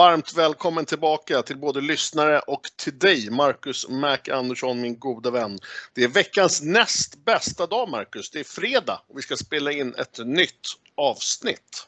varmt 0.00 0.32
välkommen 0.32 0.86
tillbaka 0.86 1.42
till 1.42 1.58
både 1.58 1.80
lyssnare 1.80 2.38
och 2.38 2.62
till 2.76 2.98
dig, 2.98 3.30
Marcus 3.30 3.88
Mac 3.88 4.18
Andersson, 4.32 4.80
min 4.80 4.98
goda 4.98 5.30
vän. 5.30 5.58
Det 5.94 6.04
är 6.04 6.08
veckans 6.08 6.62
näst 6.62 7.24
bästa 7.24 7.66
dag, 7.66 7.88
Marcus. 7.88 8.30
Det 8.30 8.40
är 8.40 8.44
fredag 8.44 9.02
och 9.08 9.18
vi 9.18 9.22
ska 9.22 9.36
spela 9.36 9.72
in 9.72 9.94
ett 9.94 10.18
nytt 10.26 10.60
avsnitt. 10.94 11.86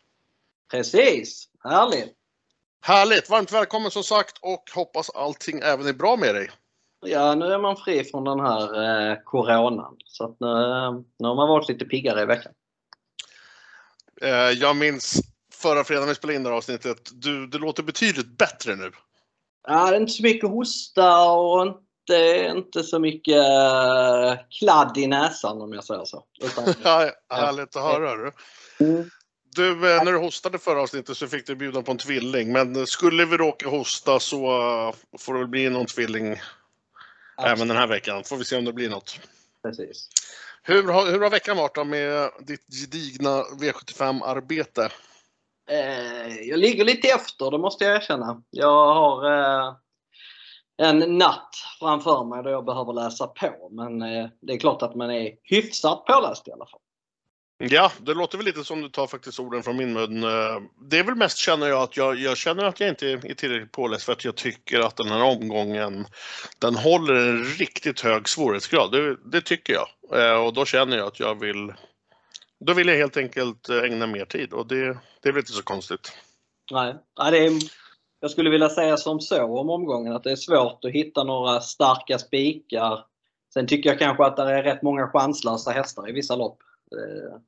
Precis, 0.70 1.48
härligt! 1.64 2.14
Härligt! 2.80 3.30
Varmt 3.30 3.52
välkommen 3.52 3.90
som 3.90 4.02
sagt 4.02 4.38
och 4.40 4.64
hoppas 4.74 5.10
allting 5.10 5.60
även 5.62 5.86
är 5.86 5.92
bra 5.92 6.16
med 6.16 6.34
dig. 6.34 6.50
Ja, 7.06 7.34
nu 7.34 7.46
är 7.46 7.58
man 7.58 7.76
fri 7.76 8.04
från 8.04 8.24
den 8.24 8.40
här 8.40 8.82
eh, 9.10 9.16
coronan. 9.24 9.96
Så 10.04 10.24
att 10.24 10.40
nu, 10.40 10.48
nu 11.18 11.28
har 11.28 11.34
man 11.34 11.48
varit 11.48 11.68
lite 11.68 11.84
piggare 11.84 12.22
i 12.22 12.26
veckan. 12.26 12.52
Eh, 14.22 14.50
jag 14.50 14.76
minns 14.76 15.31
förra 15.62 15.84
fredagen 15.84 16.08
vi 16.08 16.14
spelade 16.14 16.36
in 16.36 16.42
det 16.42 16.48
här 16.48 16.56
avsnittet. 16.56 17.10
Du, 17.12 17.46
det 17.46 17.58
låter 17.58 17.82
betydligt 17.82 18.38
bättre 18.38 18.76
nu. 18.76 18.92
Ja, 19.68 19.90
det 19.90 19.96
är 19.96 20.00
inte 20.00 20.12
så 20.12 20.22
mycket 20.22 20.50
hosta 20.50 21.30
och 21.30 21.66
inte, 21.66 22.46
inte 22.56 22.82
så 22.82 22.98
mycket 22.98 23.36
uh, 23.36 24.34
kladd 24.58 24.98
i 24.98 25.06
näsan 25.06 25.62
om 25.62 25.72
jag 25.72 25.84
säger 25.84 26.04
så. 26.04 26.24
Utan, 26.42 26.64
ja, 26.82 27.10
härligt 27.28 27.76
att 27.76 27.82
höra. 27.82 28.16
Du. 28.16 28.32
Mm. 28.84 29.10
Du, 29.56 29.70
eh, 29.70 30.04
när 30.04 30.12
du 30.12 30.18
hostade 30.18 30.58
förra 30.58 30.82
avsnittet 30.82 31.16
så 31.16 31.26
fick 31.26 31.46
du 31.46 31.54
bjuda 31.54 31.82
på 31.82 31.92
en 31.92 31.98
tvilling. 31.98 32.52
Men 32.52 32.86
skulle 32.86 33.24
vi 33.24 33.36
råka 33.36 33.68
hosta 33.68 34.20
så 34.20 34.38
får 35.18 35.34
det 35.34 35.40
väl 35.40 35.48
bli 35.48 35.70
någon 35.70 35.86
tvilling 35.86 36.30
Absolut. 36.30 37.58
även 37.58 37.68
den 37.68 37.76
här 37.76 37.86
veckan. 37.86 38.24
Får 38.24 38.36
vi 38.36 38.44
se 38.44 38.56
om 38.56 38.64
det 38.64 38.72
blir 38.72 38.90
något. 38.90 39.20
Precis. 39.62 40.08
Hur 40.62 40.92
har, 40.92 41.06
hur 41.06 41.20
har 41.20 41.30
veckan 41.30 41.56
varit 41.56 41.74
då 41.74 41.84
med 41.84 42.30
ditt 42.40 42.66
gedigna 42.80 43.42
V75-arbete? 43.42 44.90
Eh, 45.72 46.48
jag 46.48 46.58
ligger 46.58 46.84
lite 46.84 47.08
efter, 47.08 47.50
det 47.50 47.58
måste 47.58 47.84
jag 47.84 47.96
erkänna. 47.96 48.42
Jag 48.50 48.94
har 48.94 49.24
eh, 49.26 49.74
en 50.82 51.18
natt 51.18 51.54
framför 51.80 52.24
mig 52.24 52.42
då 52.42 52.50
jag 52.50 52.64
behöver 52.64 52.92
läsa 52.92 53.26
på. 53.26 53.68
Men 53.70 54.02
eh, 54.02 54.28
det 54.40 54.52
är 54.52 54.58
klart 54.58 54.82
att 54.82 54.94
man 54.94 55.10
är 55.10 55.32
hyfsat 55.42 56.04
påläst 56.06 56.48
i 56.48 56.52
alla 56.52 56.66
fall. 56.66 56.80
Ja, 57.58 57.92
det 57.98 58.14
låter 58.14 58.38
väl 58.38 58.46
lite 58.46 58.64
som 58.64 58.82
du 58.82 58.88
tar 58.88 59.06
faktiskt 59.06 59.40
orden 59.40 59.62
från 59.62 59.76
min 59.76 59.92
mun. 59.92 60.24
Eh, 60.24 60.60
det 60.90 60.98
är 60.98 61.04
väl 61.04 61.14
mest 61.14 61.38
känner 61.38 61.66
jag 61.66 61.82
att 61.82 61.96
jag, 61.96 62.18
jag 62.18 62.36
känner 62.36 62.64
att 62.64 62.80
jag 62.80 62.88
inte 62.88 63.06
är 63.08 63.34
tillräckligt 63.34 63.72
påläst 63.72 64.04
för 64.04 64.12
att 64.12 64.24
jag 64.24 64.36
tycker 64.36 64.80
att 64.80 64.96
den 64.96 65.08
här 65.08 65.22
omgången 65.22 66.06
den 66.58 66.74
håller 66.76 67.14
en 67.14 67.44
riktigt 67.44 68.00
hög 68.00 68.28
svårighetsgrad. 68.28 68.92
Det, 68.92 69.16
det 69.24 69.40
tycker 69.40 69.72
jag. 69.72 69.88
Eh, 70.20 70.46
och 70.46 70.52
då 70.52 70.64
känner 70.64 70.96
jag 70.96 71.06
att 71.06 71.20
jag 71.20 71.40
vill 71.40 71.72
då 72.66 72.74
vill 72.74 72.88
jag 72.88 72.96
helt 72.96 73.16
enkelt 73.16 73.68
eh, 73.68 73.78
ägna 73.78 74.06
mer 74.06 74.24
tid 74.24 74.52
och 74.52 74.66
det, 74.66 74.98
det 75.20 75.28
är 75.28 75.32
väl 75.32 75.40
inte 75.40 75.52
så 75.52 75.62
konstigt. 75.62 76.12
Nej, 76.72 76.94
det 77.30 77.46
är, 77.46 77.52
jag 78.20 78.30
skulle 78.30 78.50
vilja 78.50 78.68
säga 78.68 78.96
som 78.96 79.20
så 79.20 79.44
om 79.44 79.70
omgången 79.70 80.12
att 80.12 80.24
det 80.24 80.32
är 80.32 80.36
svårt 80.36 80.84
att 80.84 80.90
hitta 80.90 81.24
några 81.24 81.60
starka 81.60 82.18
spikar. 82.18 83.04
Sen 83.54 83.66
tycker 83.66 83.90
jag 83.90 83.98
kanske 83.98 84.24
att 84.24 84.36
det 84.36 84.42
är 84.42 84.62
rätt 84.62 84.82
många 84.82 85.08
chanslösa 85.08 85.70
hästar 85.70 86.08
i 86.08 86.12
vissa 86.12 86.36
lopp. 86.36 86.58
Eh, 86.92 87.38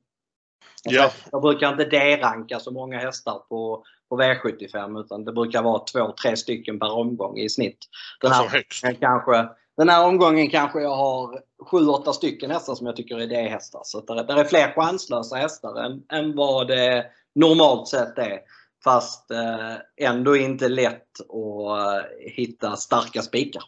ja. 0.83 1.11
Jag 1.31 1.41
brukar 1.41 1.71
inte 1.71 1.85
D-ranka 1.85 2.59
så 2.59 2.71
många 2.71 2.99
hästar 2.99 3.39
på, 3.49 3.85
på 4.09 4.21
V75 4.21 4.99
utan 4.99 5.25
det 5.25 5.31
brukar 5.31 5.61
vara 5.61 5.79
två, 5.79 6.13
tre 6.23 6.37
stycken 6.37 6.79
per 6.79 6.91
omgång 6.91 7.37
i 7.37 7.49
snitt. 7.49 7.77
Den 8.21 8.31
här, 8.31 8.43
alltså 8.43 8.87
kanske, 8.99 9.49
den 9.77 9.89
här 9.89 10.05
omgången 10.05 10.49
kanske 10.49 10.81
jag 10.81 10.95
har 10.95 11.39
7-8 11.71 12.11
stycken 12.11 12.51
hästar 12.51 12.75
som 12.75 12.87
jag 12.87 12.95
tycker 12.95 13.17
är 13.17 13.27
D-hästar. 13.27 13.81
Så 13.83 14.01
det 14.01 14.33
är, 14.33 14.39
är 14.39 14.43
fler 14.43 14.73
chanslösa 14.75 15.35
hästar 15.35 15.83
än, 15.85 16.03
än 16.11 16.35
vad 16.35 16.67
det 16.67 17.05
normalt 17.35 17.87
sett 17.87 18.17
är. 18.17 18.39
Fast 18.83 19.31
eh, 19.31 20.07
ändå 20.09 20.35
inte 20.35 20.67
lätt 20.67 21.19
att 21.19 21.79
eh, 21.79 22.31
hitta 22.35 22.75
starka 22.75 23.21
spikar. 23.21 23.63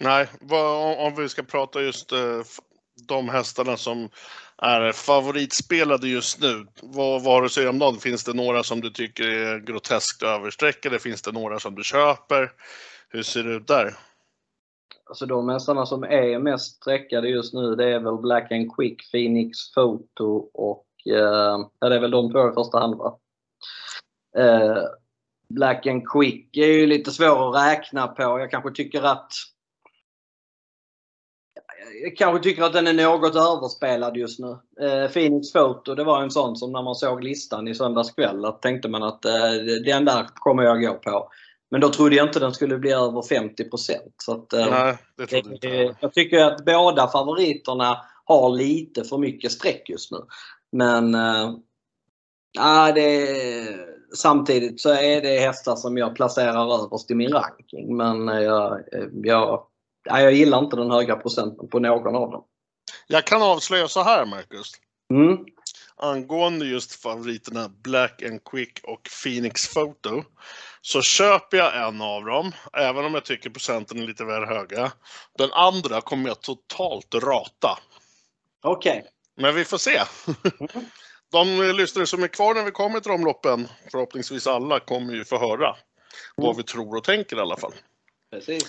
Nej, 0.00 0.28
vad, 0.40 0.98
om 1.06 1.14
vi 1.14 1.28
ska 1.28 1.42
prata 1.42 1.80
just 1.80 2.12
eh, 2.12 2.18
de 3.08 3.28
hästarna 3.28 3.76
som 3.76 4.08
är 4.58 4.92
favoritspelade 4.92 6.08
just 6.08 6.40
nu. 6.40 6.66
Vad, 6.82 7.22
vad 7.22 7.34
har 7.34 7.40
du 7.40 7.46
att 7.46 7.52
säga 7.52 7.70
om 7.70 7.78
dem? 7.78 7.98
Finns 7.98 8.24
det 8.24 8.32
några 8.32 8.62
som 8.62 8.80
du 8.80 8.90
tycker 8.90 9.24
är 9.24 9.58
groteskt 9.58 10.22
överstreckade? 10.22 10.98
Finns 10.98 11.22
det 11.22 11.32
några 11.32 11.60
som 11.60 11.74
du 11.74 11.84
köper? 11.84 12.52
Hur 13.08 13.22
ser 13.22 13.42
det 13.42 13.54
ut 13.54 13.66
där? 13.66 13.94
Alltså 15.06 15.26
de 15.26 15.48
hästarna 15.48 15.86
som 15.86 16.04
är 16.04 16.38
mest 16.38 16.76
sträckade 16.76 17.28
just 17.28 17.54
nu 17.54 17.74
det 17.74 17.94
är 17.94 18.00
väl 18.00 18.16
Black 18.16 18.52
and 18.52 18.76
Quick, 18.76 19.10
Phoenix 19.10 19.72
Photo 19.72 20.50
och 20.54 20.86
eh, 21.06 21.58
ja, 21.78 21.88
det 21.88 21.94
är 21.94 22.00
väl 22.00 22.10
de 22.10 22.32
två 22.32 22.50
i 22.50 22.52
första 22.52 22.78
hand 22.78 22.94
va? 22.94 23.18
Eh, 24.36 24.82
Black 25.48 25.86
and 25.86 26.08
Quick 26.08 26.56
är 26.56 26.66
ju 26.66 26.86
lite 26.86 27.10
svår 27.10 27.48
att 27.48 27.66
räkna 27.66 28.06
på. 28.06 28.22
Jag 28.22 28.50
kanske 28.50 28.70
tycker 28.70 29.02
att 29.02 29.32
jag 32.02 32.16
kanske 32.16 32.42
tycker 32.42 32.62
att 32.62 32.72
den 32.72 32.86
är 32.86 32.92
något 32.92 33.36
överspelad 33.36 34.16
just 34.16 34.38
nu. 34.38 34.58
Eh, 34.80 35.10
Phoenix 35.10 35.52
Photo, 35.52 35.94
det 35.94 36.04
var 36.04 36.22
en 36.22 36.30
sån 36.30 36.56
som 36.56 36.72
när 36.72 36.82
man 36.82 36.94
såg 36.94 37.24
listan 37.24 37.68
i 37.68 37.74
söndags 37.74 38.10
kväll, 38.10 38.44
att 38.44 38.62
tänkte 38.62 38.88
man 38.88 39.02
att 39.02 39.24
eh, 39.24 39.52
den 39.84 40.04
där 40.04 40.26
kommer 40.34 40.62
jag 40.62 40.82
gå 40.82 40.94
på. 40.94 41.30
Men 41.74 41.80
då 41.80 41.88
trodde 41.88 42.16
jag 42.16 42.28
inte 42.28 42.40
den 42.40 42.54
skulle 42.54 42.78
bli 42.78 42.92
över 42.92 43.22
50 43.22 43.64
så 44.18 44.32
att, 44.32 44.52
eh, 44.52 44.66
Nej, 44.70 44.98
det 45.16 45.26
trodde 45.26 45.54
inte 45.54 45.68
jag. 45.68 45.96
Jag 46.00 46.12
tycker 46.12 46.44
att 46.44 46.64
båda 46.64 47.08
favoriterna 47.08 48.04
har 48.24 48.50
lite 48.50 49.04
för 49.04 49.18
mycket 49.18 49.52
streck 49.52 49.88
just 49.88 50.10
nu. 50.10 50.18
Men 50.72 51.14
äh, 51.14 52.94
det, 52.94 53.28
samtidigt 54.16 54.80
så 54.80 54.90
är 54.90 55.22
det 55.22 55.38
hästar 55.38 55.76
som 55.76 55.98
jag 55.98 56.14
placerar 56.14 56.84
överst 56.84 57.10
i 57.10 57.14
min 57.14 57.32
ranking. 57.32 57.96
Men 57.96 58.26
jag, 58.28 58.80
jag, 59.22 59.66
jag 60.04 60.32
gillar 60.32 60.58
inte 60.58 60.76
den 60.76 60.90
höga 60.90 61.16
procenten 61.16 61.68
på 61.68 61.78
någon 61.78 62.16
av 62.16 62.30
dem. 62.30 62.44
Jag 63.06 63.24
kan 63.24 63.42
avslöja 63.42 63.88
så 63.88 64.02
här 64.02 64.26
Marcus. 64.26 64.72
Mm. 65.10 65.38
Angående 65.96 66.66
just 66.66 67.02
favoriterna 67.02 67.70
Black 67.82 68.22
and 68.22 68.44
Quick 68.44 68.80
och 68.84 69.08
Phoenix 69.24 69.74
Photo 69.74 70.22
så 70.86 71.02
köper 71.02 71.56
jag 71.56 71.88
en 71.88 72.02
av 72.02 72.24
dem, 72.24 72.52
även 72.72 73.04
om 73.04 73.14
jag 73.14 73.24
tycker 73.24 73.50
procenten 73.50 74.02
är 74.02 74.06
lite 74.06 74.24
väl 74.24 74.44
höga. 74.44 74.92
Den 75.38 75.52
andra 75.52 76.00
kommer 76.00 76.28
jag 76.28 76.40
totalt 76.40 77.14
rata. 77.14 77.78
Okej. 78.62 78.98
Okay. 78.98 79.10
Men 79.36 79.54
vi 79.54 79.64
får 79.64 79.78
se. 79.78 80.02
De 81.32 81.72
lyssnare 81.76 82.06
som 82.06 82.22
är 82.22 82.28
kvar 82.28 82.54
när 82.54 82.64
vi 82.64 82.70
kommer 82.70 83.00
till 83.00 83.12
de 83.12 83.24
loppen, 83.24 83.68
förhoppningsvis 83.90 84.46
alla, 84.46 84.80
kommer 84.80 85.14
ju 85.14 85.24
få 85.24 85.38
höra 85.38 85.68
mm. 85.68 85.76
vad 86.36 86.56
vi 86.56 86.62
tror 86.62 86.96
och 86.96 87.04
tänker 87.04 87.36
i 87.36 87.40
alla 87.40 87.56
fall. 87.56 87.74
Precis. 88.30 88.64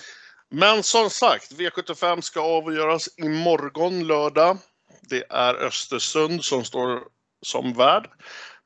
Men 0.48 0.82
som 0.82 1.10
sagt, 1.10 1.52
V75 1.52 2.20
ska 2.20 2.40
avgöras 2.40 3.08
imorgon 3.18 4.06
lördag. 4.06 4.58
Det 5.00 5.24
är 5.30 5.54
Östersund 5.54 6.44
som 6.44 6.64
står 6.64 7.02
som 7.42 7.72
värd. 7.72 8.10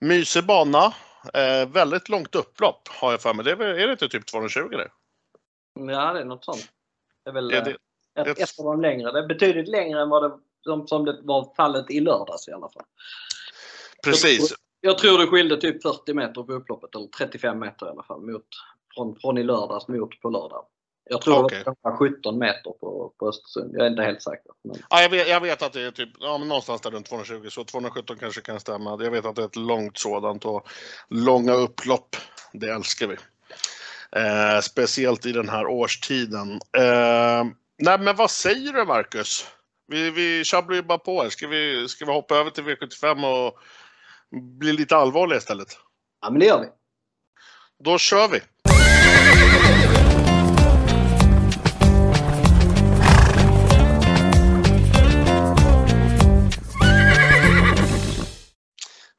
Mysig 0.00 0.44
bana. 0.44 0.94
Eh, 1.34 1.68
väldigt 1.68 2.08
långt 2.08 2.34
upplopp 2.34 2.88
har 2.88 3.10
jag 3.10 3.22
för 3.22 3.34
mig. 3.34 3.44
Det 3.44 3.50
är, 3.50 3.60
är 3.60 3.86
det 3.86 3.92
inte 3.92 4.08
typ 4.08 4.26
220 4.26 4.68
det? 4.68 4.90
Ja, 5.74 6.12
det 6.12 6.20
är 6.20 6.24
något 6.24 6.44
sånt. 6.44 6.68
Det 7.24 7.30
är 7.30 7.34
väl 7.34 7.50
är 7.50 7.64
det, 7.64 7.70
ett, 8.20 8.28
ett, 8.28 8.38
ett 8.38 8.58
av 8.58 8.64
de 8.64 8.80
längre. 8.80 9.12
Det 9.12 9.18
är 9.18 9.26
betydligt 9.26 9.68
längre 9.68 10.02
än 10.02 10.08
vad 10.08 10.22
det, 10.22 10.38
som, 10.64 10.86
som 10.86 11.04
det 11.04 11.20
var 11.22 11.54
fallet 11.56 11.90
i 11.90 12.00
lördags 12.00 12.48
i 12.48 12.52
alla 12.52 12.68
fall. 12.68 12.84
Precis. 14.04 14.50
Jag, 14.50 14.90
jag 14.90 14.98
tror 14.98 15.18
det 15.18 15.26
skilde 15.26 15.60
typ 15.60 15.82
40 15.82 16.14
meter 16.14 16.42
på 16.42 16.52
upploppet, 16.52 16.94
eller 16.94 17.06
35 17.06 17.58
meter 17.58 17.86
i 17.86 17.88
alla 17.88 18.02
fall, 18.02 18.20
mot, 18.20 18.46
från, 18.94 19.16
från 19.16 19.38
i 19.38 19.42
lördags 19.42 19.88
mot 19.88 20.20
på 20.20 20.30
lördag. 20.30 20.66
Jag 21.12 21.22
tror 21.22 21.44
okay. 21.44 21.62
det 21.64 21.74
var 21.80 21.96
17 21.96 22.38
meter 22.38 22.70
på, 22.70 23.12
på 23.18 23.28
Östersund. 23.28 23.74
Jag 23.74 23.86
är 23.86 23.90
inte 23.90 24.02
helt 24.02 24.22
säker. 24.22 24.52
Men... 24.64 24.76
Ja, 24.90 25.02
jag, 25.02 25.10
vet, 25.10 25.28
jag 25.28 25.40
vet 25.40 25.62
att 25.62 25.72
det 25.72 25.80
är 25.80 25.90
typ, 25.90 26.08
ja, 26.20 26.38
men 26.38 26.48
någonstans 26.48 26.80
där 26.80 26.90
runt 26.90 27.06
220, 27.06 27.48
så 27.50 27.64
217 27.64 28.16
kanske 28.20 28.40
kan 28.40 28.60
stämma. 28.60 28.98
Jag 29.02 29.10
vet 29.10 29.24
att 29.24 29.36
det 29.36 29.42
är 29.42 29.46
ett 29.46 29.56
långt 29.56 29.98
sådant 29.98 30.44
och 30.44 30.68
långa 31.08 31.52
upplopp, 31.52 32.16
det 32.52 32.70
älskar 32.70 33.06
vi. 33.06 33.16
Eh, 34.16 34.60
speciellt 34.60 35.26
i 35.26 35.32
den 35.32 35.48
här 35.48 35.66
årstiden. 35.66 36.50
Eh, 36.52 37.44
nej, 37.78 37.98
men 37.98 38.16
vad 38.16 38.30
säger 38.30 38.72
du 38.72 38.84
Marcus? 38.84 39.46
Vi, 39.86 40.10
vi 40.10 40.44
tjabblar 40.44 40.76
ju 40.76 40.82
bara 40.82 40.98
på 40.98 41.22
här. 41.22 41.28
Ska 41.28 41.48
vi, 41.48 41.88
ska 41.88 42.04
vi 42.04 42.12
hoppa 42.12 42.34
över 42.34 42.50
till 42.50 42.64
V75 42.64 43.46
och 43.46 43.58
bli 44.58 44.72
lite 44.72 44.96
allvarliga 44.96 45.38
istället? 45.38 45.78
Ja, 46.22 46.30
men 46.30 46.40
det 46.40 46.46
gör 46.46 46.60
vi. 46.60 46.66
Då 47.84 47.98
kör 47.98 48.28
vi! 48.28 48.40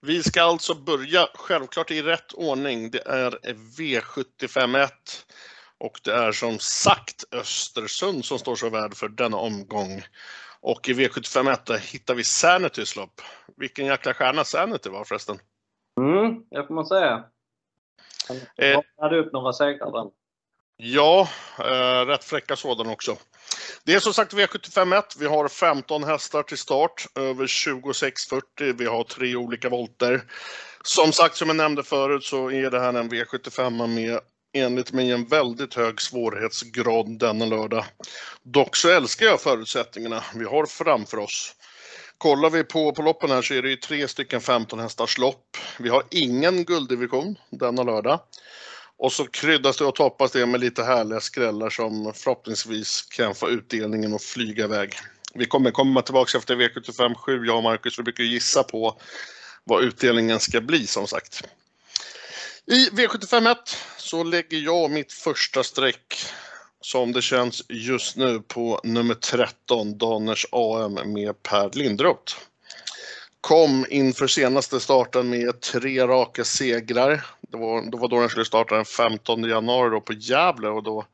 Vi 0.03 0.24
ska 0.24 0.42
alltså 0.42 0.74
börja 0.74 1.27
självklart 1.33 1.92
i 1.92 2.01
rätt 2.01 2.33
ordning. 2.33 2.92
Det 2.92 3.07
är 3.07 3.31
V751 3.77 4.89
och 5.77 6.00
det 6.03 6.13
är 6.13 6.31
som 6.31 6.59
sagt 6.59 7.24
Östersund 7.31 8.25
som 8.25 8.39
står 8.39 8.56
så 8.56 8.69
värd 8.69 8.94
för 8.94 9.09
denna 9.09 9.38
omgång. 9.38 10.03
Och 10.59 10.89
i 10.89 10.94
V751 10.94 11.77
hittar 11.77 12.15
vi 12.15 12.24
Sanitys 12.24 12.95
lopp. 12.95 13.21
Vilken 13.57 13.86
jäkla 13.86 14.13
stjärna 14.13 14.44
Sanity 14.44 14.89
var 14.89 15.03
förresten. 15.03 15.39
Mm, 15.98 16.44
det 16.50 16.68
får 16.68 16.74
man 16.74 16.86
säga. 16.86 17.24
Han 18.27 18.83
hade 18.98 19.19
upp 19.19 19.33
några 19.33 19.53
segrar 19.53 19.92
där. 19.92 20.12
Ja, 20.77 21.27
eh, 21.59 22.06
rätt 22.06 22.24
fräcka 22.24 22.56
sådana 22.56 22.92
också. 22.92 23.18
Det 23.86 23.94
är 23.94 24.00
som 24.00 24.13
sagt 24.13 24.33
V751. 24.33 25.04
Vi 25.19 25.25
har 25.25 25.48
15 25.48 26.04
hästar 26.04 26.44
till 26.44 26.57
start, 26.57 27.07
över 27.16 27.66
2640. 27.66 28.74
Vi 28.78 28.86
har 28.86 29.04
tre 29.04 29.36
olika 29.36 29.69
volter. 29.69 30.24
Som 30.83 31.12
sagt, 31.12 31.36
som 31.36 31.48
jag 31.48 31.56
nämnde 31.56 31.83
förut 31.83 32.24
så 32.24 32.51
är 32.51 32.72
det 32.72 32.80
här 32.80 32.94
en 32.94 33.10
V75 33.10 33.88
med 33.88 34.19
enligt 34.54 34.92
mig 34.92 35.12
en 35.12 35.25
väldigt 35.25 35.74
hög 35.74 36.01
svårighetsgrad 36.01 37.19
denna 37.19 37.45
lördag. 37.45 37.86
Dock 38.44 38.75
så 38.75 38.89
älskar 38.89 39.25
jag 39.25 39.42
förutsättningarna 39.42 40.24
vi 40.36 40.45
har 40.45 40.66
framför 40.66 41.18
oss. 41.18 41.56
Kollar 42.18 42.50
vi 42.50 42.63
på, 42.63 42.92
på 42.92 43.01
loppen 43.01 43.31
här 43.31 43.42
så 43.42 43.54
är 43.54 43.62
det 43.62 43.69
ju 43.69 43.75
tre 43.75 44.07
stycken 44.07 44.42
15 44.42 44.80
hästars 44.80 45.18
lopp. 45.18 45.57
Vi 45.80 45.89
har 45.89 46.04
ingen 46.12 46.63
gulddivision 46.66 47.36
denna 47.50 47.84
lördag. 47.84 48.19
Och 49.01 49.13
så 49.13 49.25
kryddas 49.25 49.77
det 49.77 49.86
och 49.86 49.95
toppas 49.95 50.31
det 50.31 50.45
med 50.45 50.59
lite 50.59 50.83
härliga 50.83 51.19
skrällar 51.19 51.69
som 51.69 52.13
förhoppningsvis 52.15 53.01
kan 53.01 53.36
få 53.36 53.50
utdelningen 53.50 54.13
att 54.13 54.24
flyga 54.24 54.63
iväg. 54.63 54.94
Vi 55.33 55.45
kommer 55.45 55.71
komma 55.71 56.01
tillbaka 56.01 56.38
efter 56.38 56.56
V75 56.56 57.15
7, 57.15 57.45
jag 57.45 57.57
och 57.57 57.63
Marcus, 57.63 58.00
vi 58.00 58.03
brukar 58.03 58.24
gissa 58.24 58.63
på 58.63 59.00
vad 59.63 59.83
utdelningen 59.83 60.39
ska 60.39 60.62
bli 60.62 60.88
som 60.88 61.07
sagt. 61.07 61.44
I 62.65 62.89
V751 62.89 63.56
så 63.98 64.24
lägger 64.24 64.57
jag 64.57 64.92
mitt 64.92 65.13
första 65.13 65.63
streck 65.63 66.25
som 66.81 67.12
det 67.12 67.21
känns 67.21 67.63
just 67.69 68.18
nu 68.18 68.39
på 68.39 68.81
nummer 68.83 69.15
13, 69.15 69.98
Danners 69.98 70.45
AM 70.51 71.13
med 71.13 71.44
Per 71.44 71.69
Lindroth. 71.74 72.33
Kom 73.42 73.86
inför 73.89 74.27
senaste 74.27 74.80
starten 74.80 75.30
med 75.30 75.62
tre 75.62 76.07
raka 76.07 76.44
segrar. 76.44 77.25
Det 77.51 77.57
var, 77.57 77.92
det 77.92 77.98
var 77.98 78.07
då 78.07 78.19
den 78.19 78.30
skulle 78.30 78.45
starta 78.45 78.75
den 78.75 78.86
15 78.86 79.44
januari 79.44 79.89
då 79.89 80.01
på 80.01 80.13
Gävle 80.13 80.68
och 80.68 80.83
då 80.83 81.06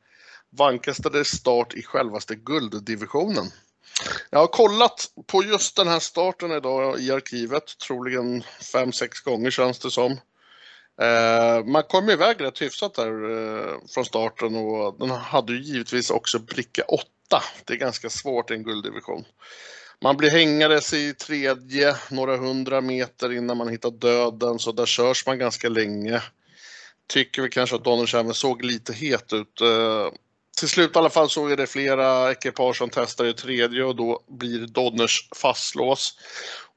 vankades 0.50 0.98
det 0.98 1.24
start 1.24 1.74
i 1.74 1.82
självaste 1.82 2.34
gulddivisionen. 2.34 3.46
Jag 4.30 4.38
har 4.38 4.46
kollat 4.46 5.10
på 5.26 5.44
just 5.44 5.76
den 5.76 5.88
här 5.88 5.98
starten 5.98 6.52
idag 6.52 7.00
i 7.00 7.12
arkivet, 7.12 7.78
troligen 7.78 8.42
5-6 8.42 9.24
gånger 9.24 9.50
känns 9.50 9.78
det 9.78 9.90
som. 9.90 10.12
Eh, 11.00 11.64
man 11.64 11.82
kom 11.82 12.10
iväg 12.10 12.40
rätt 12.40 12.62
hyfsat 12.62 12.94
där 12.94 13.30
eh, 13.30 13.76
från 13.94 14.04
starten 14.04 14.56
och 14.56 14.98
den 14.98 15.10
hade 15.10 15.52
ju 15.52 15.62
givetvis 15.62 16.10
också 16.10 16.38
bricka 16.38 16.82
8. 16.82 17.06
Det 17.64 17.72
är 17.72 17.78
ganska 17.78 18.10
svårt 18.10 18.50
i 18.50 18.54
en 18.54 18.62
gulddivision. 18.62 19.24
Man 20.02 20.16
blir 20.16 20.30
hängandes 20.30 20.92
i 20.92 21.14
tredje 21.14 21.96
några 22.10 22.36
hundra 22.36 22.80
meter 22.80 23.32
innan 23.32 23.56
man 23.56 23.68
hittar 23.68 23.90
döden 23.90 24.58
så 24.58 24.72
där 24.72 24.86
körs 24.86 25.26
man 25.26 25.38
ganska 25.38 25.68
länge. 25.68 26.22
Tycker 27.08 27.42
vi 27.42 27.48
kanske 27.48 27.76
att 27.76 27.84
Donald 27.84 28.14
även 28.14 28.34
såg 28.34 28.64
lite 28.64 28.92
het 28.92 29.32
ut. 29.32 29.60
Eh, 29.60 30.08
till 30.58 30.68
slut 30.68 30.96
i 30.96 30.98
alla 30.98 31.10
fall 31.10 31.30
så 31.30 31.48
är 31.48 31.56
det 31.56 31.66
flera 31.66 32.30
ekipage 32.30 32.76
som 32.76 32.90
testar 32.90 33.24
i 33.24 33.34
tredje 33.34 33.84
och 33.84 33.96
då 33.96 34.20
blir 34.28 34.66
Donners 34.66 35.28
fastlås. 35.36 36.18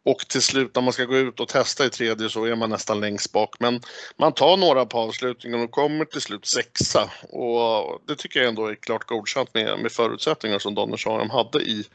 Och 0.05 0.17
till 0.27 0.41
slut 0.41 0.75
när 0.75 0.81
man 0.81 0.93
ska 0.93 1.05
gå 1.05 1.17
ut 1.17 1.39
och 1.39 1.47
testa 1.47 1.85
i 1.85 1.89
tredje 1.89 2.29
så 2.29 2.45
är 2.45 2.55
man 2.55 2.69
nästan 2.69 2.99
längst 2.99 3.31
bak. 3.31 3.55
Men 3.59 3.81
man 4.17 4.33
tar 4.33 4.57
några 4.57 4.85
på 4.85 4.99
avslutningen 4.99 5.61
och 5.61 5.71
kommer 5.71 6.05
till 6.05 6.21
slut 6.21 6.45
sexa. 6.45 7.11
Och 7.29 8.01
det 8.07 8.15
tycker 8.15 8.39
jag 8.39 8.49
ändå 8.49 8.65
är 8.65 8.75
klart 8.75 9.07
godkänt 9.07 9.53
med, 9.53 9.79
med 9.79 9.91
förutsättningar 9.91 10.59
som 10.59 10.75
Donners 10.75 11.05
hade 11.31 11.59
i 11.59 11.85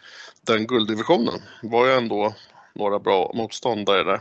den 0.43 0.67
gulddivisionen. 0.67 1.43
Det 1.63 1.69
var 1.69 1.87
ju 1.87 1.93
ändå 1.93 2.35
några 2.75 2.99
bra 2.99 3.33
motståndare 3.35 4.05
där. 4.05 4.17
I 4.17 4.21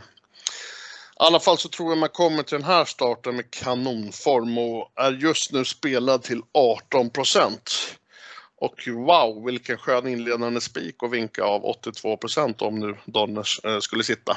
alla 1.18 1.40
fall 1.40 1.58
så 1.58 1.68
tror 1.68 1.90
jag 1.90 1.98
man 1.98 2.08
kommer 2.08 2.42
till 2.42 2.58
den 2.58 2.66
här 2.66 2.84
starten 2.84 3.36
med 3.36 3.50
kanonform 3.50 4.58
och 4.58 4.92
är 4.94 5.12
just 5.12 5.52
nu 5.52 5.64
spelad 5.64 6.22
till 6.22 6.42
18 6.52 7.10
procent. 7.10 7.96
Och 8.56 8.88
wow, 8.88 9.44
vilken 9.46 9.78
skön 9.78 10.06
inledande 10.06 10.60
spik 10.60 11.02
och 11.02 11.14
vinka 11.14 11.44
av 11.44 11.64
82 11.64 12.16
procent 12.16 12.62
om 12.62 12.78
nu 12.78 12.96
Donners 13.04 13.60
eh, 13.64 13.78
skulle 13.78 14.04
sitta. 14.04 14.36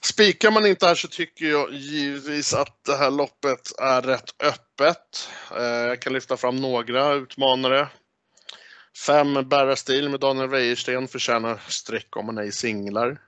Spikar 0.00 0.50
man 0.50 0.66
inte 0.66 0.86
här 0.86 0.94
så 0.94 1.08
tycker 1.08 1.46
jag 1.46 1.72
givetvis 1.72 2.54
att 2.54 2.84
det 2.84 2.96
här 2.96 3.10
loppet 3.10 3.78
är 3.78 4.02
rätt 4.02 4.42
öppet. 4.42 5.30
Eh, 5.56 5.64
jag 5.64 6.02
kan 6.02 6.12
lyfta 6.12 6.36
fram 6.36 6.56
några 6.56 7.12
utmanare. 7.12 7.88
Fem 9.06 9.48
Berra 9.48 9.76
Stil 9.76 10.08
med 10.08 10.20
Daniel 10.20 10.48
Wäjersten 10.48 11.08
förtjänar 11.08 11.60
streck 11.68 12.16
om 12.16 12.26
man 12.26 12.38
är 12.38 12.42
i 12.42 12.52
singlar. 12.52 13.20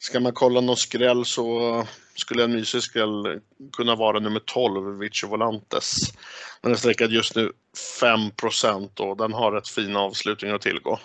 Ska 0.00 0.20
man 0.20 0.32
kolla 0.32 0.60
någon 0.60 0.76
skräll 0.76 1.24
så 1.24 1.86
skulle 2.14 2.44
en 2.44 2.52
mysig 2.52 2.82
skräll 2.82 3.40
kunna 3.72 3.94
vara 3.94 4.20
nummer 4.20 4.40
12, 4.40 4.98
Vici 4.98 5.26
Volantes. 5.26 5.96
Den 6.60 6.72
är 6.72 6.76
sträckad 6.76 7.10
just 7.10 7.36
nu 7.36 7.52
5 8.00 8.20
och 8.98 9.16
den 9.16 9.32
har 9.32 9.52
rätt 9.52 9.68
fina 9.68 10.00
avslutningar 10.00 10.54
att 10.54 10.62
tillgå. 10.62 10.98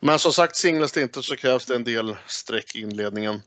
Men 0.00 0.18
som 0.18 0.32
sagt, 0.32 0.56
singlas 0.56 0.92
det 0.92 1.02
inte 1.02 1.22
så 1.22 1.36
krävs 1.36 1.66
det 1.66 1.74
en 1.74 1.84
del 1.84 2.16
streck 2.26 2.76
i 2.76 2.80
inledningen. 2.80 3.42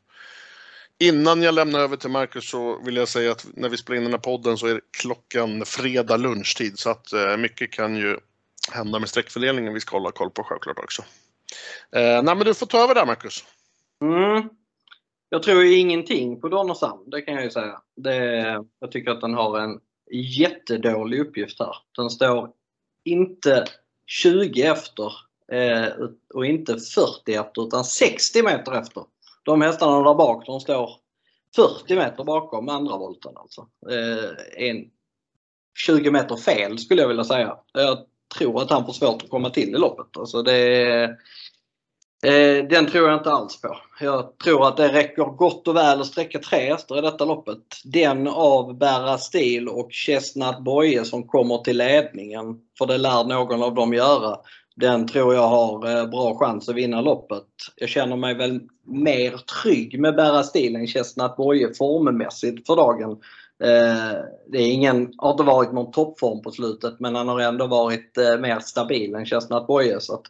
Innan 0.99 1.41
jag 1.41 1.55
lämnar 1.55 1.79
över 1.79 1.97
till 1.97 2.09
Marcus 2.09 2.49
så 2.49 2.79
vill 2.83 2.95
jag 2.95 3.07
säga 3.07 3.31
att 3.31 3.45
när 3.53 3.69
vi 3.69 3.77
spelar 3.77 3.97
in 3.97 4.03
den 4.03 4.13
här 4.13 4.19
podden 4.19 4.57
så 4.57 4.67
är 4.67 4.81
klockan 4.97 5.65
fredag 5.65 6.17
lunchtid 6.17 6.79
så 6.79 6.89
att 6.89 7.13
eh, 7.13 7.37
mycket 7.37 7.71
kan 7.71 7.95
ju 7.95 8.17
hända 8.71 8.99
med 8.99 9.09
streckfördelningen 9.09 9.73
vi 9.73 9.79
ska 9.79 9.97
hålla 9.97 10.11
koll 10.11 10.29
på 10.29 10.43
självklart 10.43 10.79
också. 10.79 11.01
Eh, 11.95 12.23
nej 12.23 12.35
men 12.35 12.39
du 12.39 12.53
får 12.53 12.65
ta 12.65 12.83
över 12.83 12.95
där 12.95 13.05
Marcus. 13.05 13.43
Mm. 14.01 14.49
Jag 15.33 15.43
tror 15.43 15.63
ju 15.63 15.77
ingenting 15.77 16.41
på 16.41 16.49
Donnershamn, 16.49 17.09
det 17.09 17.21
kan 17.21 17.33
jag 17.33 17.43
ju 17.43 17.49
säga. 17.49 17.81
Det, 17.95 18.15
jag 18.79 18.91
tycker 18.91 19.11
att 19.11 19.21
den 19.21 19.33
har 19.33 19.59
en 19.59 19.79
jättedålig 20.11 21.19
uppgift 21.19 21.59
här. 21.59 21.75
Den 21.97 22.09
står 22.09 22.51
inte 23.05 23.65
20 24.05 24.61
efter 24.61 25.11
eh, 25.51 25.87
och 26.33 26.45
inte 26.45 26.77
40 26.77 27.33
efter 27.33 27.67
utan 27.67 27.83
60 27.83 28.43
meter 28.43 28.71
efter. 28.71 29.03
De 29.43 29.61
hästarna 29.61 30.03
där 30.03 30.15
bak 30.15 30.45
de 30.45 30.59
står 30.59 30.89
40 31.55 31.95
meter 31.95 32.23
bakom 32.23 32.69
andra 32.69 32.97
volten 32.97 33.33
alltså. 33.35 33.67
Eh, 33.89 34.67
en 34.67 34.89
20 35.85 36.11
meter 36.11 36.35
fel 36.35 36.79
skulle 36.79 37.01
jag 37.01 37.07
vilja 37.07 37.23
säga. 37.23 37.57
Jag 37.73 37.97
tror 38.37 38.61
att 38.61 38.69
han 38.69 38.85
får 38.85 38.93
svårt 38.93 39.23
att 39.23 39.29
komma 39.29 39.49
till 39.49 39.69
i 39.69 39.77
loppet. 39.77 40.17
Alltså 40.17 40.41
det, 40.41 41.17
Eh, 42.23 42.65
den 42.69 42.85
tror 42.85 43.09
jag 43.09 43.17
inte 43.19 43.31
alls 43.31 43.61
på. 43.61 43.77
Jag 43.99 44.37
tror 44.37 44.67
att 44.67 44.77
det 44.77 44.93
räcker 44.93 45.23
gott 45.23 45.67
och 45.67 45.75
väl 45.75 46.01
att 46.01 46.07
sträcka 46.07 46.39
tre 46.39 46.59
hästar 46.59 46.97
i 46.97 47.01
detta 47.01 47.25
loppet. 47.25 47.59
Den 47.83 48.27
av 48.27 48.77
Berra 48.77 49.17
Stil 49.17 49.69
och 49.69 49.87
Chestnut 49.91 50.59
Boye 50.59 51.05
som 51.05 51.27
kommer 51.27 51.57
till 51.57 51.77
ledningen, 51.77 52.57
för 52.77 52.85
det 52.85 52.97
lär 52.97 53.23
någon 53.23 53.63
av 53.63 53.75
dem 53.75 53.93
göra. 53.93 54.37
Den 54.75 55.07
tror 55.07 55.33
jag 55.33 55.47
har 55.47 55.97
eh, 55.97 56.05
bra 56.05 56.37
chans 56.39 56.69
att 56.69 56.75
vinna 56.75 57.01
loppet. 57.01 57.47
Jag 57.75 57.89
känner 57.89 58.15
mig 58.15 58.33
väl 58.33 58.59
mer 58.85 59.37
trygg 59.63 59.99
med 59.99 60.15
Berra 60.15 60.43
Stil 60.43 60.75
än 60.75 60.87
Chestnut 60.87 61.35
Boye 61.37 61.73
formmässigt 61.73 62.67
för 62.67 62.75
dagen. 62.75 63.11
Eh, 63.63 64.17
det 64.47 64.57
är 64.57 64.71
ingen, 64.71 65.13
har 65.17 65.31
inte 65.31 65.43
varit 65.43 65.71
någon 65.71 65.91
toppform 65.91 66.41
på 66.41 66.51
slutet 66.51 66.99
men 66.99 67.15
han 67.15 67.27
har 67.27 67.39
ändå 67.39 67.67
varit 67.67 68.17
eh, 68.17 68.39
mer 68.39 68.59
stabil 68.59 69.15
än 69.15 69.25
Chestnut 69.25 69.67
Boye. 69.67 69.99
Så 69.99 70.13
att 70.13 70.23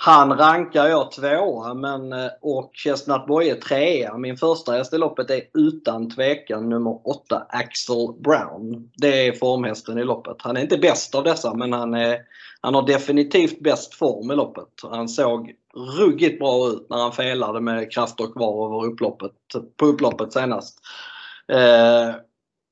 han 0.00 0.38
rankar 0.38 0.86
jag 0.86 1.10
tvåa 1.10 1.74
men, 1.74 2.12
eh, 2.12 2.30
och 2.42 2.70
Chestnut 2.74 3.26
Boye 3.26 3.54
trea. 3.54 4.18
Min 4.18 4.36
första 4.36 4.72
häst 4.72 4.92
i 4.92 4.98
loppet 4.98 5.30
är 5.30 5.40
utan 5.54 6.10
tvekan 6.10 6.68
nummer 6.68 7.08
8 7.08 7.46
Axel 7.48 8.12
Brown. 8.24 8.90
Det 8.96 9.26
är 9.26 9.32
formhästen 9.32 9.98
i 9.98 10.04
loppet. 10.04 10.36
Han 10.38 10.56
är 10.56 10.60
inte 10.60 10.78
bäst 10.78 11.14
av 11.14 11.24
dessa 11.24 11.54
men 11.54 11.72
han, 11.72 11.94
är, 11.94 12.18
han 12.60 12.74
har 12.74 12.86
definitivt 12.86 13.60
bäst 13.60 13.94
form 13.94 14.30
i 14.30 14.34
loppet. 14.34 14.68
Han 14.82 15.08
såg 15.08 15.54
ruggigt 15.98 16.38
bra 16.38 16.68
ut 16.68 16.86
när 16.90 16.98
han 16.98 17.12
felade 17.12 17.60
med 17.60 17.92
krafter 17.92 18.32
kvar 18.32 18.66
över 18.66 18.92
upploppet, 18.92 19.32
på 19.76 19.86
upploppet 19.86 20.32
senast. 20.32 20.78
Eh, 21.52 22.14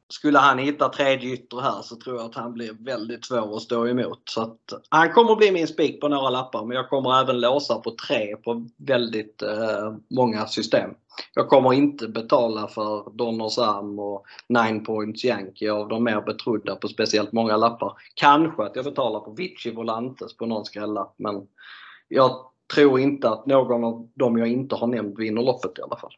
skulle 0.09 0.39
han 0.39 0.59
hitta 0.59 0.89
tredje 0.89 1.33
ytter 1.33 1.61
här 1.61 1.83
så 1.83 1.97
tror 1.97 2.17
jag 2.17 2.25
att 2.25 2.35
han 2.35 2.53
blir 2.53 2.77
väldigt 2.81 3.25
svår 3.25 3.57
att 3.57 3.63
stå 3.63 3.89
emot. 3.89 4.23
Så 4.31 4.43
att, 4.43 4.59
han 4.89 5.13
kommer 5.13 5.33
att 5.33 5.39
bli 5.39 5.53
min 5.53 5.67
spik 5.67 6.01
på 6.01 6.09
några 6.09 6.31
lappar 6.31 6.65
men 6.65 6.77
jag 6.77 6.89
kommer 6.89 7.21
även 7.21 7.41
låsa 7.41 7.79
på 7.79 7.91
tre 7.91 8.37
på 8.37 8.69
väldigt 8.77 9.43
eh, 9.43 9.95
många 10.11 10.47
system. 10.47 10.91
Jag 11.35 11.49
kommer 11.49 11.73
inte 11.73 12.09
betala 12.09 12.69
för 12.69 13.17
Donners 13.17 13.59
Arm 13.59 13.99
och 13.99 14.25
Nine 14.49 14.85
Points 14.85 15.25
Yankee 15.25 15.73
av 15.73 15.89
de 15.89 16.05
mer 16.05 16.21
betrodda 16.21 16.77
på 16.77 16.89
speciellt 16.89 17.33
många 17.33 17.57
lappar. 17.57 17.93
Kanske 18.15 18.63
att 18.63 18.77
jag 18.77 18.85
betalar 18.85 19.21
på 19.21 19.31
Vici 19.31 19.71
Volantes 19.71 20.37
på 20.37 20.47
någon 20.47 20.65
skrällapp 20.65 21.15
men 21.17 21.47
jag 22.09 22.31
tror 22.75 23.01
inte 23.01 23.31
att 23.31 23.47
någon 23.47 23.85
av 23.85 24.09
dem 24.15 24.39
jag 24.39 24.49
inte 24.49 24.75
har 24.75 24.87
nämnt 24.87 25.19
vinner 25.19 25.43
loppet 25.43 25.79
i 25.79 25.83
alla 25.83 25.97
fall. 25.97 26.13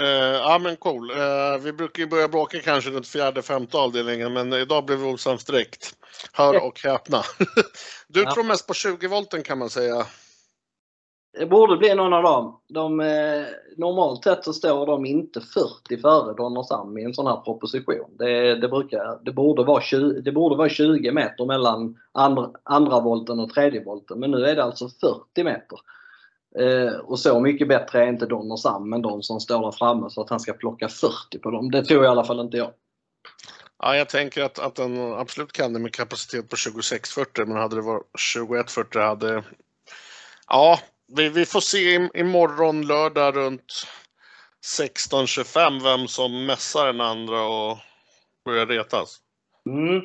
Uh, 0.00 0.06
ja 0.06 0.58
men 0.62 0.76
cool. 0.76 1.10
Uh, 1.10 1.58
vi 1.60 1.72
brukar 1.72 2.02
ju 2.02 2.08
börja 2.08 2.28
bråka 2.28 2.60
kanske 2.60 2.90
runt 2.90 3.06
fjärde, 3.06 3.42
femte 3.42 3.78
avdelningen 3.78 4.32
men 4.32 4.52
idag 4.52 4.84
blev 4.84 4.98
vi 4.98 5.12
osams 5.12 5.44
direkt. 5.44 5.94
Hör 6.32 6.66
och 6.66 6.80
häpna. 6.84 7.22
du 8.08 8.22
ja. 8.22 8.34
tror 8.34 8.44
mest 8.44 8.66
på 8.66 8.74
20 8.74 9.08
volten 9.08 9.42
kan 9.42 9.58
man 9.58 9.70
säga. 9.70 10.06
Det 11.38 11.46
borde 11.46 11.76
bli 11.76 11.94
någon 11.94 12.12
av 12.12 12.22
dem. 12.22 12.60
De, 12.68 13.00
eh, 13.00 13.44
normalt 13.76 14.24
sett 14.24 14.44
så 14.44 14.52
står 14.52 14.86
de 14.86 15.06
inte 15.06 15.40
40 15.40 16.00
före 16.00 16.34
Donnershamn 16.34 16.98
i 16.98 17.02
en 17.02 17.14
sån 17.14 17.26
här 17.26 17.36
proposition. 17.36 18.16
Det, 18.18 18.54
det, 18.54 18.68
brukar, 18.68 19.24
det, 19.24 19.32
borde 19.32 19.64
vara 19.64 19.82
20, 19.82 20.20
det 20.20 20.32
borde 20.32 20.56
vara 20.56 20.68
20 20.68 21.12
meter 21.12 21.44
mellan 21.46 21.98
andra, 22.12 22.50
andra 22.62 23.00
volten 23.00 23.40
och 23.40 23.50
tredje 23.50 23.84
volten. 23.84 24.20
Men 24.20 24.30
nu 24.30 24.44
är 24.44 24.56
det 24.56 24.64
alltså 24.64 24.88
40 24.88 25.44
meter. 25.44 25.78
Eh, 26.58 26.94
och 26.94 27.18
så 27.18 27.40
mycket 27.40 27.68
bättre 27.68 28.04
är 28.04 28.08
inte 28.08 28.26
Donnershamn 28.26 28.92
än 28.92 29.02
de 29.02 29.22
som 29.22 29.40
står 29.40 29.62
där 29.62 29.72
framme 29.72 30.10
så 30.10 30.22
att 30.22 30.30
han 30.30 30.40
ska 30.40 30.52
plocka 30.52 30.88
40 30.88 31.38
på 31.38 31.50
dem. 31.50 31.70
Det 31.70 31.84
tror 31.84 32.04
i 32.04 32.06
alla 32.06 32.24
fall 32.24 32.40
inte 32.40 32.56
jag. 32.56 32.72
Ja, 33.78 33.96
jag 33.96 34.08
tänker 34.08 34.42
att, 34.42 34.58
att 34.58 34.74
den 34.74 35.12
absolut 35.12 35.52
kan 35.52 35.72
det 35.72 35.78
med 35.78 35.94
kapacitet 35.94 36.48
på 36.48 36.56
2640 36.56 37.44
men 37.46 37.56
hade 37.56 37.76
det 37.76 37.82
varit 37.82 38.06
2140 38.34 39.00
hade... 39.00 39.44
Ja, 40.46 40.80
vi, 41.16 41.28
vi 41.28 41.46
får 41.46 41.60
se 41.60 42.08
imorgon 42.14 42.86
lördag 42.86 43.36
runt 43.36 43.86
16.25 44.78 45.82
vem 45.82 46.08
som 46.08 46.46
mässar 46.46 46.86
den 46.86 47.00
andra 47.00 47.42
och 47.42 47.78
börjar 48.44 48.66
retas. 48.66 49.18
Mm. 49.66 50.02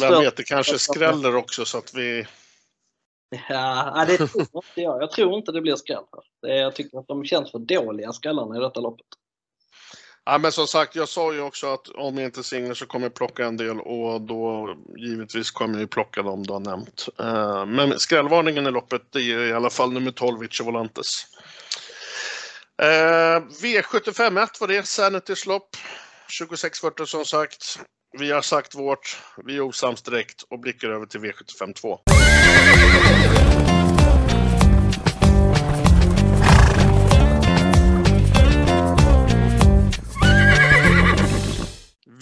Vem 0.00 0.20
vet, 0.20 0.36
det 0.36 0.42
kanske 0.42 0.78
skräller 0.78 1.36
också 1.36 1.64
så 1.64 1.78
att 1.78 1.94
vi... 1.94 2.26
Ja, 3.48 4.04
det 4.08 4.16
tror 4.16 4.40
inte 4.40 4.80
jag. 4.80 5.02
Jag 5.02 5.10
tror 5.10 5.34
inte 5.34 5.52
det 5.52 5.60
blir 5.60 5.76
skräll. 5.76 6.04
Jag 6.40 6.74
tycker 6.74 6.98
att 6.98 7.06
de 7.06 7.24
känns 7.24 7.50
för 7.50 7.58
dåliga 7.58 8.12
skrällarna 8.12 8.56
i 8.56 8.60
detta 8.60 8.80
loppet. 8.80 9.06
Ja, 10.24 10.38
men 10.38 10.52
som 10.52 10.66
sagt, 10.66 10.96
jag 10.96 11.08
sa 11.08 11.34
ju 11.34 11.40
också 11.40 11.66
att 11.66 11.88
om 11.88 12.18
jag 12.18 12.24
inte 12.24 12.42
singlar 12.42 12.74
så 12.74 12.86
kommer 12.86 13.06
jag 13.06 13.14
plocka 13.14 13.46
en 13.46 13.56
del 13.56 13.80
och 13.80 14.20
då 14.20 14.74
givetvis 14.96 15.50
kommer 15.50 15.80
jag 15.80 15.90
plocka 15.90 16.22
dem 16.22 16.42
du 16.42 16.52
har 16.52 16.60
nämnt. 16.60 17.08
Eh, 17.18 17.66
men 17.66 17.98
skrällvarningen 17.98 18.66
i 18.66 18.70
loppet 18.70 19.02
det 19.10 19.20
är 19.20 19.46
i 19.46 19.52
alla 19.52 19.70
fall 19.70 19.92
nummer 19.92 20.10
12, 20.10 20.40
Vice 20.40 20.62
Volantes. 20.62 21.26
Eh, 22.82 23.40
V751 23.62 24.60
var 24.60 24.68
det, 24.68 24.86
Sanitys 24.86 25.46
lopp. 25.46 25.76
2640 26.38 27.06
som 27.06 27.24
sagt. 27.24 27.78
Vi 28.18 28.30
har 28.30 28.42
sagt 28.42 28.74
vårt, 28.74 29.22
vi 29.44 29.56
är 29.56 29.60
osams 29.60 30.02
direkt 30.02 30.42
och 30.42 30.60
blickar 30.60 30.88
över 30.88 31.06
till 31.06 31.20
V75 31.20 31.72
2. 31.72 32.00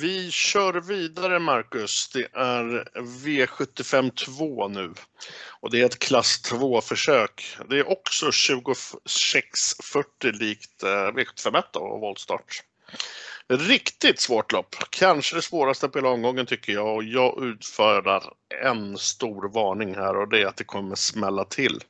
Vi 0.01 0.31
kör 0.31 0.81
vidare 0.81 1.39
Marcus. 1.39 2.09
Det 2.09 2.29
är 2.33 2.89
V75 2.95 4.11
2 4.11 4.69
nu. 4.69 4.93
Och 5.61 5.71
det 5.71 5.81
är 5.81 5.85
ett 5.85 5.99
klass 5.99 6.41
2-försök. 6.53 7.57
Det 7.69 7.79
är 7.79 7.89
också 7.89 8.27
2640 8.27 10.33
likt 10.33 10.83
eh, 10.83 10.89
V75 10.89 11.59
1 11.59 11.77
och 11.77 12.01
voltstart. 12.01 12.63
Riktigt 13.51 14.21
svårt 14.21 14.53
lopp. 14.53 14.77
Kanske 14.91 15.37
det 15.37 15.43
svåraste 15.43 15.89
på 15.89 15.99
hela 15.99 16.09
omgången 16.09 16.47
tycker 16.47 16.73
jag 16.73 16.97
och 16.97 17.05
jag 17.05 17.45
utfärdar 17.45 18.33
en 18.65 18.99
stor 18.99 19.49
varning 19.49 19.95
här 19.95 20.17
och 20.17 20.29
det 20.29 20.43
är 20.43 20.47
att 20.47 20.57
det 20.57 20.65
kommer 20.65 20.95
smälla 20.95 21.45
till. 21.45 21.81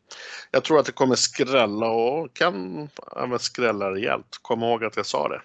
Jag 0.50 0.64
tror 0.64 0.80
att 0.80 0.86
det 0.86 0.92
kommer 0.92 1.14
skrälla 1.14 1.86
och 1.86 2.34
kan 2.34 2.88
även 3.16 3.38
skrälla 3.38 3.90
rejält. 3.90 4.38
Kom 4.42 4.62
ihåg 4.62 4.84
att 4.84 4.96
jag 4.96 5.06
sa 5.06 5.28
det. 5.28 5.42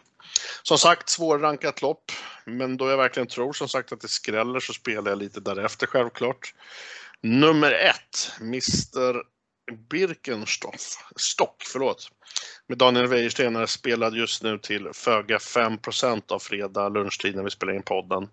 Som 0.63 0.77
sagt, 0.77 1.09
svårrankat 1.09 1.81
lopp. 1.81 2.11
Men 2.45 2.77
då 2.77 2.89
jag 2.89 2.97
verkligen 2.97 3.27
tror 3.27 3.53
som 3.53 3.67
sagt 3.67 3.91
att 3.91 4.01
det 4.01 4.07
skräller 4.07 4.59
så 4.59 4.73
spelar 4.73 5.11
jag 5.11 5.17
lite 5.17 5.39
därefter 5.39 5.87
självklart. 5.87 6.53
Nummer 7.21 7.71
ett, 7.71 8.31
Mr 8.41 9.23
Birkenstock, 9.89 10.75
Stock, 11.15 11.63
förlåt. 11.65 12.11
Med 12.67 12.77
Daniel 12.77 13.07
Wäjersten 13.07 13.55
är 13.55 13.65
spelad 13.65 14.15
just 14.15 14.43
nu 14.43 14.57
till 14.57 14.89
föga 14.93 15.39
5 15.39 15.77
av 16.27 16.39
fredag 16.39 16.89
lunchtid 16.89 17.35
när 17.35 17.43
vi 17.43 17.49
spelar 17.49 17.73
in 17.73 17.83
podden. 17.83 18.27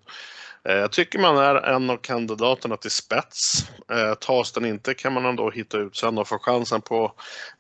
Eh, 0.69 0.77
jag 0.77 0.93
tycker 0.93 1.19
man 1.19 1.37
är 1.37 1.55
en 1.55 1.91
av 1.91 1.97
kandidaterna 1.97 2.77
till 2.77 2.91
spets. 2.91 3.65
Eh, 3.93 4.15
tas 4.15 4.53
den 4.53 4.65
inte 4.65 4.95
kan 4.95 5.13
man 5.13 5.27
ändå 5.27 5.51
hitta 5.51 5.79
ut 5.79 5.97
sen 5.97 6.19
och 6.19 6.29
få 6.29 6.39
chansen 6.39 6.83
på 6.83 7.13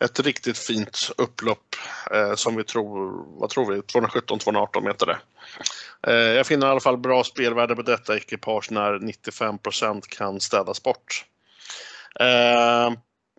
ett 0.04 0.20
riktigt 0.20 0.58
fint 0.58 1.10
upplopp 1.18 1.76
eh, 2.14 2.34
som 2.34 2.56
vi 2.56 2.64
tror, 2.64 3.24
vad 3.40 3.50
tror 3.50 3.72
vi, 3.72 3.80
217-218 3.80 4.84
meter 4.84 5.06
det. 5.06 5.18
Jag 6.36 6.46
finner 6.46 6.66
i 6.66 6.70
alla 6.70 6.80
fall 6.80 6.96
bra 6.98 7.24
spelvärde 7.24 7.76
på 7.76 7.82
detta 7.82 8.16
ekipage 8.16 8.70
när 8.70 8.98
95% 8.98 10.02
kan 10.08 10.40
städas 10.40 10.82
bort. 10.82 11.24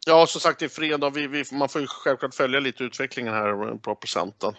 Ja, 0.05 0.27
som 0.27 0.41
sagt, 0.41 0.59
det 0.59 0.65
är 0.65 0.69
fredag. 0.69 1.09
Vi, 1.09 1.27
vi, 1.27 1.43
man 1.51 1.69
får 1.69 1.81
ju 1.81 1.87
självklart 1.87 2.35
följa 2.35 2.59
lite 2.59 2.83
utvecklingen 2.83 3.33
här 3.33 3.77
på 3.77 3.95
procenten. 3.95 4.53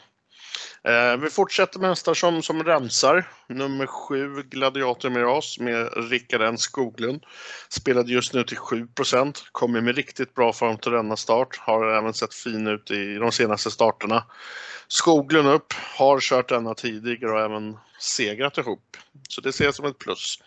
Eh, 0.84 1.16
vi 1.16 1.30
fortsätter 1.30 1.78
med 1.78 1.88
hästar 1.88 2.14
som, 2.14 2.42
som 2.42 2.64
rensar. 2.64 3.28
Nummer 3.48 3.86
7 3.86 4.42
Gladiator 4.42 5.10
Miras 5.10 5.58
med 5.58 6.10
Rickard 6.10 6.42
N 6.42 6.58
Skoglund. 6.58 7.24
Spelade 7.68 8.12
just 8.12 8.34
nu 8.34 8.44
till 8.44 8.56
7% 8.56 9.42
Kommer 9.52 9.80
med 9.80 9.96
riktigt 9.96 10.34
bra 10.34 10.52
form 10.52 10.78
till 10.78 10.92
denna 10.92 11.16
start. 11.16 11.56
Har 11.58 11.98
även 11.98 12.14
sett 12.14 12.34
fin 12.34 12.66
ut 12.66 12.90
i 12.90 13.14
de 13.14 13.32
senaste 13.32 13.70
starterna. 13.70 14.24
Skoglund 14.88 15.48
upp, 15.48 15.72
har 15.98 16.20
kört 16.20 16.48
denna 16.48 16.74
tidigare 16.74 17.32
och 17.32 17.40
även 17.40 17.76
segrat 17.98 18.58
ihop. 18.58 18.96
Så 19.28 19.40
det 19.40 19.52
ser 19.52 19.64
jag 19.64 19.74
som 19.74 19.86
ett 19.86 19.98
plus. 19.98 20.38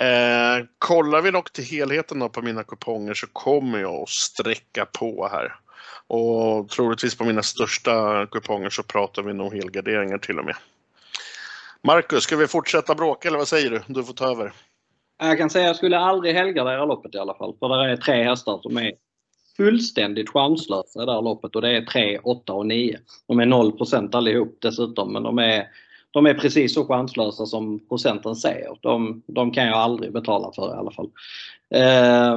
Eh, 0.00 0.66
kollar 0.78 1.22
vi 1.22 1.30
dock 1.30 1.52
till 1.52 1.64
helheten 1.64 2.18
då 2.18 2.28
på 2.28 2.42
mina 2.42 2.64
kuponger 2.64 3.14
så 3.14 3.26
kommer 3.26 3.78
jag 3.78 4.02
att 4.02 4.08
sträcka 4.08 4.86
på 4.86 5.28
här. 5.32 5.54
Och 6.06 6.68
troligtvis 6.68 7.14
på 7.14 7.24
mina 7.24 7.42
största 7.42 8.26
kuponger 8.26 8.70
så 8.70 8.82
pratar 8.82 9.22
vi 9.22 9.32
nog 9.32 9.54
helgarderingar 9.54 10.18
till 10.18 10.38
och 10.38 10.44
med. 10.44 10.56
Marcus, 11.82 12.24
ska 12.24 12.36
vi 12.36 12.46
fortsätta 12.46 12.94
bråka 12.94 13.28
eller 13.28 13.38
vad 13.38 13.48
säger 13.48 13.70
du? 13.70 13.82
Du 13.86 14.04
får 14.04 14.14
ta 14.14 14.30
över. 14.30 14.52
Jag 15.18 15.38
kan 15.38 15.50
säga 15.50 15.64
att 15.64 15.68
jag 15.68 15.76
skulle 15.76 15.98
aldrig 15.98 16.34
helgardera 16.34 16.84
loppet 16.84 17.14
i 17.14 17.18
alla 17.18 17.34
fall. 17.34 17.56
För 17.58 17.68
det 17.68 17.92
är 17.92 17.96
tre 17.96 18.22
hästar 18.24 18.58
som 18.62 18.76
är 18.76 18.92
fullständigt 19.56 20.30
chanslösa 20.30 21.02
i 21.02 21.06
det 21.06 21.12
här 21.12 21.22
loppet 21.22 21.56
och 21.56 21.62
det 21.62 21.76
är 21.76 21.82
3, 21.82 22.18
8 22.18 22.52
och 22.52 22.66
9. 22.66 22.98
De 23.28 23.40
är 23.40 23.46
0% 23.46 24.16
allihop 24.16 24.58
dessutom 24.60 25.12
men 25.12 25.22
de 25.22 25.38
är, 25.38 25.66
de 26.12 26.26
är 26.26 26.34
precis 26.34 26.74
så 26.74 26.86
chanslösa 26.86 27.46
som 27.46 27.86
procenten 27.88 28.36
säger. 28.36 28.78
De, 28.80 29.22
de 29.26 29.50
kan 29.50 29.66
jag 29.66 29.76
aldrig 29.76 30.12
betala 30.12 30.52
för 30.52 30.74
i 30.74 30.78
alla 30.78 30.90
fall. 30.90 31.10
Eh, 31.74 32.36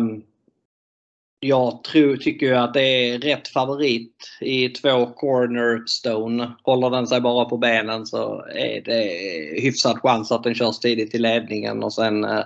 jag 1.40 1.84
tror, 1.84 2.18
tycker 2.18 2.54
att 2.54 2.74
det 2.74 2.82
är 2.82 3.20
rätt 3.20 3.48
favorit 3.48 4.38
i 4.42 4.70
två 4.70 5.06
cornerstone. 5.06 6.52
Håller 6.64 6.90
den 6.90 7.08
sig 7.08 7.22
bara 7.22 7.46
på 7.46 7.58
benen 7.58 8.06
så 8.06 8.46
är 8.56 8.82
det 8.82 9.62
hyfsad 9.62 10.00
chans 10.02 10.32
att 10.32 10.44
den 10.44 10.56
körs 10.56 10.80
tidigt 10.80 11.16
i 11.16 11.18
ledningen 11.18 11.84
och 11.84 11.94
sen 11.94 12.24
eh, 12.24 12.44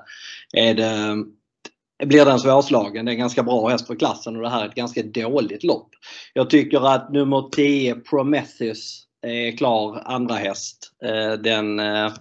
är 0.53 0.73
det, 0.73 1.23
blir 2.05 2.25
den 2.25 2.39
svårslagen. 2.39 3.05
Det 3.05 3.11
är 3.11 3.13
en 3.13 3.19
ganska 3.19 3.43
bra 3.43 3.69
häst 3.69 3.87
för 3.87 3.95
klassen 3.95 4.35
och 4.35 4.41
det 4.41 4.49
här 4.49 4.63
är 4.63 4.67
ett 4.67 4.75
ganska 4.75 5.03
dåligt 5.03 5.63
lopp. 5.63 5.89
Jag 6.33 6.49
tycker 6.49 6.93
att 6.93 7.11
nummer 7.11 7.49
10 7.51 7.95
Prometheus 7.95 9.05
är 9.21 9.57
klar 9.57 10.01
andra 10.05 10.35
häst. 10.35 10.91
Eh, 11.03 11.31
den 11.31 11.79
eh, 11.79 12.11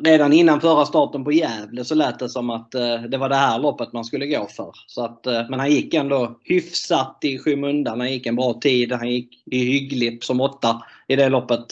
redan 0.00 0.32
innan 0.32 0.60
förra 0.60 0.86
starten 0.86 1.24
på 1.24 1.32
Gävle 1.32 1.84
så 1.84 1.94
lät 1.94 2.18
det 2.18 2.28
som 2.28 2.50
att 2.50 2.70
det 3.08 3.16
var 3.18 3.28
det 3.28 3.34
här 3.34 3.58
loppet 3.58 3.92
man 3.92 4.04
skulle 4.04 4.26
gå 4.26 4.46
för. 4.46 4.72
Så 4.86 5.04
att, 5.04 5.24
men 5.24 5.60
han 5.60 5.70
gick 5.70 5.94
ändå 5.94 6.38
hyfsat 6.44 7.18
i 7.22 7.38
skymundan. 7.38 8.00
Han 8.00 8.12
gick 8.12 8.26
en 8.26 8.36
bra 8.36 8.54
tid. 8.60 8.92
Han 8.92 9.10
gick 9.10 9.42
hyggligt 9.50 10.24
som 10.24 10.40
åtta 10.40 10.82
i 11.08 11.16
det 11.16 11.28
loppet. 11.28 11.66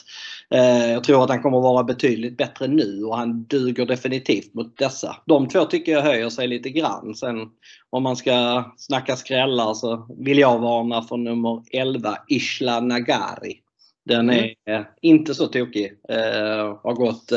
Eh, 0.52 0.92
jag 0.92 1.04
tror 1.04 1.25
att 1.25 1.30
han 1.30 1.42
kommer 1.42 1.61
vara 1.61 1.85
betydligt 1.85 2.37
bättre 2.37 2.68
nu 2.68 3.04
och 3.04 3.16
han 3.16 3.44
duger 3.44 3.87
definitivt 3.87 4.54
mot 4.54 4.78
dessa. 4.78 5.16
De 5.26 5.49
två 5.49 5.64
tycker 5.64 5.92
jag 5.92 6.02
höjer 6.02 6.28
sig 6.28 6.49
lite 6.49 6.71
grann. 6.71 7.14
Sen 7.14 7.37
om 7.90 8.02
man 8.02 8.16
ska 8.16 8.64
snacka 8.76 9.16
skrällar 9.16 9.75
så 9.75 10.06
vill 10.18 10.38
jag 10.38 10.59
varna 10.59 11.02
för 11.02 11.16
nummer 11.16 11.62
11 11.73 12.16
Ishla 12.28 12.80
Nagari. 12.80 13.59
Den 14.04 14.30
är 14.30 14.54
mm. 14.66 14.85
inte 15.02 15.35
så 15.35 15.47
tokig. 15.47 15.92
har 16.82 16.94
gått 16.94 17.32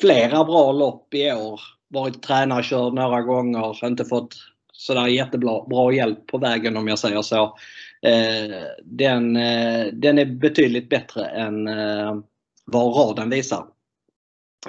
flera 0.00 0.44
bra 0.44 0.72
lopp 0.72 1.14
i 1.14 1.32
år. 1.32 1.60
Varit 1.88 2.22
tränarkörd 2.22 2.94
några 2.94 3.22
gånger, 3.22 3.86
inte 3.86 4.04
fått 4.04 4.34
sådär 4.72 5.06
jättebra 5.06 5.64
bra 5.64 5.92
hjälp 5.92 6.26
på 6.26 6.38
vägen 6.38 6.76
om 6.76 6.88
jag 6.88 6.98
säger 6.98 7.22
så. 7.22 7.56
Eh, 8.06 8.62
den, 8.84 9.36
eh, 9.36 9.86
den 9.92 10.18
är 10.18 10.24
betydligt 10.24 10.88
bättre 10.88 11.24
än 11.24 11.68
eh, 11.68 12.16
vad 12.64 12.96
raden 12.96 13.30
visar. 13.30 13.66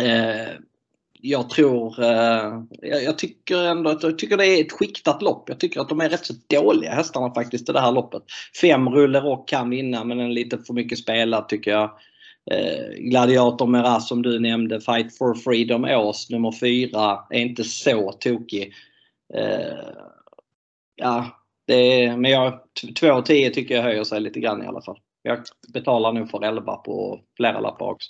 Eh, 0.01 0.47
jag 1.21 1.49
tror, 1.49 2.03
eh, 2.03 2.61
jag 2.81 3.17
tycker 3.17 3.63
ändå 3.63 3.89
att 3.89 4.03
jag 4.03 4.17
tycker 4.17 4.37
det 4.37 4.47
är 4.47 4.61
ett 4.61 4.71
skiktat 4.71 5.21
lopp. 5.21 5.49
Jag 5.49 5.59
tycker 5.59 5.81
att 5.81 5.89
de 5.89 6.01
är 6.01 6.09
rätt 6.09 6.25
så 6.25 6.33
dåliga 6.49 6.91
hästarna 6.91 7.33
faktiskt 7.33 7.69
i 7.69 7.73
det 7.73 7.79
här 7.79 7.91
loppet. 7.91 8.23
Fem 8.61 8.89
Ruller 8.89 9.25
och 9.25 9.47
kan 9.47 9.69
vinna 9.69 10.03
men 10.03 10.19
en 10.19 10.33
lite 10.33 10.57
för 10.57 10.73
mycket 10.73 10.97
spelad 10.97 11.49
tycker 11.49 11.71
jag. 11.71 11.91
Gladiator 12.97 13.67
Meras 13.67 14.07
som 14.07 14.21
du 14.21 14.39
nämnde, 14.39 14.81
Fight 14.81 15.17
for 15.17 15.33
Freedom 15.33 15.85
Ås 15.85 16.29
nummer 16.29 16.51
4 16.51 17.19
är 17.29 17.39
inte 17.39 17.63
så 17.63 18.11
tokig. 18.11 18.73
Ja, 20.95 21.42
är, 21.67 22.17
men 22.17 22.31
jag, 22.31 22.59
2,10 22.81 23.49
tycker 23.49 23.75
jag 23.75 23.83
höjer 23.83 24.03
sig 24.03 24.21
lite 24.21 24.39
grann 24.39 24.63
i 24.63 24.67
alla 24.67 24.81
fall. 24.81 24.99
Jag 25.21 25.39
betalar 25.73 26.13
nog 26.13 26.29
för 26.29 26.43
11 26.43 26.75
på 26.75 27.19
flera 27.37 27.59
lappar 27.59 27.85
också. 27.85 28.09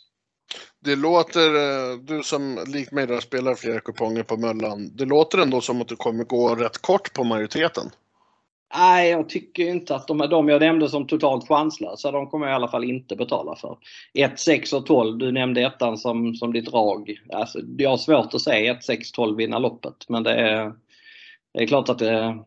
Det 0.79 0.95
låter, 0.95 1.55
eh, 1.55 1.98
du 1.98 2.24
som 2.24 2.60
likt 2.67 2.91
mig 2.91 3.07
då 3.07 3.22
spelar 3.22 3.55
flera 3.55 3.79
kuponger 3.79 4.24
på 4.24 4.38
Möllan, 4.38 4.95
det 4.95 5.05
låter 5.05 5.38
ändå 5.38 5.62
som 5.62 5.81
att 5.81 5.88
du 5.88 5.95
kommer 5.95 6.24
gå 6.24 6.55
rätt 6.55 6.81
kort 6.81 7.13
på 7.13 7.24
majoriteten. 7.24 7.89
Nej, 8.75 9.10
jag 9.10 9.29
tycker 9.29 9.63
inte 9.63 9.95
att 9.95 10.07
de, 10.07 10.17
de 10.17 10.50
jag 10.50 10.62
nämnde 10.62 10.89
som 10.89 11.07
totalt 11.07 11.48
chanslösa, 11.48 12.12
de 12.12 12.27
kommer 12.27 12.45
jag 12.45 12.53
i 12.53 12.55
alla 12.55 12.67
fall 12.67 12.83
inte 12.83 13.15
betala 13.15 13.55
för. 13.55 13.77
1, 14.13 14.39
6 14.39 14.74
och 14.74 14.86
12, 14.86 15.17
du 15.17 15.31
nämnde 15.31 15.62
ettan 15.62 15.98
som, 15.98 16.36
som 16.36 16.53
ditt 16.53 16.65
drag. 16.65 17.22
Alltså, 17.33 17.60
jag 17.77 17.89
har 17.89 17.98
svårt 17.98 18.33
att 18.33 18.41
se 18.41 18.67
1, 18.67 18.83
6, 18.83 19.12
12 19.12 19.38
vinna 19.38 19.60
loppet. 19.60 20.05
Men 20.07 20.24
det 20.24 20.33
är, 20.33 20.74
det 21.53 21.63
är 21.63 21.67
klart 21.67 21.89
att 21.89 22.00
det, 22.00 22.39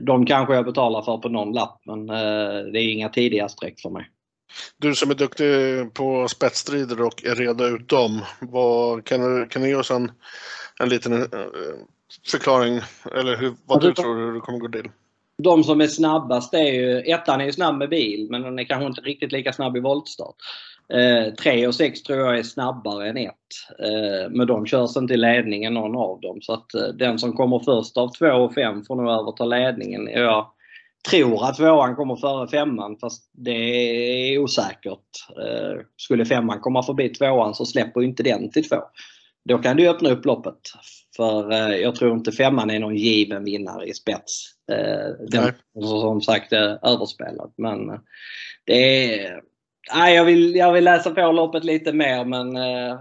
de 0.00 0.26
kanske 0.26 0.54
jag 0.54 0.64
betalar 0.64 1.02
för 1.02 1.18
på 1.18 1.28
någon 1.28 1.52
lapp, 1.52 1.80
men 1.84 2.10
eh, 2.10 2.64
det 2.72 2.78
är 2.78 2.92
inga 2.92 3.08
tidiga 3.08 3.48
streck 3.48 3.80
för 3.80 3.90
mig. 3.90 4.10
Du 4.78 4.94
som 4.94 5.10
är 5.10 5.14
duktig 5.14 5.46
på 5.94 6.28
spetsstrider 6.28 7.02
och 7.02 7.22
reda 7.24 7.66
ut 7.66 7.88
dem, 7.88 8.20
vad, 8.40 9.04
kan, 9.04 9.20
du, 9.20 9.46
kan 9.46 9.62
du 9.62 9.68
ge 9.68 9.74
oss 9.74 9.90
en, 9.90 10.12
en 10.80 10.88
liten 10.88 11.12
uh, 11.12 11.28
förklaring, 12.30 12.80
eller 13.14 13.36
hur, 13.36 13.54
vad 13.66 13.80
du 13.80 13.94
tror 13.94 14.16
hur 14.16 14.34
det 14.34 14.40
kommer 14.40 14.58
gå 14.58 14.68
till? 14.68 14.90
De 15.42 15.64
som 15.64 15.80
är 15.80 15.86
snabbast 15.86 16.54
är 16.54 16.72
ju, 16.72 17.00
ettan 17.00 17.40
är 17.40 17.44
ju 17.44 17.52
snabb 17.52 17.78
med 17.78 17.88
bil 17.88 18.28
men 18.30 18.42
den 18.42 18.58
är 18.58 18.64
kanske 18.64 18.86
inte 18.86 19.00
riktigt 19.00 19.32
lika 19.32 19.52
snabb 19.52 19.76
i 19.76 19.80
voltstart. 19.80 20.36
3 21.42 21.62
eh, 21.62 21.68
och 21.68 21.74
6 21.74 22.02
tror 22.02 22.18
jag 22.18 22.38
är 22.38 22.42
snabbare 22.42 23.08
än 23.08 23.16
1. 23.16 23.32
Eh, 23.78 24.30
men 24.30 24.46
de 24.46 24.66
körs 24.66 24.96
inte 24.96 25.14
i 25.14 25.16
ledningen 25.16 25.74
någon 25.74 25.96
av 25.96 26.20
dem. 26.20 26.38
Så 26.42 26.52
att 26.52 26.74
eh, 26.74 26.88
den 26.88 27.18
som 27.18 27.32
kommer 27.32 27.58
först 27.58 27.96
av 27.96 28.08
2 28.18 28.26
och 28.26 28.54
5 28.54 28.84
får 28.84 28.96
nog 28.96 29.10
överta 29.10 29.44
ledningen. 29.44 30.08
Jag 30.12 30.46
tror 31.10 31.44
att 31.44 31.56
tvåan 31.56 31.96
kommer 31.96 32.16
före 32.16 32.48
femman 32.48 32.96
fast 33.00 33.30
det 33.32 33.50
är 33.50 34.38
osäkert. 34.38 35.00
Eh, 35.38 35.80
skulle 35.96 36.24
femman 36.24 36.60
komma 36.60 36.82
förbi 36.82 37.08
tvåan 37.08 37.54
så 37.54 37.64
släpper 37.64 38.02
inte 38.02 38.22
den 38.22 38.50
till 38.50 38.68
två. 38.68 38.76
Då 39.44 39.58
kan 39.58 39.76
du 39.76 39.88
öppna 39.88 40.10
upp 40.10 40.24
loppet. 40.24 40.60
För 41.16 41.52
eh, 41.52 41.76
jag 41.76 41.94
tror 41.94 42.14
inte 42.14 42.32
femman 42.32 42.70
är 42.70 42.78
någon 42.78 42.96
given 42.96 43.44
vinnare 43.44 43.86
i 43.86 43.94
spets. 43.94 44.44
Eh, 44.72 45.26
den 45.28 45.44
är 45.44 45.80
som 45.80 46.20
sagt 46.20 46.52
överspelad. 46.82 47.52
Men 47.56 47.78
det 48.64 49.14
är... 49.14 49.40
Nej, 49.92 50.14
jag 50.14 50.24
vill, 50.24 50.56
jag 50.56 50.72
vill 50.72 50.84
läsa 50.84 51.10
på 51.10 51.32
loppet 51.32 51.64
lite 51.64 51.92
mer 51.92 52.24
men 52.24 52.56
eh, 52.56 52.98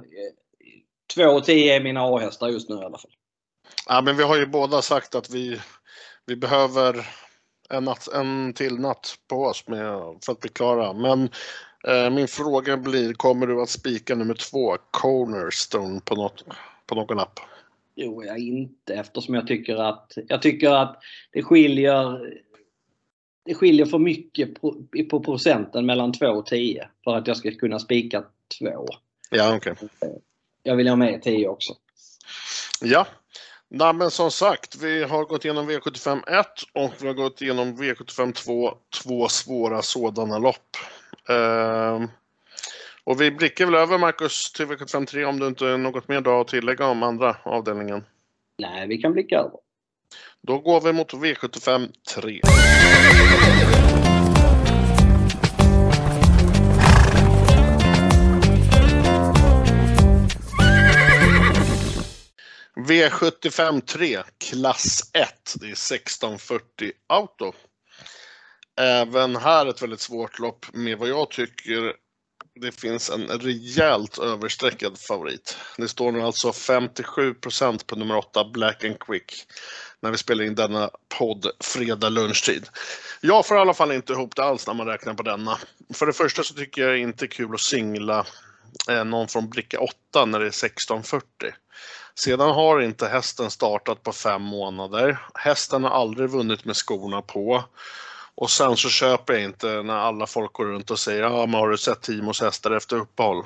2 1.16 1.24
och 1.24 1.44
10 1.44 1.76
är 1.76 1.84
mina 1.84 2.02
A-hästar 2.02 2.48
just 2.48 2.70
nu 2.70 2.76
i 2.76 2.84
alla 2.86 2.98
fall. 2.98 3.12
Ja, 3.88 4.02
men 4.02 4.18
vi 4.18 4.24
har 4.24 4.38
ju 4.38 4.46
båda 4.46 4.82
sagt 4.82 5.16
att 5.16 5.30
vi, 5.30 5.60
vi 6.26 6.36
behöver 6.36 7.08
en, 7.70 7.84
natt, 7.84 8.08
en 8.14 8.54
till 8.54 8.80
natt 8.80 9.16
på 9.30 9.44
oss 9.44 9.68
med, 9.68 10.18
för 10.26 10.32
att 10.32 10.40
bli 10.40 10.50
klara. 10.50 10.94
Men 10.94 11.30
eh, 11.88 12.10
min 12.10 12.28
fråga 12.28 12.78
blir, 12.78 13.14
kommer 13.14 13.48
du 13.48 13.62
att 13.62 13.70
spika 13.70 14.16
nummer 14.16 14.34
två, 14.34 14.78
Cornerstone, 14.92 16.02
på, 16.06 16.16
något, 16.16 16.44
på 16.86 16.96
någon 16.96 17.20
app? 17.20 17.40
Jo, 17.96 18.24
jag 18.24 18.40
inte 18.40 18.94
eftersom 18.94 19.36
jag 19.36 19.48
tycker 19.48 19.76
att, 19.76 20.14
jag 20.28 20.42
tycker 20.42 20.70
att 20.70 20.98
det 21.32 21.44
skiljer 21.44 22.34
det 23.46 23.54
skiljer 23.54 23.86
för 23.86 24.00
mycket 24.00 24.62
på, 24.62 24.76
på 25.10 25.20
procenten 25.20 25.86
mellan 25.86 26.14
2 26.14 26.28
och 26.28 26.46
10 26.46 26.88
för 27.04 27.16
att 27.16 27.28
jag 27.28 27.38
ska 27.38 27.52
kunna 27.52 27.80
spika 27.80 28.24
2. 28.60 28.86
Ja, 29.30 29.56
okej. 29.56 29.74
Okay. 29.82 30.10
Jag 30.64 30.76
vill 30.76 30.88
ha 30.88 30.96
med 30.96 31.22
10 31.22 31.48
också. 31.48 31.74
Ja, 32.82 33.08
Nej, 33.76 33.94
men 33.94 34.12
som 34.12 34.32
sagt, 34.32 34.76
vi 34.76 35.04
har 35.04 35.26
gått 35.26 35.46
igenom 35.46 35.70
V75 35.70 36.40
1 36.40 36.48
och 36.74 36.92
vi 37.02 37.08
har 37.08 37.14
gått 37.14 37.42
igenom 37.42 37.78
V75 37.78 38.34
2, 38.34 38.74
två 39.04 39.28
svåra 39.28 39.82
sådana 39.82 40.38
lopp. 40.38 40.78
Uh, 41.30 42.08
och 43.04 43.22
vi 43.22 43.32
blickar 43.32 43.66
väl 43.66 43.76
över, 43.76 43.98
Marcus, 43.98 44.52
till 44.52 44.66
V75 44.66 45.06
3 45.06 45.26
om 45.26 45.40
du 45.40 45.48
inte 45.48 45.66
har 45.66 45.78
något 45.78 46.08
mer 46.08 46.42
att 46.42 46.48
tillägga 46.48 46.88
om 46.88 47.04
andra 47.04 47.36
avdelningen? 47.44 48.04
Nej, 48.58 48.88
vi 48.88 48.98
kan 48.98 49.14
blicka 49.14 49.38
över. 49.38 49.60
Då 50.42 50.58
går 50.60 50.82
vi 50.82 50.94
mot 50.94 51.14
V75 51.14 51.92
3. 52.16 52.42
V75 62.88 63.82
3, 63.82 64.24
klass 64.38 65.10
1. 65.14 65.56
Det 65.60 65.66
är 65.66 65.70
1640 65.70 66.92
Auto. 67.10 67.54
Även 68.80 69.36
här 69.36 69.66
ett 69.66 69.82
väldigt 69.82 70.02
svårt 70.02 70.40
lopp 70.40 70.66
med 70.74 70.98
vad 70.98 71.10
jag 71.10 71.30
tycker 71.30 71.94
det 72.62 72.72
finns 72.72 73.10
en 73.10 73.28
rejält 73.28 74.18
överstreckad 74.18 75.00
favorit. 75.00 75.58
Det 75.78 75.88
står 75.88 76.12
nu 76.12 76.22
alltså 76.22 76.50
57% 76.50 77.86
på 77.86 77.96
nummer 77.96 78.18
8 78.18 78.46
Black 78.54 78.84
and 78.84 79.00
Quick 79.00 79.46
när 80.02 80.12
vi 80.12 80.18
spelar 80.18 80.44
in 80.44 80.56
denna 80.56 80.90
podd 81.20 81.48
fredag 81.60 82.10
lunchtid. 82.10 82.68
Jag 83.22 83.46
får 83.46 83.58
i 83.58 83.60
alla 83.60 83.74
fall 83.74 83.92
inte 83.92 84.14
ihop 84.14 84.36
det 84.36 84.44
alls 84.44 84.68
när 84.68 84.74
man 84.74 84.88
räknar 84.88 85.14
på 85.14 85.24
denna. 85.24 85.58
För 85.94 86.06
det 86.06 86.14
första 86.14 86.44
så 86.44 86.54
tycker 86.54 86.82
jag 86.82 86.92
det 86.92 87.00
är 87.00 87.02
inte 87.02 87.28
kul 87.28 87.54
att 87.54 87.62
singla 87.62 88.26
eh, 88.90 89.04
någon 89.06 89.28
från 89.28 89.50
bricka 89.50 89.80
8 89.80 90.26
när 90.26 90.40
det 90.40 90.46
är 90.46 90.66
1640. 90.66 91.54
Sedan 92.16 92.50
har 92.50 92.82
inte 92.82 93.08
hästen 93.08 93.52
startat 93.52 94.04
på 94.04 94.12
fem 94.12 94.42
månader. 94.42 95.18
Hästen 95.34 95.84
har 95.84 95.92
aldrig 95.92 96.30
vunnit 96.30 96.66
med 96.66 96.76
skorna 96.76 97.22
på. 97.22 97.64
Och 98.36 98.50
sen 98.50 98.78
så 98.78 98.90
köper 98.90 99.34
jag 99.34 99.44
inte 99.44 99.84
när 99.84 99.96
alla 99.96 100.28
folk 100.28 100.54
går 100.54 100.66
runt 100.66 100.92
och 100.92 101.00
säger 101.00 101.22
ja 101.22 101.46
men 101.46 101.54
har 101.54 101.70
du 101.70 101.78
sett 101.78 102.02
Timos 102.02 102.42
hästar 102.42 102.72
efter 102.72 102.96
uppehåll? 102.96 103.46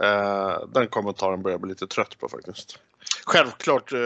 Eh, 0.00 0.58
den 0.74 0.88
kommentaren 0.88 1.42
börjar 1.42 1.54
jag 1.54 1.60
bli 1.60 1.68
lite 1.68 1.86
trött 1.86 2.18
på 2.18 2.28
faktiskt. 2.28 2.78
Självklart 3.26 3.92
eh, 3.92 3.98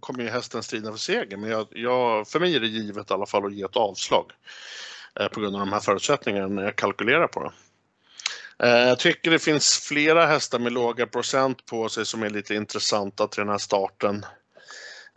kommer 0.00 0.22
ju 0.22 0.30
hästen 0.30 0.62
strida 0.62 0.90
för 0.90 0.98
seger 0.98 1.36
men 1.36 1.50
jag, 1.50 1.66
jag, 1.70 2.28
för 2.28 2.40
mig 2.40 2.56
är 2.56 2.60
det 2.60 2.66
givet 2.66 3.10
i 3.10 3.14
alla 3.14 3.26
fall 3.26 3.46
att 3.46 3.54
ge 3.54 3.62
ett 3.62 3.76
avslag. 3.76 4.32
Eh, 5.20 5.28
på 5.28 5.40
grund 5.40 5.56
av 5.56 5.60
de 5.60 5.72
här 5.72 5.80
förutsättningarna 5.80 6.46
när 6.46 6.62
jag 6.62 6.76
kalkylerar 6.76 7.26
på 7.26 7.42
det. 7.42 7.52
Eh, 8.62 8.88
jag 8.88 8.98
tycker 8.98 9.30
det 9.30 9.38
finns 9.38 9.78
flera 9.88 10.26
hästar 10.26 10.58
med 10.58 10.72
låga 10.72 11.06
procent 11.06 11.66
på 11.66 11.88
sig 11.88 12.06
som 12.06 12.22
är 12.22 12.30
lite 12.30 12.54
intressanta 12.54 13.26
till 13.26 13.40
den 13.40 13.48
här 13.48 13.58
starten. 13.58 14.24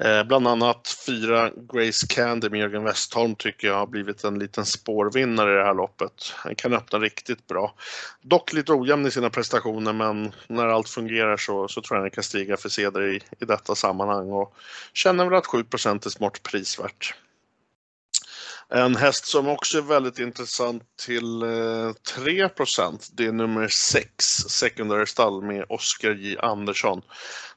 Eh, 0.02 0.23
bland 0.23 0.47
annat 0.47 0.97
fyra 1.06 1.52
Grace 1.73 2.08
Candy 2.10 2.50
med 2.50 2.60
Jörgen 2.60 2.84
Westholm 2.84 3.36
tycker 3.36 3.67
jag 3.67 3.76
har 3.76 3.88
blivit 3.88 4.23
en 4.23 4.39
liten 4.39 4.65
spårvinnare 4.65 5.52
i 5.54 5.56
det 5.56 5.63
här 5.63 5.73
loppet. 5.73 6.34
Han 6.36 6.56
kan 6.56 6.73
öppna 6.73 7.00
riktigt 7.00 7.47
bra. 7.47 7.73
Dock 8.21 8.54
lite 8.54 8.73
ojämn 8.73 9.06
i 9.06 9.12
sina 9.12 9.30
prestationer 9.30 9.93
men 9.93 10.32
när 10.47 10.65
allt 10.65 10.89
fungerar 10.89 11.38
så, 11.38 11.67
så 11.67 11.82
tror 11.82 11.97
jag 11.97 12.02
han 12.02 12.12
kan 12.12 12.23
stiga 12.23 12.58
för 12.58 12.69
seder 12.69 13.04
i, 13.04 13.15
i 13.15 13.45
detta 13.45 13.76
sammanhang 13.76 14.32
och 14.32 14.56
känner 14.93 15.26
väl 15.26 15.38
att 15.38 15.45
7% 15.45 16.06
är 16.06 16.10
smart 16.10 16.43
prisvärt. 16.43 17.15
En 18.73 18.95
häst 18.95 19.25
som 19.25 19.47
också 19.47 19.77
är 19.77 19.82
väldigt 19.82 20.19
intressant 20.19 20.84
till 21.06 21.43
eh, 21.43 21.93
3 22.15 22.49
det 23.12 23.25
är 23.25 23.32
nummer 23.32 23.67
6, 23.67 24.25
Secondary 24.49 25.06
Stall 25.06 25.41
med 25.41 25.65
Oskar 25.69 26.12
J 26.12 26.38
Andersson. 26.39 27.01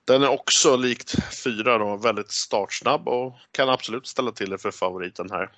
Den 0.05 0.23
är 0.23 0.29
också 0.29 0.77
likt 0.77 1.14
4 1.44 1.79
då, 1.79 1.96
väldigt 1.96 2.31
startsnabb 2.31 3.09
och 3.09 3.35
kan 3.53 3.68
absolut 3.68 4.07
ställa 4.07 4.33
till 4.33 4.51
det 4.51 4.59
för 4.59 4.70
favoriten 4.70 5.31
här. 5.31 5.51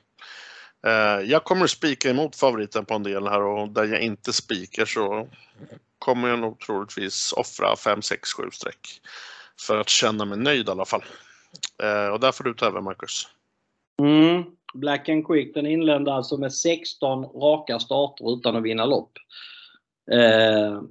Eh, 0.87 1.31
jag 1.31 1.45
kommer 1.45 1.65
att 1.65 1.71
spika 1.71 2.11
emot 2.11 2.37
favoriten 2.37 2.85
på 2.85 2.95
en 2.95 3.03
del 3.03 3.27
här 3.29 3.43
och 3.43 3.69
där 3.69 3.85
jag 3.85 4.01
inte 4.01 4.33
spikar 4.33 4.85
så 4.85 5.29
kommer 5.99 6.29
jag 6.29 6.39
nog 6.39 6.61
troligtvis 6.61 7.33
offra 7.33 7.77
5, 7.77 8.03
6, 8.03 8.33
7 8.33 8.51
streck. 8.53 9.01
För 9.61 9.77
att 9.77 9.89
känna 9.89 10.25
mig 10.25 10.39
nöjd 10.39 10.69
i 10.69 10.71
alla 10.71 10.85
fall. 10.85 11.05
Eh, 11.83 12.07
och 12.07 12.21
där 12.21 12.33
får 12.33 12.45
du 12.45 12.55
ta 12.55 12.67
över 12.67 12.81
Marcus. 12.81 13.29
Mm. 14.01 14.45
Black 14.75 15.09
and 15.09 15.27
Quick 15.27 15.55
den 15.55 15.67
inledde 15.67 16.13
alltså 16.13 16.37
med 16.37 16.53
16 16.53 17.25
raka 17.25 17.79
starter 17.79 18.39
utan 18.39 18.57
att 18.57 18.63
vinna 18.63 18.87
lopp. 18.87 19.13
Eh, 20.13 20.83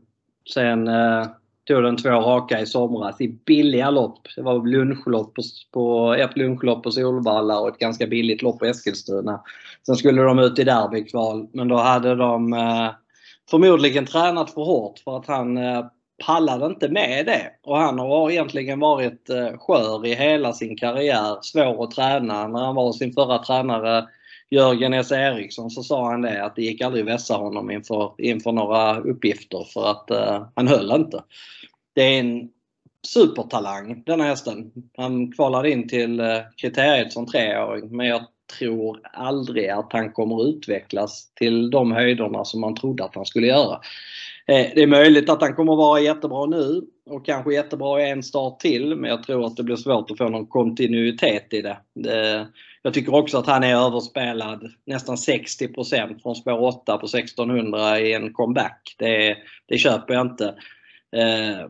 sen 0.54 0.88
eh, 0.88 1.26
tog 1.68 1.84
den 1.84 1.98
två 1.98 2.10
raka 2.10 2.60
i 2.60 2.66
somras 2.66 3.22
i 3.22 3.28
billiga 3.28 3.90
lopp. 3.90 4.28
Det 4.36 4.42
var 4.42 4.68
lunchlopp 4.68 5.36
på, 5.36 5.42
på, 5.72 6.14
ett 6.14 6.38
lunchlopp 6.38 6.84
på 6.84 6.92
Solvalla 6.92 7.60
och 7.60 7.68
ett 7.68 7.80
ganska 7.80 8.08
billigt 8.08 8.42
lopp 8.42 8.60
på 8.60 8.66
Eskilstuna. 8.66 9.42
Sen 9.86 9.96
skulle 9.96 10.22
de 10.22 10.40
ut 10.40 10.60
i 10.60 10.64
derbykval 10.64 11.48
men 11.54 11.68
då 11.68 11.76
hade 11.76 12.16
de 12.16 12.54
eh, 12.54 12.90
förmodligen 13.50 14.06
tränat 14.06 14.54
för 14.54 14.62
hårt 14.62 15.00
för 15.00 15.18
att 15.18 15.28
han 15.28 15.58
eh, 15.58 15.86
pallade 16.26 16.66
inte 16.66 16.90
med 16.90 17.26
det. 17.26 17.52
Och 17.64 17.78
han 17.78 18.00
har 18.00 18.32
egentligen 18.32 18.80
varit 18.80 19.30
eh, 19.30 19.58
skör 19.58 20.06
i 20.06 20.16
hela 20.16 20.54
sin 20.54 20.78
karriär. 20.78 21.38
Svår 21.42 21.84
att 21.84 21.92
träna. 21.92 22.48
När 22.48 22.60
han 22.60 22.76
var 22.76 22.92
sin 22.92 23.14
förra 23.14 23.38
tränare 23.38 24.08
Jörgen 24.50 24.94
S. 24.94 25.12
Eriksson 25.12 25.70
så 25.70 25.84
sa 25.84 26.10
han 26.12 26.22
det 26.22 26.46
att 26.46 26.56
det 26.56 26.62
gick 26.62 26.82
aldrig 26.82 27.04
att 27.04 27.14
vässa 27.14 27.36
honom 27.36 27.72
inför, 27.72 28.12
inför 28.18 28.52
några 28.52 29.00
uppgifter 29.00 29.68
för 29.74 29.92
att 29.92 30.12
uh, 30.12 30.48
han 30.56 30.68
höll 30.68 30.92
inte. 30.92 31.24
Det 31.96 32.02
är 32.02 32.20
en 32.20 32.50
supertalang 33.08 34.04
den 34.06 34.22
hästen. 34.22 34.72
Han 34.98 35.32
kvalade 35.32 35.72
in 35.72 35.88
till 35.88 36.20
uh, 36.20 36.38
kriteriet 36.58 37.14
som 37.14 37.26
treåring 37.26 37.96
men 37.96 38.08
jag 38.08 38.22
tror 38.60 39.00
aldrig 39.14 39.70
att 39.70 39.94
han 39.94 40.12
kommer 40.12 40.50
utvecklas 40.50 41.32
till 41.36 41.70
de 41.70 41.92
höjderna 41.92 42.46
som 42.46 42.62
man 42.62 42.76
trodde 42.76 43.04
att 43.04 43.16
han 43.16 43.26
skulle 43.26 43.48
göra. 43.48 43.80
Eh, 44.48 44.68
det 44.76 44.84
är 44.84 44.88
möjligt 44.88 45.30
att 45.30 45.42
han 45.42 45.56
kommer 45.56 45.76
vara 45.76 46.00
jättebra 46.00 46.46
nu 46.46 46.82
och 47.10 47.26
kanske 47.26 47.54
jättebra 47.54 48.02
i 48.02 48.10
en 48.10 48.24
start 48.24 48.60
till 48.60 48.96
men 48.96 49.10
jag 49.10 49.24
tror 49.24 49.46
att 49.46 49.58
det 49.58 49.64
blir 49.64 49.76
svårt 49.76 50.12
att 50.12 50.18
få 50.18 50.30
någon 50.30 50.48
kontinuitet 50.48 51.54
i 51.54 51.62
det. 51.62 51.78
Jag 52.82 52.94
tycker 52.94 53.16
också 53.16 53.38
att 53.38 53.48
han 53.48 53.64
är 53.64 53.76
överspelad 53.76 54.72
nästan 54.86 55.16
60% 55.16 56.22
från 56.22 56.36
spår 56.36 56.62
8 56.62 56.98
på 56.98 57.06
1600 57.06 58.00
i 58.00 58.14
en 58.14 58.34
comeback. 58.34 58.96
Det, 58.98 59.38
det 59.66 59.78
köper 59.78 60.14
jag 60.14 60.26
inte. 60.26 60.56
Eh, 61.16 61.68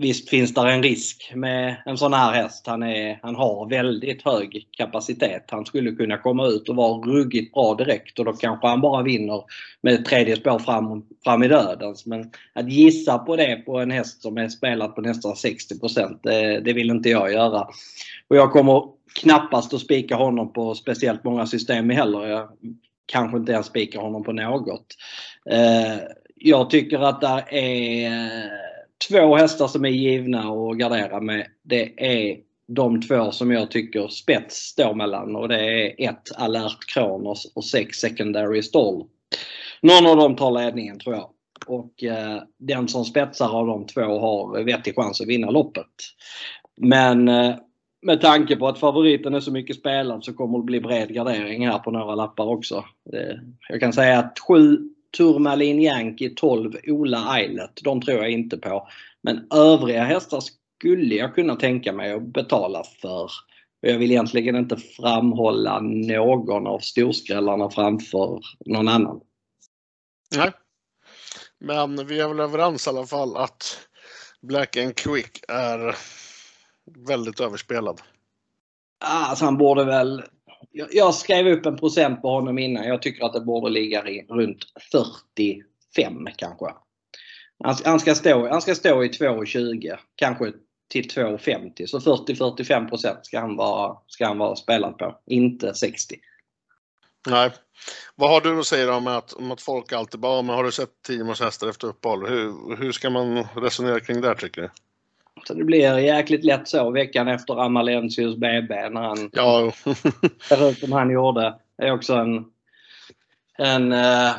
Visst 0.00 0.28
finns 0.28 0.54
det 0.54 0.60
en 0.60 0.82
risk 0.82 1.32
med 1.34 1.82
en 1.86 1.98
sån 1.98 2.12
här 2.12 2.32
häst. 2.32 2.66
Han, 2.66 2.82
är, 2.82 3.18
han 3.22 3.36
har 3.36 3.68
väldigt 3.68 4.22
hög 4.22 4.66
kapacitet. 4.70 5.44
Han 5.48 5.66
skulle 5.66 5.90
kunna 5.90 6.18
komma 6.18 6.46
ut 6.46 6.68
och 6.68 6.76
vara 6.76 7.06
ruggigt 7.06 7.54
bra 7.54 7.74
direkt 7.74 8.18
och 8.18 8.24
då 8.24 8.32
kanske 8.32 8.66
han 8.66 8.80
bara 8.80 9.02
vinner 9.02 9.42
med 9.80 9.94
ett 9.94 10.04
tredje 10.04 10.36
spår 10.36 10.58
fram, 10.58 11.04
fram 11.24 11.42
i 11.42 11.48
dödens. 11.48 12.06
Men 12.06 12.30
att 12.52 12.72
gissa 12.72 13.18
på 13.18 13.36
det 13.36 13.62
på 13.66 13.78
en 13.78 13.90
häst 13.90 14.22
som 14.22 14.38
är 14.38 14.48
spelad 14.48 14.94
på 14.94 15.00
nästan 15.00 15.36
60 15.36 15.74
det, 16.22 16.60
det 16.60 16.72
vill 16.72 16.90
inte 16.90 17.08
jag 17.08 17.32
göra. 17.32 17.66
Och 18.28 18.36
jag 18.36 18.52
kommer 18.52 18.82
knappast 19.14 19.74
att 19.74 19.80
spika 19.80 20.16
honom 20.16 20.52
på 20.52 20.74
speciellt 20.74 21.24
många 21.24 21.46
system 21.46 21.90
heller. 21.90 22.26
Jag 22.26 22.48
kanske 23.06 23.36
inte 23.36 23.52
ens 23.52 23.66
spikar 23.66 24.00
honom 24.00 24.24
på 24.24 24.32
något. 24.32 24.86
Eh, 25.50 25.98
jag 26.36 26.70
tycker 26.70 26.98
att 26.98 27.20
det 27.20 27.44
är 27.50 28.67
två 29.08 29.36
hästar 29.36 29.66
som 29.66 29.84
är 29.84 29.88
givna 29.88 30.40
att 30.40 30.78
gardera 30.78 31.20
med. 31.20 31.46
Det 31.62 32.04
är 32.06 32.38
de 32.68 33.02
två 33.02 33.30
som 33.30 33.50
jag 33.50 33.70
tycker 33.70 34.08
spets 34.08 34.56
står 34.56 34.94
mellan 34.94 35.36
och 35.36 35.48
det 35.48 35.60
är 35.60 36.10
ett 36.10 36.36
alert 36.36 36.94
Kronos 36.94 37.52
och 37.54 37.64
sex 37.64 37.96
secondary 37.96 38.62
stall. 38.62 39.04
Någon 39.82 40.06
av 40.06 40.16
dem 40.16 40.36
tar 40.36 40.50
ledningen 40.50 40.98
tror 40.98 41.14
jag. 41.14 41.30
Och 41.66 42.04
eh, 42.04 42.42
den 42.58 42.88
som 42.88 43.04
spetsar 43.04 43.48
av 43.48 43.66
de 43.66 43.86
två 43.86 44.00
har 44.00 44.64
vettig 44.64 44.94
chans 44.96 45.20
att 45.20 45.28
vinna 45.28 45.50
loppet. 45.50 45.86
Men 46.76 47.28
eh, 47.28 47.54
med 48.02 48.20
tanke 48.20 48.56
på 48.56 48.68
att 48.68 48.78
favoriten 48.78 49.34
är 49.34 49.40
så 49.40 49.52
mycket 49.52 49.76
spelad 49.76 50.24
så 50.24 50.32
kommer 50.32 50.58
det 50.58 50.64
bli 50.64 50.80
bred 50.80 51.14
gardering 51.14 51.66
här 51.68 51.78
på 51.78 51.90
några 51.90 52.14
lappar 52.14 52.44
också. 52.44 52.84
Eh, 53.12 53.36
jag 53.68 53.80
kan 53.80 53.92
säga 53.92 54.18
att 54.18 54.38
7 54.38 54.78
Turmalin 55.16 55.82
Yankee 55.82 56.34
12 56.36 56.72
Ola 56.86 57.36
Eilert, 57.36 57.80
de 57.84 58.02
tror 58.02 58.18
jag 58.18 58.30
inte 58.30 58.56
på. 58.56 58.88
Men 59.22 59.46
övriga 59.54 60.04
hästar 60.04 60.42
skulle 60.78 61.14
jag 61.14 61.34
kunna 61.34 61.56
tänka 61.56 61.92
mig 61.92 62.12
att 62.12 62.22
betala 62.22 62.84
för. 62.84 63.30
Jag 63.80 63.98
vill 63.98 64.10
egentligen 64.10 64.56
inte 64.56 64.76
framhålla 64.76 65.80
någon 65.80 66.66
av 66.66 66.78
storskrällarna 66.78 67.70
framför 67.70 68.40
någon 68.66 68.88
annan. 68.88 69.20
Nej. 70.36 70.52
Men 71.60 72.06
vi 72.06 72.20
är 72.20 72.28
väl 72.28 72.40
överens 72.40 72.86
i 72.86 72.90
alla 72.90 73.06
fall 73.06 73.36
att 73.36 73.88
Black 74.40 74.76
and 74.76 74.94
Quick 74.96 75.44
är 75.48 75.96
väldigt 77.06 77.40
överspelad. 77.40 78.00
Alltså 79.04 79.44
han 79.44 79.56
borde 79.56 79.84
väl 79.84 80.22
jag 80.72 81.14
skrev 81.14 81.46
upp 81.46 81.66
en 81.66 81.76
procent 81.76 82.22
på 82.22 82.28
honom 82.28 82.58
innan. 82.58 82.84
Jag 82.84 83.02
tycker 83.02 83.24
att 83.24 83.32
det 83.32 83.40
borde 83.40 83.70
ligga 83.70 84.02
runt 84.28 84.64
45 84.92 86.28
kanske. 86.36 86.66
Han, 87.84 88.00
ska, 88.00 88.14
stå, 88.14 88.48
han 88.48 88.62
ska 88.62 88.74
stå 88.74 89.04
i 89.04 89.08
2,20 89.08 89.98
kanske 90.14 90.52
till 90.90 91.08
2,50 91.08 91.86
så 91.86 91.98
40-45 91.98 92.88
procent 92.88 93.26
ska 93.26 93.40
han, 93.40 93.56
vara, 93.56 93.96
ska 94.06 94.26
han 94.26 94.38
vara 94.38 94.56
spelad 94.56 94.98
på, 94.98 95.18
inte 95.26 95.74
60. 95.74 96.16
Nej. 97.26 97.50
Vad 98.14 98.30
har 98.30 98.40
du 98.40 98.60
att 98.60 98.66
säga 98.66 98.94
om 98.94 99.06
att, 99.06 99.32
om 99.32 99.50
att 99.50 99.62
folk 99.62 99.92
alltid 99.92 100.20
bara, 100.20 100.42
men 100.42 100.56
har 100.56 100.64
du 100.64 100.72
sett 100.72 101.02
Timos 101.06 101.40
hästar 101.40 101.68
efter 101.68 101.88
uppehåll? 101.88 102.28
Hur, 102.28 102.76
hur 102.76 102.92
ska 102.92 103.10
man 103.10 103.44
resonera 103.56 104.00
kring 104.00 104.20
det 104.20 104.34
tycker 104.34 104.62
du? 104.62 104.70
Så 105.44 105.54
det 105.54 105.64
blir 105.64 105.98
jäkligt 105.98 106.44
lätt 106.44 106.68
så 106.68 106.90
veckan 106.90 107.28
efter 107.28 107.64
Amalensius 107.64 108.36
BB 108.36 108.88
när 108.88 109.00
han 109.00 109.30
ja. 109.32 109.72
ser 110.48 110.70
ut 110.70 110.78
som 110.78 110.92
han 110.92 111.10
gjorde. 111.10 111.54
Det 111.78 111.84
är 111.84 111.92
också 111.92 112.14
en, 112.14 112.44
en 113.58 113.92
uh, 113.92 114.32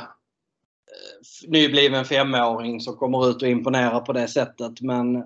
nybliven 1.48 2.06
femåring 2.06 2.80
som 2.80 2.96
kommer 2.96 3.30
ut 3.30 3.42
och 3.42 3.50
imponerar 3.50 4.00
på 4.00 4.14
det 4.14 4.28
sättet. 4.28 4.82
Men 4.82 5.24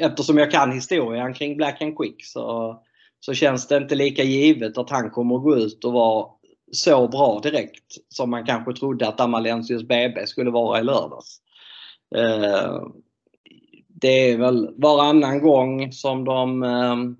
eftersom 0.00 0.38
jag 0.38 0.50
kan 0.50 0.72
historien 0.72 1.34
kring 1.34 1.56
Black 1.56 1.82
and 1.82 1.96
Quick 1.96 2.24
så, 2.24 2.76
så 3.20 3.34
känns 3.34 3.68
det 3.68 3.76
inte 3.76 3.94
lika 3.94 4.22
givet 4.22 4.78
att 4.78 4.90
han 4.90 5.10
kommer 5.10 5.38
gå 5.38 5.56
ut 5.56 5.84
och 5.84 5.92
vara 5.92 6.26
så 6.72 7.08
bra 7.08 7.40
direkt 7.40 7.94
som 8.08 8.30
man 8.30 8.46
kanske 8.46 8.72
trodde 8.72 9.08
att 9.08 9.20
Amalensius 9.20 9.82
BB 9.82 10.26
skulle 10.26 10.50
vara 10.50 10.80
i 10.80 10.84
lördags. 10.84 11.40
Uh, 12.16 12.82
det 14.00 14.30
är 14.30 14.38
väl 14.38 14.70
varannan 14.76 15.42
gång 15.42 15.92
som 15.92 16.24
de 16.24 16.62
ehm, 16.62 17.16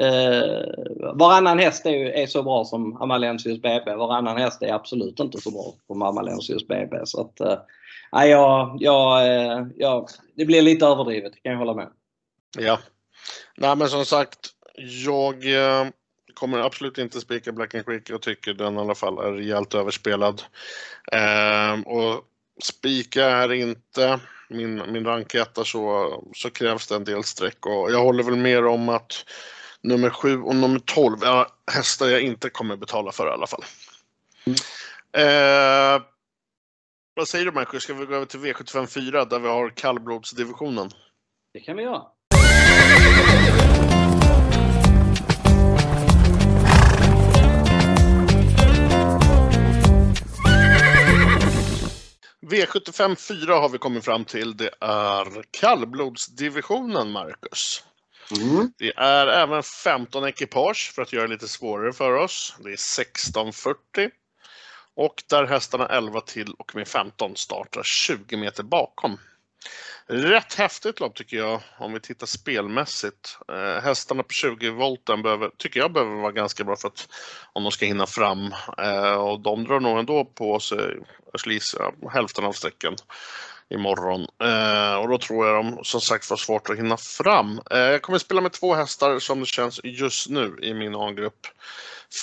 eh, 0.00 1.14
varannan 1.14 1.58
häst 1.58 1.86
är, 1.86 1.92
är 1.92 2.26
så 2.26 2.42
bra 2.42 2.64
som 2.64 3.02
Amalensius 3.02 3.62
BB. 3.62 3.94
Varannan 3.94 4.36
häst 4.36 4.62
är 4.62 4.72
absolut 4.72 5.20
inte 5.20 5.40
så 5.40 5.50
bra 5.50 5.74
som 5.86 6.02
Amalensius 6.02 6.68
BB. 6.68 6.96
Så 7.04 7.20
att, 7.20 7.40
eh, 7.40 7.58
ja, 8.10 8.76
ja, 8.80 9.22
ja, 9.76 10.06
det 10.36 10.44
blir 10.44 10.62
lite 10.62 10.86
överdrivet, 10.86 11.42
kan 11.42 11.52
jag 11.52 11.58
hålla 11.58 11.74
med. 11.74 11.88
Ja. 12.58 12.78
Nej 13.56 13.76
men 13.76 13.88
som 13.88 14.04
sagt, 14.04 14.38
jag 15.04 15.34
eh, 15.34 15.86
kommer 16.34 16.58
absolut 16.58 16.98
inte 16.98 17.20
spika 17.20 17.52
Black 17.52 17.74
and 17.74 17.86
Creek. 17.86 18.10
Jag 18.10 18.22
tycker 18.22 18.54
den 18.54 18.76
i 18.76 18.78
alla 18.78 18.94
fall 18.94 19.18
är 19.18 19.32
rejält 19.32 19.74
överspelad. 19.74 20.42
Eh, 21.12 21.80
och 21.86 22.24
spika 22.62 23.24
är 23.24 23.52
inte 23.52 24.20
min, 24.54 24.92
min 24.92 25.04
ranketta 25.04 25.64
så, 25.64 26.12
så 26.34 26.50
krävs 26.50 26.86
det 26.86 26.96
en 26.96 27.04
del 27.04 27.24
streck 27.24 27.66
och 27.66 27.92
jag 27.92 28.02
håller 28.02 28.22
väl 28.22 28.36
mer 28.36 28.66
om 28.66 28.88
att 28.88 29.24
nummer 29.80 30.10
7 30.10 30.42
och 30.42 30.56
nummer 30.56 30.78
12 30.78 31.22
är 31.22 31.46
hästar 31.72 32.08
jag 32.08 32.20
inte 32.20 32.50
kommer 32.50 32.76
betala 32.76 33.12
för 33.12 33.26
i 33.26 33.30
alla 33.30 33.46
fall. 33.46 33.64
Mm. 34.46 34.56
Eh, 35.16 36.02
vad 37.14 37.28
säger 37.28 37.44
du 37.44 37.52
Marcus, 37.52 37.82
ska 37.82 37.94
vi 37.94 38.06
gå 38.06 38.14
över 38.14 38.26
till 38.26 38.40
V75 38.40 38.86
4 38.86 39.24
där 39.24 39.38
vi 39.38 39.48
har 39.48 39.70
kallblodsdivisionen? 39.70 40.90
Det 41.52 41.60
kan 41.60 41.76
vi 41.76 41.82
göra. 41.82 42.02
V75 52.44 53.14
4 53.14 53.54
har 53.54 53.68
vi 53.68 53.78
kommit 53.78 54.04
fram 54.04 54.24
till. 54.24 54.56
Det 54.56 54.70
är 54.80 55.44
kallblodsdivisionen, 55.50 57.10
Marcus. 57.10 57.84
Mm. 58.40 58.72
Det 58.78 58.92
är 58.96 59.26
även 59.26 59.62
15 59.62 60.24
ekipage 60.24 60.92
för 60.94 61.02
att 61.02 61.12
göra 61.12 61.26
det 61.26 61.32
lite 61.32 61.48
svårare 61.48 61.92
för 61.92 62.12
oss. 62.12 62.54
Det 62.58 62.68
är 62.68 62.72
1640. 62.72 64.10
Och 64.96 65.22
där 65.30 65.46
hästarna 65.46 65.86
11 65.86 66.20
till 66.20 66.54
och 66.58 66.74
med 66.74 66.88
15 66.88 67.36
startar 67.36 67.82
20 67.82 68.36
meter 68.36 68.62
bakom. 68.62 69.18
Rätt 70.06 70.54
häftigt 70.54 71.00
lopp 71.00 71.14
tycker 71.14 71.36
jag 71.36 71.60
om 71.78 71.92
vi 71.92 72.00
tittar 72.00 72.26
spelmässigt. 72.26 73.38
Eh, 73.48 73.82
hästarna 73.82 74.22
på 74.22 74.32
20 74.32 74.70
volten 74.70 75.22
behöver, 75.22 75.50
tycker 75.58 75.80
jag 75.80 75.92
behöver 75.92 76.14
vara 76.14 76.32
ganska 76.32 76.64
bra 76.64 76.76
för 76.76 76.88
att 76.88 77.08
om 77.52 77.62
de 77.62 77.72
ska 77.72 77.86
hinna 77.86 78.06
fram. 78.06 78.54
Eh, 78.78 79.14
och 79.14 79.40
de 79.40 79.64
drar 79.64 79.80
nog 79.80 79.98
ändå 79.98 80.24
på 80.24 80.60
sig, 80.60 80.96
jag 81.32 81.40
skulle 81.40 81.54
gissa, 81.54 81.92
hälften 82.12 82.44
av 82.44 82.52
sträckan 82.52 82.96
imorgon. 83.74 84.26
Eh, 84.42 84.94
och 84.94 85.08
då 85.08 85.18
tror 85.18 85.46
jag 85.46 85.64
de 85.64 85.84
som 85.84 86.00
sagt 86.00 86.24
får 86.24 86.36
svårt 86.36 86.70
att 86.70 86.78
hinna 86.78 86.96
fram. 86.96 87.60
Eh, 87.70 87.78
jag 87.78 88.02
kommer 88.02 88.18
spela 88.18 88.40
med 88.40 88.52
två 88.52 88.74
hästar 88.74 89.18
som 89.18 89.40
det 89.40 89.46
känns 89.46 89.80
just 89.84 90.28
nu 90.28 90.58
i 90.62 90.74
min 90.74 90.94
A-grupp. 90.94 91.46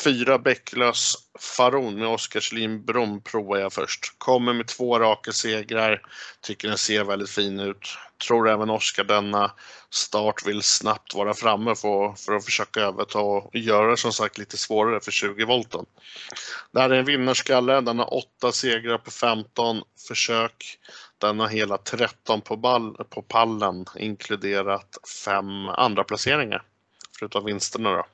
Fyra 0.03 0.37
Bäcklös 0.37 1.15
Faron 1.39 1.95
med 1.95 2.07
Oskars 2.07 2.53
Brom 2.85 3.21
provar 3.21 3.57
jag 3.57 3.73
först. 3.73 4.13
Kommer 4.17 4.53
med 4.53 4.67
två 4.67 4.99
raka 4.99 5.31
segrar. 5.31 6.01
Tycker 6.41 6.67
den 6.67 6.77
ser 6.77 7.03
väldigt 7.03 7.29
fin 7.29 7.59
ut. 7.59 7.97
Tror 8.27 8.49
även 8.49 8.69
Oskar 8.69 9.03
denna 9.03 9.51
start 9.89 10.47
vill 10.47 10.61
snabbt 10.61 11.13
vara 11.13 11.33
framme 11.33 11.75
för, 11.75 12.13
för 12.25 12.33
att 12.33 12.45
försöka 12.45 12.79
överta 12.79 13.19
och 13.19 13.55
göra 13.55 13.89
det 13.89 13.97
som 13.97 14.13
sagt 14.13 14.37
lite 14.37 14.57
svårare 14.57 14.99
för 15.01 15.11
20 15.11 15.45
volten. 15.45 15.85
Det 16.71 16.79
här 16.79 16.89
är 16.89 16.99
en 16.99 17.05
vinnarskalle. 17.05 17.81
Den 17.81 17.99
har 17.99 18.13
åtta 18.13 18.51
segrar 18.51 18.97
på 18.97 19.11
15 19.11 19.81
försök. 20.07 20.77
Den 21.21 21.39
har 21.39 21.47
hela 21.47 21.77
13 21.77 22.41
på, 22.41 22.57
ball, 22.57 22.95
på 23.09 23.21
pallen 23.21 23.85
inkluderat 23.95 24.97
fem 25.25 25.67
andra 25.67 26.03
placeringar 26.03 26.63
förutom 27.19 27.45
vinsterna 27.45 27.91
då. 27.91 28.05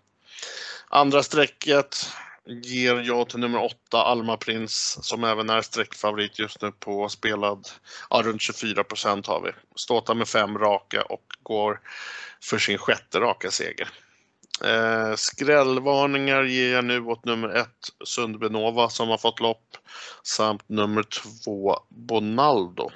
Andra 0.90 1.24
strecket 1.24 2.12
ger 2.46 2.96
jag 2.96 3.30
till 3.30 3.40
nummer 3.40 3.64
8 3.64 4.04
Alma 4.04 4.38
Prins 4.38 4.98
som 5.02 5.24
även 5.24 5.50
är 5.50 5.62
streckfavorit 5.62 6.40
just 6.40 6.62
nu 6.62 6.72
på 6.72 7.10
spelad, 7.10 7.68
ja 8.10 8.22
runt 8.26 8.42
24 8.42 8.84
procent 8.84 9.28
har 9.28 9.42
vi. 9.42 9.52
Ståtar 9.76 10.16
med 10.16 10.28
fem 10.28 10.58
raka 10.58 11.02
och 11.02 11.26
går 11.44 11.80
för 12.44 12.58
sin 12.58 12.78
sjätte 12.78 13.20
raka 13.20 13.52
seger. 13.52 13.90
Eh, 14.64 15.16
skrällvarningar 15.16 16.44
ger 16.44 16.74
jag 16.74 16.86
nu 16.86 17.06
åt 17.06 17.26
nummer 17.26 17.50
ett 17.50 17.90
Sundbenova 18.06 18.90
som 18.90 19.10
har 19.10 19.18
fått 19.18 19.40
lopp 19.40 19.78
samt 20.24 20.70
nummer 20.70 21.04
två 21.04 21.76
Bonaldo. 21.90 22.90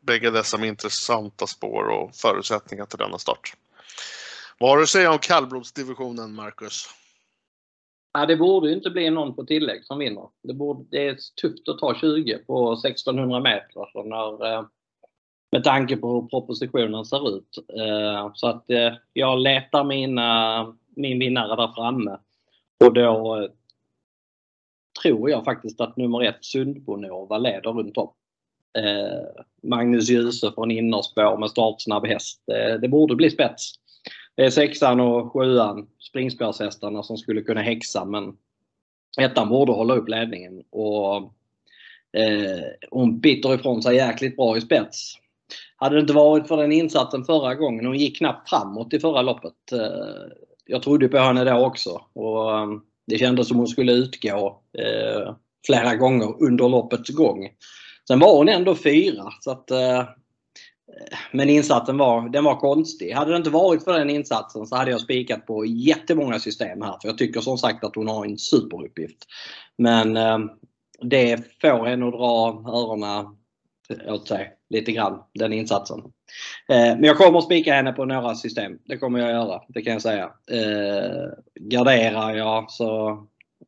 Bägge 0.00 0.30
dessa 0.30 0.58
med 0.58 0.68
intressanta 0.68 1.46
spår 1.46 1.88
och 1.88 2.14
förutsättningar 2.14 2.86
till 2.86 2.98
denna 2.98 3.18
start. 3.18 3.54
Vad 4.58 4.70
har 4.70 4.76
du 4.76 4.82
att 4.82 4.88
säga 4.88 5.12
om 5.12 5.18
kallblodsdivisionen, 5.18 6.34
Marcus? 6.34 6.88
Ja, 8.12 8.26
det 8.26 8.36
borde 8.36 8.72
inte 8.72 8.90
bli 8.90 9.10
någon 9.10 9.34
på 9.34 9.44
tillägg 9.44 9.84
som 9.84 9.98
vinner. 9.98 10.28
Det, 10.42 10.54
borde, 10.54 10.84
det 10.90 11.08
är 11.08 11.16
tufft 11.40 11.68
att 11.68 11.78
ta 11.78 11.94
20 11.94 12.38
på 12.38 12.72
1600 12.72 13.40
meter. 13.40 13.80
alltså 13.80 14.02
när, 14.02 14.54
eh, 14.54 14.64
med 15.52 15.64
tanke 15.64 15.96
på 15.96 16.12
hur 16.14 16.28
propositionen 16.28 17.04
ser 17.04 17.36
ut. 17.36 17.58
Eh, 17.78 18.30
så 18.34 18.46
att 18.46 18.70
eh, 18.70 18.92
jag 19.12 19.38
letar 19.38 19.84
mina, 19.84 20.76
min 20.96 21.18
vinnare 21.18 21.56
där 21.56 21.72
framme. 21.74 22.18
Och 22.84 22.92
då 22.92 23.36
eh, 23.42 23.50
tror 25.02 25.30
jag 25.30 25.44
faktiskt 25.44 25.80
att 25.80 25.96
nummer 25.96 26.22
ett 26.22 26.44
Sundbonova 26.44 27.38
leder 27.38 27.72
runt 27.72 27.96
om. 27.96 28.12
Eh, 28.78 29.42
Magnus 29.62 30.10
Djuse 30.10 30.52
från 30.52 30.70
innerspår 30.70 31.38
med 31.38 31.50
startsnabb 31.50 32.06
häst. 32.06 32.42
Eh, 32.52 32.80
det 32.80 32.88
borde 32.88 33.16
bli 33.16 33.30
spets. 33.30 33.72
Det 34.36 34.44
är 34.44 34.50
sexan 34.50 35.00
och 35.00 35.32
sjuan, 35.32 35.88
springspårshästarna, 35.98 37.02
som 37.02 37.16
skulle 37.16 37.42
kunna 37.42 37.60
häxa 37.60 38.04
men 38.04 38.36
ettan 39.20 39.48
borde 39.48 39.72
hålla 39.72 39.94
upp 39.94 40.08
ledningen. 40.08 40.62
Och 40.70 41.16
eh, 42.12 42.64
hon 42.90 43.20
biter 43.20 43.54
ifrån 43.54 43.82
sig 43.82 43.96
jäkligt 43.96 44.36
bra 44.36 44.56
i 44.56 44.60
spets. 44.60 45.14
Hade 45.76 45.96
det 45.96 46.00
inte 46.00 46.12
varit 46.12 46.48
för 46.48 46.56
den 46.56 46.72
insatsen 46.72 47.24
förra 47.24 47.54
gången, 47.54 47.86
hon 47.86 47.98
gick 47.98 48.18
knappt 48.18 48.50
framåt 48.50 48.94
i 48.94 49.00
förra 49.00 49.22
loppet. 49.22 49.72
Eh, 49.72 50.32
jag 50.66 50.82
trodde 50.82 51.08
på 51.08 51.18
henne 51.18 51.44
då 51.44 51.66
också 51.66 52.00
och 52.12 52.52
um, 52.52 52.82
det 53.06 53.18
kändes 53.18 53.48
som 53.48 53.56
hon 53.56 53.68
skulle 53.68 53.92
utgå 53.92 54.62
eh, 54.78 55.34
flera 55.66 55.96
gånger 55.96 56.42
under 56.42 56.68
loppets 56.68 57.10
gång. 57.10 57.48
Sen 58.08 58.18
var 58.18 58.36
hon 58.36 58.48
ändå 58.48 58.74
fyra 58.74 59.24
så 59.40 59.50
att 59.50 59.70
eh, 59.70 60.04
men 61.32 61.48
insatsen 61.48 61.98
var, 61.98 62.28
den 62.28 62.44
var 62.44 62.56
konstig. 62.56 63.12
Hade 63.12 63.30
det 63.30 63.36
inte 63.36 63.50
varit 63.50 63.84
för 63.84 63.92
den 63.92 64.10
insatsen 64.10 64.66
så 64.66 64.76
hade 64.76 64.90
jag 64.90 65.00
spikat 65.00 65.46
på 65.46 65.64
jättemånga 65.64 66.38
system 66.38 66.82
här. 66.82 66.98
För 67.02 67.08
jag 67.08 67.18
tycker 67.18 67.40
som 67.40 67.58
sagt 67.58 67.84
att 67.84 67.96
hon 67.96 68.08
har 68.08 68.24
en 68.24 68.38
superuppgift. 68.38 69.18
Men 69.78 70.16
eh, 70.16 70.38
det 71.02 71.60
får 71.60 71.88
en 71.88 72.02
att 72.02 72.12
dra 72.12 72.64
öronen 72.68 73.26
åt 74.08 74.28
sig 74.28 74.52
lite 74.70 74.92
grann, 74.92 75.22
den 75.34 75.52
insatsen. 75.52 76.02
Eh, 76.68 76.76
men 76.76 77.04
jag 77.04 77.16
kommer 77.16 77.38
att 77.38 77.44
spika 77.44 77.74
henne 77.74 77.92
på 77.92 78.04
några 78.04 78.34
system. 78.34 78.78
Det 78.84 78.96
kommer 78.96 79.18
jag 79.18 79.30
göra, 79.30 79.62
det 79.68 79.82
kan 79.82 79.92
jag 79.92 80.02
säga. 80.02 80.30
Eh, 80.50 81.28
garderar 81.60 82.36
jag 82.36 82.70
så 82.70 83.10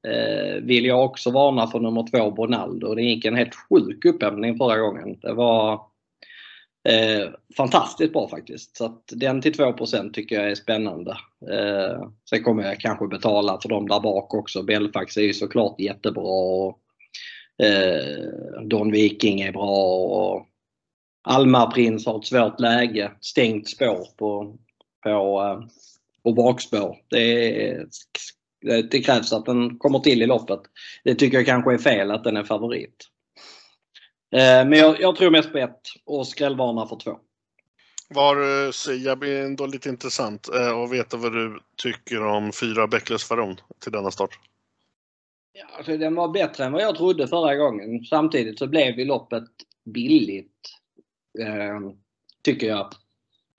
eh, 0.08 0.62
vill 0.62 0.84
jag 0.84 1.04
också 1.04 1.30
varna 1.30 1.66
för 1.66 1.80
nummer 1.80 2.06
två 2.10 2.30
Bonaldo. 2.30 2.94
Det 2.94 3.02
gick 3.02 3.24
en 3.24 3.36
helt 3.36 3.54
sjuk 3.54 4.04
upphämtning 4.04 4.58
förra 4.58 4.78
gången. 4.78 5.18
Det 5.22 5.32
var 5.32 5.80
Eh, 6.88 7.28
fantastiskt 7.56 8.12
bra 8.12 8.28
faktiskt. 8.28 8.76
Så 8.76 8.84
att 8.84 9.02
den 9.12 9.40
till 9.40 9.52
2% 9.52 10.12
tycker 10.12 10.36
jag 10.36 10.50
är 10.50 10.54
spännande. 10.54 11.10
Eh, 11.50 12.08
sen 12.30 12.42
kommer 12.42 12.62
jag 12.62 12.80
kanske 12.80 13.06
betala 13.06 13.60
för 13.60 13.68
dem 13.68 13.88
där 13.88 14.00
bak 14.00 14.34
också. 14.34 14.62
Belfax 14.62 15.16
är 15.16 15.22
ju 15.22 15.34
såklart 15.34 15.80
jättebra. 15.80 16.24
Och, 16.24 16.78
eh, 17.66 18.62
Don 18.62 18.92
Viking 18.92 19.40
är 19.40 19.52
bra. 19.52 19.96
Och 19.96 20.46
Alma 21.24 21.70
Prins 21.70 22.06
har 22.06 22.18
ett 22.18 22.26
svårt 22.26 22.60
läge. 22.60 23.12
Stängt 23.20 23.68
spår 23.68 24.06
på, 24.16 24.56
på, 25.02 25.42
eh, 25.42 25.68
på 26.22 26.32
bakspår. 26.32 26.96
Det, 27.08 27.86
det 28.90 29.00
krävs 29.00 29.32
att 29.32 29.46
den 29.46 29.78
kommer 29.78 29.98
till 29.98 30.22
i 30.22 30.26
loppet. 30.26 30.60
Det 31.04 31.14
tycker 31.14 31.36
jag 31.36 31.46
kanske 31.46 31.74
är 31.74 31.78
fel 31.78 32.10
att 32.10 32.24
den 32.24 32.36
är 32.36 32.44
favorit. 32.44 33.08
Eh, 34.32 34.68
men 34.68 34.72
jag, 34.72 35.00
jag, 35.00 35.16
tror 35.16 35.30
mest 35.30 35.52
på 35.52 35.58
ett 35.58 35.80
och 36.04 36.26
skrällvarnar 36.26 36.86
för 36.86 36.96
två. 36.96 37.18
Var, 38.08 38.36
jag 38.92 39.18
blir 39.18 39.40
ändå 39.40 39.66
lite 39.66 39.88
intressant 39.88 40.48
eh, 40.54 40.78
att 40.78 40.92
veta 40.92 41.16
vad 41.16 41.32
du 41.32 41.60
tycker 41.82 42.26
om 42.26 42.52
fyra 42.52 42.86
Bäcklös 42.86 43.24
Faron 43.24 43.56
till 43.78 43.92
denna 43.92 44.10
start. 44.10 44.38
Ja, 45.52 45.66
alltså, 45.76 45.96
den 45.96 46.14
var 46.14 46.28
bättre 46.28 46.64
än 46.64 46.72
vad 46.72 46.82
jag 46.82 46.96
trodde 46.96 47.28
förra 47.28 47.56
gången. 47.56 48.04
Samtidigt 48.04 48.58
så 48.58 48.66
blev 48.66 48.98
ju 48.98 49.04
loppet 49.04 49.44
billigt. 49.84 50.50
Eh, 51.38 51.80
tycker 52.44 52.66
jag. 52.66 52.88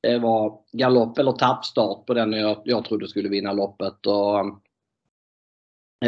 Det 0.02 0.20
var 0.20 0.60
galopp 0.72 1.18
eller 1.18 1.32
tappstart 1.32 2.06
på 2.06 2.14
den 2.14 2.32
jag, 2.32 2.62
jag 2.66 2.86
trodde 2.86 3.08
skulle 3.08 3.30
vinna 3.30 3.54
loppet. 3.54 4.06
Och, 4.06 4.40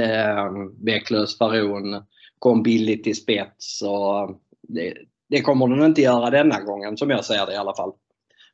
eh, 0.02 0.52
Bäcklös 0.76 1.38
Faron 1.38 2.04
kom 2.40 2.64
billigt 2.64 3.04
till 3.04 3.16
spets. 3.16 3.82
Och, 3.82 4.42
det, 4.62 4.94
det 5.30 5.42
kommer 5.42 5.68
den 5.68 5.86
inte 5.86 6.02
göra 6.02 6.30
denna 6.30 6.62
gången 6.62 6.98
som 6.98 7.10
jag 7.10 7.26
ser 7.26 7.46
det 7.46 7.54
i 7.54 7.58
alla 7.58 7.76
fall. 7.76 7.94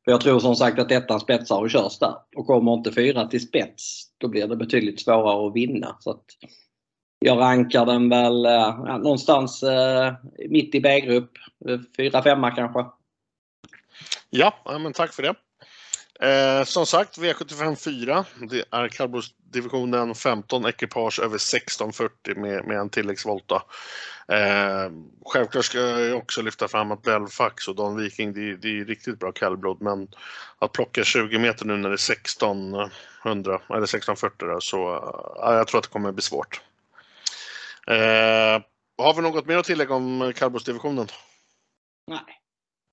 För 0.05 0.11
Jag 0.11 0.21
tror 0.21 0.39
som 0.39 0.55
sagt 0.55 0.79
att 0.79 0.91
ettan 0.91 1.19
spetsar 1.19 1.61
och 1.61 1.69
körs 1.69 1.99
där. 1.99 2.15
Och 2.35 2.47
kommer 2.47 2.73
inte 2.73 2.91
fyra 2.91 3.27
till 3.27 3.41
spets 3.41 4.03
då 4.17 4.27
blir 4.27 4.47
det 4.47 4.55
betydligt 4.55 5.01
svårare 5.01 5.47
att 5.47 5.55
vinna. 5.55 5.97
Så 5.99 6.09
att 6.11 6.25
jag 7.19 7.39
rankar 7.39 7.85
den 7.85 8.09
väl 8.09 8.45
eh, 8.45 8.97
någonstans 8.97 9.63
eh, 9.63 10.13
mitt 10.49 10.75
i 10.75 10.81
B-grupp. 10.81 11.31
4-5 11.97 12.47
eh, 12.47 12.55
kanske. 12.55 12.85
Ja, 14.29 14.77
men 14.79 14.93
tack 14.93 15.13
för 15.13 15.23
det. 15.23 15.35
Eh, 16.19 16.63
som 16.63 16.85
sagt, 16.85 17.17
V75 17.17 17.75
4. 17.75 18.25
Det 18.49 18.63
är 18.71 18.87
kallblodsdivisionen 18.87 20.15
15 20.15 20.65
ekipage 20.65 21.19
över 21.19 21.35
1640 21.35 22.35
med, 22.35 22.65
med 22.65 22.77
en 22.77 22.89
tilläggsvolta. 22.89 23.63
Eh, 24.27 24.91
självklart 25.25 25.65
ska 25.65 25.79
jag 25.79 26.17
också 26.17 26.41
lyfta 26.41 26.67
fram 26.67 26.91
att 26.91 27.01
Belfax 27.01 27.67
och 27.67 27.75
Don 27.75 27.97
Viking, 27.97 28.33
det, 28.33 28.55
det 28.55 28.79
är 28.79 28.85
riktigt 28.85 29.19
bra 29.19 29.31
kallblod, 29.31 29.81
men 29.81 30.07
att 30.59 30.71
plocka 30.71 31.03
20 31.03 31.39
meter 31.39 31.65
nu 31.65 31.77
när 31.77 31.89
det 31.89 31.95
är 31.95 32.11
1600 32.11 32.91
eller 33.69 33.83
1640 33.83 34.47
där, 34.47 34.59
så 34.59 34.95
eh, 35.43 35.55
jag 35.55 35.67
tror 35.67 35.77
att 35.77 35.83
det 35.83 35.89
kommer 35.89 36.11
bli 36.11 36.21
svårt. 36.21 36.61
Eh, 37.87 38.61
har 38.97 39.13
vi 39.15 39.21
något 39.21 39.45
mer 39.45 39.57
att 39.57 39.65
tillägga 39.65 39.93
om 39.93 40.33
kallblodsdivisionen? 40.35 41.07
Nej, 42.07 42.41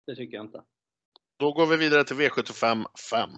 det 0.07 0.17
tycker 0.17 0.37
jag 0.37 0.45
inte. 0.45 0.63
Då 1.41 1.53
går 1.53 1.67
vi 1.67 1.77
vidare 1.77 2.05
till 2.05 2.17
V75 2.17 2.85
5. 3.11 3.31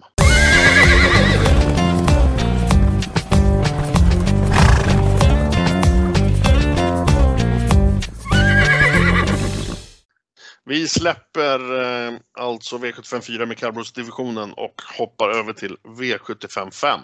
Vi 10.65 10.87
släpper 10.87 11.81
eh, 11.81 12.13
alltså 12.39 12.77
V75.4 12.77 13.45
med 13.45 13.57
kallblodsdivisionen 13.57 14.53
och 14.53 14.81
hoppar 14.97 15.29
över 15.29 15.53
till 15.53 15.77
V75.5. 15.83 16.99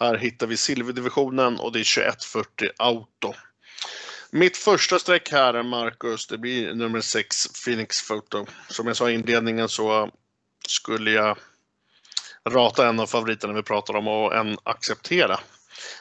Här 0.00 0.16
hittar 0.16 0.46
vi 0.46 0.56
silverdivisionen 0.56 1.58
och 1.58 1.72
det 1.72 1.80
är 1.80 2.14
2140 2.14 2.68
Auto. 2.78 3.34
Mitt 4.30 4.56
första 4.56 4.98
streck 4.98 5.32
här, 5.32 5.62
Marcus, 5.62 6.26
det 6.26 6.38
blir 6.38 6.74
nummer 6.74 7.00
6 7.00 7.64
Phoenix 7.64 8.08
Photo. 8.08 8.46
Som 8.68 8.86
jag 8.86 8.96
sa 8.96 9.10
i 9.10 9.14
inledningen 9.14 9.68
så 9.68 10.10
skulle 10.68 11.10
jag 11.10 11.38
rata 12.48 12.88
en 12.88 13.00
av 13.00 13.06
favoriterna 13.06 13.52
vi 13.52 13.62
pratar 13.62 13.96
om 13.96 14.08
och 14.08 14.34
en 14.34 14.58
acceptera. 14.62 15.40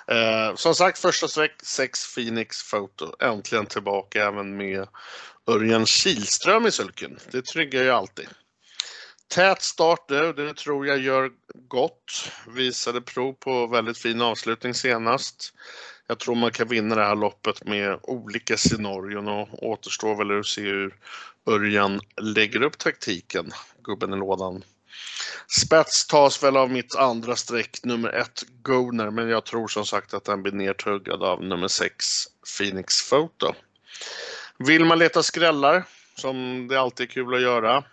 Eh, 0.08 0.56
som 0.56 0.76
sagt, 0.76 1.00
första 1.00 1.28
streck 1.28 1.56
6 1.64 2.16
Phoenix 2.16 2.72
Photo. 2.72 3.16
Äntligen 3.20 3.66
tillbaka 3.66 4.26
även 4.28 4.58
med 4.58 4.88
Örjan 5.48 5.86
Kihlström 5.86 6.66
i 6.66 6.72
sulken. 6.72 7.20
Det 7.32 7.46
tryggar 7.46 7.84
ju 7.84 7.90
alltid. 7.90 8.28
Tät 9.28 9.62
start 9.62 10.10
nu, 10.10 10.34
det 10.34 10.54
tror 10.54 10.88
jag 10.88 11.00
gör 11.00 11.32
gott. 11.68 12.32
Visade 12.48 13.02
prov 13.02 13.34
på 13.34 13.68
väldigt 13.68 13.98
fin 13.98 14.22
avslutning 14.22 14.74
senast. 14.74 15.54
Jag 16.08 16.20
tror 16.20 16.36
man 16.36 16.52
kan 16.52 16.68
vinna 16.68 16.96
det 16.96 17.04
här 17.04 17.16
loppet 17.16 17.66
med 17.66 18.00
olika 18.04 18.58
scenarion 18.58 19.28
och 19.28 19.64
återstår 19.64 20.16
väl 20.16 20.40
att 20.40 20.46
se 20.46 20.62
hur 20.62 20.96
Örjan 21.48 22.02
lägger 22.22 22.62
upp 22.62 22.78
taktiken, 22.78 23.52
gubben 23.84 24.14
i 24.14 24.18
lådan. 24.18 24.64
Spets 25.48 26.08
tas 26.08 26.44
väl 26.44 26.58
av 26.58 26.72
mitt 26.72 26.96
andra 26.96 27.36
streck, 27.36 27.84
nummer 27.84 28.10
ett 28.10 28.44
Goner, 28.62 29.10
men 29.10 29.30
jag 29.30 29.46
tror 29.46 29.68
som 29.68 29.86
sagt 29.86 30.14
att 30.14 30.26
den 30.26 30.44
blir 30.44 30.54
nertuggad 30.54 31.24
av 31.24 31.44
nummer 31.44 31.68
sex 31.68 32.06
Phoenix 32.58 33.10
Photo. 33.10 33.54
Vill 34.58 34.86
man 34.86 35.00
leta 35.00 35.24
skrällar, 35.24 35.84
som 36.16 36.68
det 36.68 36.80
alltid 36.80 37.08
är 37.08 37.12
kul 37.12 37.34
att 37.34 37.42
göra, 37.42 37.84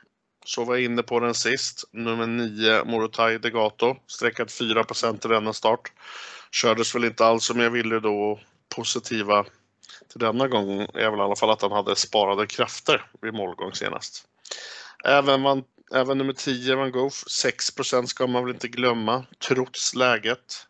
så 0.44 0.64
var 0.64 0.74
jag 0.74 0.84
inne 0.84 1.02
på 1.02 1.20
den 1.20 1.34
sist. 1.34 1.84
Nummer 1.92 2.26
9 2.26 2.84
Morotai 2.84 3.38
Degato, 3.38 3.96
sträckat 4.06 4.52
4 4.52 4.84
i 5.24 5.28
denna 5.28 5.52
start. 5.52 5.92
Kördes 6.52 6.94
väl 6.94 7.04
inte 7.04 7.24
alls 7.24 7.44
som 7.44 7.60
jag 7.60 7.70
ville 7.70 8.00
då. 8.00 8.40
Positiva 8.68 9.44
till 10.08 10.20
denna 10.20 10.48
gång 10.48 10.80
är 10.80 11.10
väl 11.10 11.18
i 11.18 11.22
alla 11.22 11.36
fall 11.36 11.50
att 11.50 11.62
han 11.62 11.72
hade 11.72 11.96
sparade 11.96 12.46
krafter 12.46 13.06
vid 13.22 13.34
målgång 13.34 13.74
senast. 13.74 14.26
Även, 15.04 15.42
van, 15.42 15.64
även 15.94 16.18
nummer 16.18 16.32
10 16.32 16.76
Van 16.76 16.92
Gogh, 16.92 17.12
6% 17.12 18.06
ska 18.06 18.26
man 18.26 18.44
väl 18.44 18.54
inte 18.54 18.68
glömma, 18.68 19.24
trots 19.48 19.94
läget. 19.94 20.66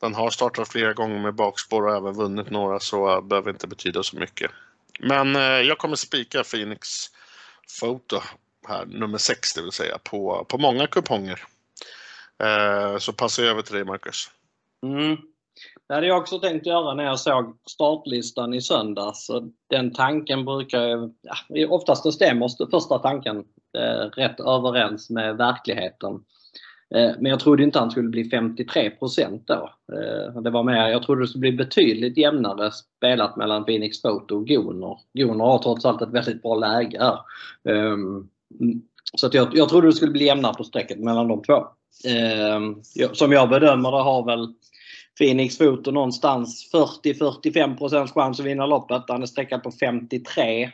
Den 0.00 0.14
har 0.14 0.30
startat 0.30 0.68
flera 0.68 0.92
gånger 0.92 1.18
med 1.18 1.34
bakspår 1.34 1.86
och 1.86 1.96
även 1.96 2.12
vunnit 2.12 2.50
några 2.50 2.80
så 2.80 3.20
behöver 3.20 3.50
inte 3.50 3.66
betyda 3.66 4.02
så 4.02 4.16
mycket. 4.16 4.50
Men 5.00 5.36
eh, 5.36 5.42
jag 5.42 5.78
kommer 5.78 5.96
spika 5.96 6.44
Phoenix 6.44 7.10
Photo 7.80 8.20
här, 8.68 8.86
nummer 8.86 9.18
6 9.18 9.54
det 9.54 9.62
vill 9.62 9.72
säga, 9.72 9.98
på, 9.98 10.44
på 10.48 10.58
många 10.58 10.86
kuponger. 10.86 11.44
Eh, 12.38 12.98
så 12.98 13.12
passar 13.12 13.42
jag 13.42 13.50
över 13.50 13.62
till 13.62 13.74
dig 13.74 13.84
Marcus. 13.84 14.30
Mm. 14.86 15.16
Det 15.88 15.94
hade 15.94 16.06
jag 16.06 16.18
också 16.18 16.38
tänkt 16.38 16.66
göra 16.66 16.94
när 16.94 17.04
jag 17.04 17.18
såg 17.18 17.58
startlistan 17.70 18.54
i 18.54 18.60
söndags. 18.60 19.30
Den 19.70 19.92
tanken 19.92 20.44
brukar 20.44 20.82
ju, 20.82 21.10
ja, 21.22 21.68
oftast 21.68 22.02
så 22.02 22.12
stämmer 22.12 22.70
första 22.70 22.98
tanken 22.98 23.44
eh, 23.78 24.10
rätt 24.10 24.40
överens 24.40 25.10
med 25.10 25.36
verkligheten. 25.36 26.14
Eh, 26.94 27.10
men 27.18 27.30
jag 27.30 27.40
trodde 27.40 27.62
inte 27.62 27.78
han 27.78 27.90
skulle 27.90 28.08
bli 28.08 28.30
53 28.30 28.92
då. 29.44 29.70
Eh, 29.92 30.42
det 30.42 30.50
var 30.50 30.62
mer, 30.62 30.88
jag 30.88 31.02
trodde 31.02 31.22
det 31.22 31.28
skulle 31.28 31.40
bli 31.40 31.52
betydligt 31.52 32.18
jämnare 32.18 32.70
spelat 32.70 33.36
mellan 33.36 33.64
Phoenix 33.64 34.02
Photo 34.02 34.36
och 34.36 34.46
Gunor. 34.46 34.98
Gunor 35.12 35.44
har 35.44 35.58
trots 35.58 35.84
allt 35.84 36.02
ett 36.02 36.12
väldigt 36.12 36.42
bra 36.42 36.54
läge 36.54 36.98
här. 37.00 37.18
Ehm, 37.74 38.28
så 39.14 39.26
att 39.26 39.34
jag, 39.34 39.48
jag 39.52 39.68
trodde 39.68 39.86
det 39.86 39.92
skulle 39.92 40.12
bli 40.12 40.24
jämnare 40.24 40.54
på 40.54 40.64
strecket 40.64 40.98
mellan 40.98 41.28
de 41.28 41.42
två. 41.42 41.66
Ehm, 42.04 42.82
som 43.12 43.32
jag 43.32 43.48
bedömer 43.48 43.90
det 43.90 44.02
har 44.02 44.24
väl 44.26 44.54
Phoenix 45.18 45.58
Foto 45.58 45.90
någonstans 45.90 46.70
40-45 46.72 48.06
chans 48.06 48.40
att 48.40 48.46
vinna 48.46 48.66
loppet. 48.66 49.02
Han 49.08 49.22
är 49.22 49.26
sträckad 49.26 49.62
på 49.62 49.70
53. 49.70 50.70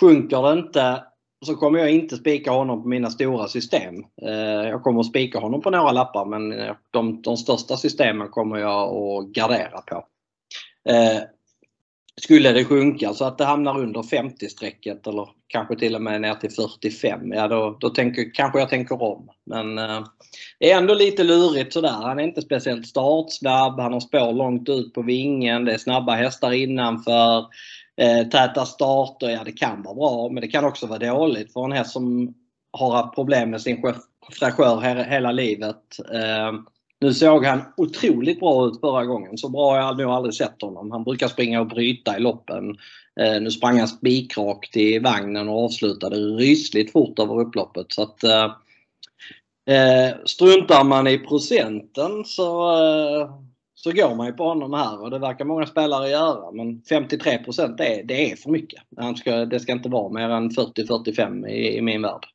Sjunker 0.00 0.42
det 0.42 0.60
inte 0.60 1.04
så 1.46 1.54
kommer 1.54 1.78
jag 1.78 1.90
inte 1.90 2.16
spika 2.16 2.50
honom 2.50 2.82
på 2.82 2.88
mina 2.88 3.10
stora 3.10 3.48
system. 3.48 3.94
Eh, 4.22 4.68
jag 4.68 4.82
kommer 4.82 5.00
att 5.00 5.06
spika 5.06 5.38
honom 5.38 5.60
på 5.60 5.70
några 5.70 5.92
lappar 5.92 6.24
men 6.24 6.74
de, 6.90 7.22
de 7.22 7.36
största 7.36 7.76
systemen 7.76 8.28
kommer 8.28 8.58
jag 8.58 8.94
att 8.94 9.26
gardera 9.26 9.80
på. 9.80 10.04
Eh, 10.90 11.22
skulle 12.20 12.52
det 12.52 12.64
sjunka 12.64 13.12
så 13.14 13.24
att 13.24 13.38
det 13.38 13.44
hamnar 13.44 13.78
under 13.78 14.02
50-strecket 14.02 15.06
eller 15.06 15.28
kanske 15.46 15.76
till 15.76 15.94
och 15.94 16.02
med 16.02 16.20
ner 16.20 16.34
till 16.34 16.50
45, 16.50 17.32
ja 17.32 17.48
då, 17.48 17.76
då 17.80 17.90
tänker, 17.90 18.34
kanske 18.34 18.58
jag 18.58 18.68
tänker 18.68 19.02
om. 19.02 19.28
Men 19.46 19.78
eh, 19.78 20.04
det 20.58 20.72
är 20.72 20.78
ändå 20.78 20.94
lite 20.94 21.24
lurigt 21.24 21.72
sådär. 21.72 21.92
Han 22.02 22.18
är 22.18 22.24
inte 22.24 22.42
speciellt 22.42 22.86
startsnabb, 22.86 23.80
han 23.80 23.92
har 23.92 24.00
spår 24.00 24.32
långt 24.32 24.68
ut 24.68 24.94
på 24.94 25.02
vingen, 25.02 25.64
det 25.64 25.72
är 25.72 25.78
snabba 25.78 26.14
hästar 26.14 26.52
innanför. 26.52 27.46
Eh, 27.96 28.28
täta 28.28 28.66
starter, 28.66 29.30
ja 29.30 29.44
det 29.44 29.52
kan 29.52 29.82
vara 29.82 29.94
bra 29.94 30.28
men 30.28 30.40
det 30.40 30.48
kan 30.48 30.64
också 30.64 30.86
vara 30.86 30.98
dåligt 30.98 31.52
för 31.52 31.64
en 31.64 31.72
häst 31.72 31.92
som 31.92 32.34
har 32.72 32.96
haft 32.96 33.14
problem 33.14 33.50
med 33.50 33.60
sin 33.60 33.94
fräschör 34.32 35.04
hela 35.10 35.32
livet. 35.32 35.98
Eh, 36.12 36.52
nu 37.04 37.14
såg 37.14 37.44
han 37.44 37.60
otroligt 37.76 38.40
bra 38.40 38.66
ut 38.66 38.80
förra 38.80 39.04
gången. 39.04 39.38
Så 39.38 39.48
bra 39.48 39.70
har 39.70 39.78
jag 39.78 39.98
nog 39.98 40.10
aldrig 40.10 40.34
sett 40.34 40.62
honom. 40.62 40.90
Han 40.90 41.04
brukar 41.04 41.28
springa 41.28 41.60
och 41.60 41.66
bryta 41.66 42.16
i 42.16 42.20
loppen. 42.20 42.70
Eh, 43.20 43.40
nu 43.40 43.50
sprang 43.50 43.78
han 43.78 43.88
spikrakt 43.88 44.76
i 44.76 44.98
vagnen 44.98 45.48
och 45.48 45.64
avslutade 45.64 46.16
rysligt 46.16 46.92
fort 46.92 47.18
över 47.18 47.40
upploppet. 47.40 47.86
Så 47.88 48.02
att, 48.02 48.24
eh, 48.24 48.44
eh, 49.74 50.16
struntar 50.24 50.84
man 50.84 51.06
i 51.06 51.18
procenten 51.18 52.24
så, 52.24 52.76
eh, 52.76 53.30
så 53.74 53.92
går 53.92 54.14
man 54.14 54.26
ju 54.26 54.32
på 54.32 54.44
honom 54.44 54.72
här 54.72 55.02
och 55.02 55.10
det 55.10 55.18
verkar 55.18 55.44
många 55.44 55.66
spelare 55.66 56.10
göra. 56.10 56.50
Men 56.52 56.82
53 56.88 57.38
det, 57.78 58.02
det 58.04 58.30
är 58.32 58.36
för 58.36 58.50
mycket. 58.50 58.82
Han 58.96 59.16
ska, 59.16 59.44
det 59.44 59.60
ska 59.60 59.72
inte 59.72 59.88
vara 59.88 60.08
mer 60.08 60.28
än 60.28 60.50
40-45 60.50 61.46
i, 61.48 61.76
i 61.76 61.82
min 61.82 62.02
värld. 62.02 62.26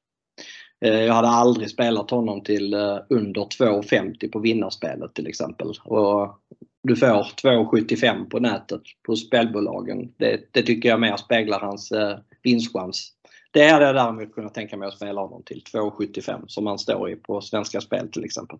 Eh, 0.81 1.03
jag 1.03 1.13
hade 1.13 1.27
aldrig 1.27 1.69
spelat 1.69 2.11
honom 2.11 2.43
till 2.43 2.73
eh, 2.73 2.97
under 3.09 3.41
2,50 3.41 4.31
på 4.31 4.39
vinnarspelet 4.39 5.13
till 5.13 5.27
exempel. 5.27 5.73
Och 5.83 6.39
du 6.83 6.95
får 6.95 7.07
2,75 7.07 8.29
på 8.29 8.39
nätet 8.39 8.81
på 9.05 9.15
spelbolagen. 9.15 10.13
Det, 10.17 10.41
det, 10.51 10.63
tycker 10.63 10.89
jag 10.89 10.99
mer 10.99 11.17
speglar 11.17 11.59
hans 11.59 11.91
eh, 11.91 12.17
vinstchans. 12.43 13.13
Det 13.51 13.67
hade 13.67 13.85
jag 13.85 13.95
däremot 13.95 14.33
kunnat 14.33 14.53
tänka 14.53 14.77
mig 14.77 14.87
att 14.87 14.93
spela 14.93 15.21
honom 15.21 15.43
till 15.43 15.63
2,75 15.73 16.47
som 16.47 16.67
han 16.67 16.79
står 16.79 17.09
i 17.09 17.15
på 17.15 17.41
Svenska 17.41 17.81
Spel 17.81 18.11
till 18.11 18.25
exempel. 18.25 18.59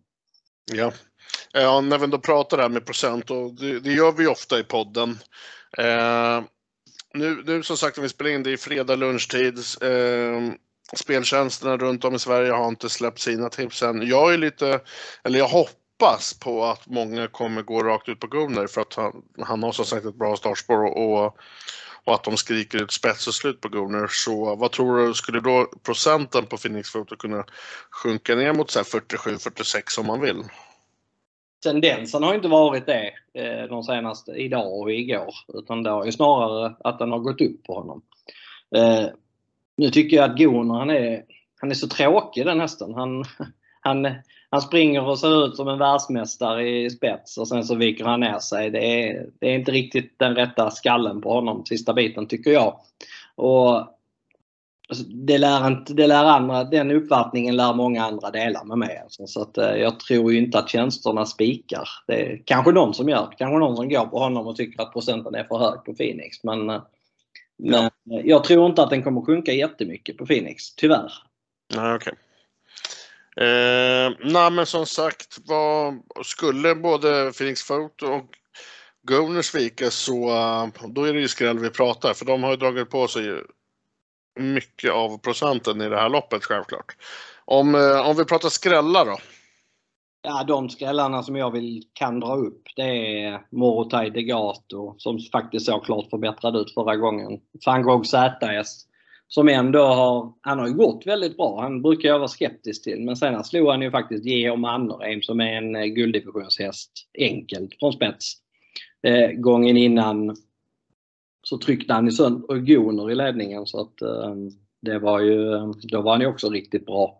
Ja, 0.71 0.91
ja 1.53 1.81
när 1.81 1.97
vi 1.97 2.07
då 2.07 2.17
pratar 2.17 2.57
här 2.57 2.69
med 2.69 2.85
procent 2.85 3.31
och 3.31 3.53
det, 3.53 3.79
det 3.79 3.91
gör 3.91 4.11
vi 4.11 4.27
ofta 4.27 4.59
i 4.59 4.63
podden. 4.63 5.09
Eh, 5.77 6.43
nu, 7.13 7.43
nu 7.45 7.63
som 7.63 7.77
sagt 7.77 7.97
när 7.97 8.01
vi 8.01 8.09
spelar 8.09 8.31
in 8.31 8.43
det 8.43 8.51
i 8.51 8.57
fredag 8.57 8.95
lunchtid. 8.95 9.57
Eh, 9.81 10.53
speltjänsterna 10.95 11.77
runt 11.77 12.05
om 12.05 12.15
i 12.15 12.19
Sverige 12.19 12.51
har 12.51 12.67
inte 12.67 12.89
släppt 12.89 13.19
sina 13.19 13.49
tips 13.49 13.83
än. 13.83 14.07
Jag 14.07 14.33
är 14.33 14.37
lite, 14.37 14.79
eller 15.23 15.39
jag 15.39 15.47
hoppas 15.47 16.39
på 16.39 16.65
att 16.65 16.87
många 16.87 17.27
kommer 17.27 17.61
gå 17.61 17.83
rakt 17.83 18.09
ut 18.09 18.19
på 18.19 18.27
Gunnar 18.27 18.67
för 18.67 18.81
att 18.81 18.93
han, 18.93 19.23
han 19.41 19.63
har 19.63 19.71
som 19.71 19.85
sagt 19.85 20.05
ett 20.05 20.15
bra 20.15 20.35
startspår 20.35 20.83
och, 20.83 21.25
och 22.03 22.15
att 22.15 22.23
de 22.23 22.37
skriker 22.37 22.83
ut 22.83 22.91
spets 22.91 23.27
och 23.27 23.33
slut 23.33 23.61
på 23.61 23.69
Gunnar. 23.69 24.07
Så 24.07 24.55
vad 24.55 24.71
tror 24.71 25.07
du, 25.07 25.13
skulle 25.13 25.39
då 25.39 25.67
procenten 25.83 26.45
på 26.45 26.57
Phoenix 26.57 26.93
Photo 26.93 27.15
kunna 27.15 27.45
sjunka 27.91 28.35
ner 28.35 28.53
mot 28.53 28.69
47-46 28.69 29.99
om 29.99 30.07
man 30.07 30.21
vill? 30.21 30.43
Tendensen 31.63 32.23
har 32.23 32.35
inte 32.35 32.47
varit 32.47 32.85
det 32.85 33.13
eh, 33.33 33.69
de 33.69 33.83
senaste, 33.83 34.31
idag 34.31 34.79
och 34.79 34.91
igår. 34.91 35.33
Utan 35.53 35.83
det 35.83 35.89
har 35.89 36.05
ju 36.05 36.11
snarare 36.11 36.75
att 36.79 36.99
den 36.99 37.11
har 37.11 37.19
gått 37.19 37.41
upp 37.41 37.63
på 37.63 37.73
honom. 37.73 38.01
Eh, 38.75 39.05
nu 39.79 39.89
tycker 39.89 40.17
jag 40.17 40.29
att 40.29 40.37
Gunnar, 40.37 40.79
han 40.79 40.89
är, 40.89 41.23
han 41.61 41.71
är 41.71 41.75
så 41.75 41.87
tråkig 41.87 42.45
den 42.45 42.59
hästen. 42.59 42.93
Han, 42.93 43.23
han, 43.81 44.07
han 44.49 44.61
springer 44.61 45.07
och 45.07 45.19
ser 45.19 45.45
ut 45.45 45.55
som 45.55 45.67
en 45.67 45.79
världsmästare 45.79 46.69
i 46.69 46.89
spets 46.89 47.37
och 47.37 47.47
sen 47.47 47.63
så 47.63 47.75
viker 47.75 48.05
han 48.05 48.19
ner 48.19 48.39
sig. 48.39 48.69
Det 48.69 49.07
är, 49.07 49.25
det 49.39 49.47
är 49.47 49.55
inte 49.55 49.71
riktigt 49.71 50.19
den 50.19 50.35
rätta 50.35 50.71
skallen 50.71 51.21
på 51.21 51.33
honom 51.33 51.65
sista 51.65 51.93
biten 51.93 52.27
tycker 52.27 52.51
jag. 52.51 52.79
Och 53.35 53.75
alltså, 54.89 55.03
det 55.07 55.37
lär 55.37 55.67
inte, 55.67 55.93
det 55.93 56.07
lär 56.07 56.25
andra, 56.25 56.63
den 56.63 56.91
uppfattningen 56.91 57.55
lär 57.55 57.73
många 57.73 58.05
andra 58.05 58.31
dela 58.31 58.63
med 58.63 58.77
mig. 58.77 58.97
Alltså. 58.97 59.27
Så 59.27 59.41
att, 59.41 59.57
eh, 59.57 59.75
jag 59.75 59.99
tror 59.99 60.31
ju 60.31 60.37
inte 60.37 60.59
att 60.59 60.69
tjänsterna 60.69 61.25
spikar. 61.25 61.89
Det 62.07 62.13
är 62.13 62.41
kanske 62.45 62.71
någon 62.71 62.93
som 62.93 63.09
gör. 63.09 63.29
Kanske 63.37 63.59
någon 63.59 63.75
som 63.75 63.89
går 63.89 64.05
på 64.05 64.19
honom 64.19 64.47
och 64.47 64.55
tycker 64.55 64.81
att 64.81 64.93
procenten 64.93 65.35
är 65.35 65.43
för 65.43 65.57
hög 65.57 65.83
på 65.85 65.93
Phoenix. 65.93 66.43
Men 66.43 66.69
eh, 66.69 66.81
men 67.59 67.89
ja. 68.03 68.21
jag 68.23 68.43
tror 68.43 68.65
inte 68.65 68.81
att 68.81 68.89
den 68.89 69.03
kommer 69.03 69.21
sjunka 69.21 69.51
jättemycket 69.51 70.17
på 70.17 70.25
Phoenix, 70.25 70.75
tyvärr. 70.75 71.13
Nej, 71.75 71.95
okej. 71.95 72.13
Okay. 72.13 72.23
Eh, 73.47 74.11
nej, 74.19 74.51
men 74.51 74.65
som 74.65 74.85
sagt, 74.85 75.37
vad, 75.45 76.01
skulle 76.23 76.75
både 76.75 77.31
Phoenix 77.37 77.67
Photo 77.67 78.05
och 78.05 78.25
Governors 79.03 79.55
vika 79.55 79.91
så 79.91 80.29
uh, 80.29 80.87
då 80.87 81.03
är 81.03 81.13
det 81.13 81.19
ju 81.19 81.27
skräll 81.27 81.59
vi 81.59 81.69
pratar 81.69 82.13
för 82.13 82.25
de 82.25 82.43
har 82.43 82.51
ju 82.51 82.57
dragit 82.57 82.89
på 82.89 83.07
sig 83.07 83.43
mycket 84.39 84.91
av 84.91 85.17
procenten 85.17 85.81
i 85.81 85.89
det 85.89 85.95
här 85.95 86.09
loppet 86.09 86.45
självklart. 86.45 86.95
Om, 87.45 87.75
uh, 87.75 88.07
om 88.09 88.17
vi 88.17 88.25
pratar 88.25 88.49
skrällar 88.49 89.05
då? 89.05 89.17
Ja, 90.21 90.43
de 90.47 90.69
skrällarna 90.69 91.23
som 91.23 91.35
jag 91.35 91.51
vill 91.51 91.83
kan 91.93 92.19
dra 92.19 92.35
upp 92.35 92.63
det 92.75 93.23
är 93.23 93.41
Morotai 93.51 94.09
Degato 94.09 94.95
som 94.97 95.19
faktiskt 95.19 95.65
såg 95.65 95.85
klart 95.85 96.09
förbättrad 96.09 96.55
ut 96.55 96.73
förra 96.73 96.95
gången. 96.95 97.39
Van 97.65 97.83
Gogh 97.83 98.03
ZS 98.03 98.85
som 99.27 99.47
ändå 99.47 99.79
har, 99.79 100.33
han 100.41 100.59
har 100.59 100.67
ju 100.67 100.73
gått 100.73 101.07
väldigt 101.07 101.37
bra. 101.37 101.61
Han 101.61 101.81
brukar 101.81 102.09
jag 102.09 102.19
vara 102.19 102.27
skeptisk 102.27 102.83
till 102.83 103.05
men 103.05 103.15
sen 103.15 103.43
slog 103.43 103.69
han 103.69 103.81
ju 103.81 103.91
faktiskt 103.91 104.25
Georg 104.25 104.59
Mannerheim 104.59 105.21
som 105.21 105.39
är 105.41 105.53
en 105.53 105.75
eh, 105.75 105.85
gulddivisionshäst 105.85 106.91
enkelt 107.19 107.79
från 107.79 107.93
spets. 107.93 108.33
Eh, 109.03 109.31
gången 109.31 109.77
innan 109.77 110.35
så 111.43 111.57
tryckte 111.57 111.93
han 111.93 112.07
i 112.07 112.11
sönder 112.11 112.57
Goner 112.57 113.11
i 113.11 113.15
ledningen 113.15 113.65
så 113.65 113.81
att 113.81 114.01
eh, 114.01 114.35
det 114.81 114.99
var 114.99 115.19
ju, 115.19 115.53
eh, 115.53 115.71
då 115.91 116.01
var 116.01 116.11
han 116.11 116.21
ju 116.21 116.27
också 116.27 116.49
riktigt 116.49 116.85
bra. 116.85 117.18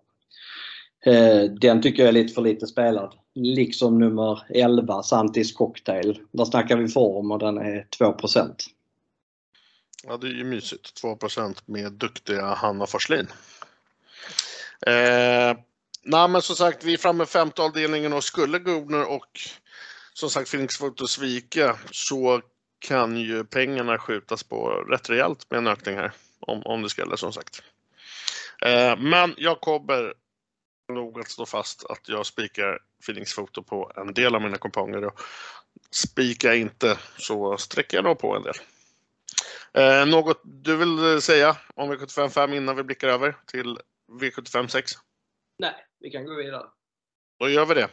Eh, 1.06 1.43
den 1.43 1.82
tycker 1.82 2.04
jag 2.04 2.08
är 2.08 2.14
lite 2.14 2.34
för 2.34 2.41
lite 2.41 2.68
spelad. 2.68 3.14
Liksom 3.36 4.00
nummer 4.00 4.43
11, 4.50 5.04
Santis 5.04 5.54
Cocktail. 5.54 6.20
Där 6.32 6.45
snackar 6.45 6.78
vi 6.78 6.88
form 6.88 7.32
och 7.32 7.39
den 7.39 7.58
är 7.58 7.88
2% 8.00 8.56
Ja, 10.04 10.18
det 10.18 10.28
är 10.28 10.32
ju 10.32 10.43
mysigt. 10.43 11.04
2% 11.04 11.62
med 11.66 11.91
duktiga 11.91 12.45
Hanna 12.45 12.88
Forslin. 12.88 13.28
Eh, 14.88 15.58
nej, 16.04 16.28
men 16.30 16.41
som 16.41 16.56
sagt, 16.56 16.84
vi 16.84 16.93
är 16.93 16.97
framme 16.97 17.18
med 17.18 17.30
femte 17.30 17.62
avdelningen 17.62 18.14
och 18.14 18.24
skulle 18.24 18.60
Gubner 18.60 19.12
och 19.12 19.39
som 20.14 20.30
sagt 20.30 20.52
Phoenix 20.52 20.78
Photo 20.78 21.08
svika 21.08 21.78
så 21.91 22.41
kan 22.80 23.18
ju 23.18 23.43
pengarna 23.43 23.97
skjutas 23.97 24.43
på 24.43 24.70
rätt 24.70 25.10
rejält 25.10 25.45
med 25.50 25.58
en 25.58 25.68
ökning 25.68 25.95
här. 25.95 26.12
Om, 26.39 26.62
om 26.66 26.82
det 26.82 26.89
skulle 26.89 27.18
som 27.18 27.34
sagt. 27.34 27.64
Eh, 28.66 28.97
men 28.97 29.34
jag 29.38 29.62
kommer 29.62 30.14
nog 30.94 31.20
att 31.20 31.30
stå 31.30 31.46
fast 31.46 31.86
att 31.86 32.10
jag 32.10 32.26
spikar 32.26 32.80
Feelings 33.04 33.34
Foto 33.34 33.64
på 33.64 33.92
en 33.96 34.14
del 34.14 34.36
av 34.36 34.42
mina 34.42 34.58
kuponger. 34.58 35.06
Och 35.06 35.20
spikar 35.92 36.54
inte 36.54 36.98
så 37.18 37.58
sträcker 37.58 37.98
jag 37.98 38.04
nog 38.04 38.20
på 38.20 38.36
en 38.36 38.44
del. 38.44 38.56
Eh, 39.74 40.06
något 40.06 40.42
du 40.44 40.76
vill 40.76 41.22
säga 41.22 41.58
om 41.76 41.94
V75 41.94 42.30
5 42.30 42.54
innan 42.54 42.76
vi 42.76 42.84
blickar 42.84 43.08
över 43.08 43.36
till 43.46 43.78
V75 44.22 44.68
6? 44.68 44.92
Nej, 45.60 45.74
vi 46.00 46.10
kan 46.10 46.26
gå 46.26 46.36
vidare. 46.36 46.66
Då 47.40 47.50
gör 47.50 47.66
vi 47.66 47.74
det. 47.74 47.90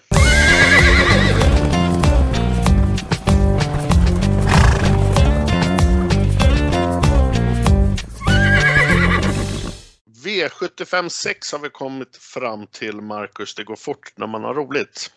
V75 10.26 11.52
har 11.52 11.58
vi 11.58 11.70
kommit 11.70 12.16
fram 12.16 12.66
till, 12.66 13.00
Marcus. 13.00 13.54
Det 13.54 13.64
går 13.64 13.76
fort 13.76 14.12
när 14.16 14.26
man 14.26 14.44
har 14.44 14.54
roligt. 14.54 15.10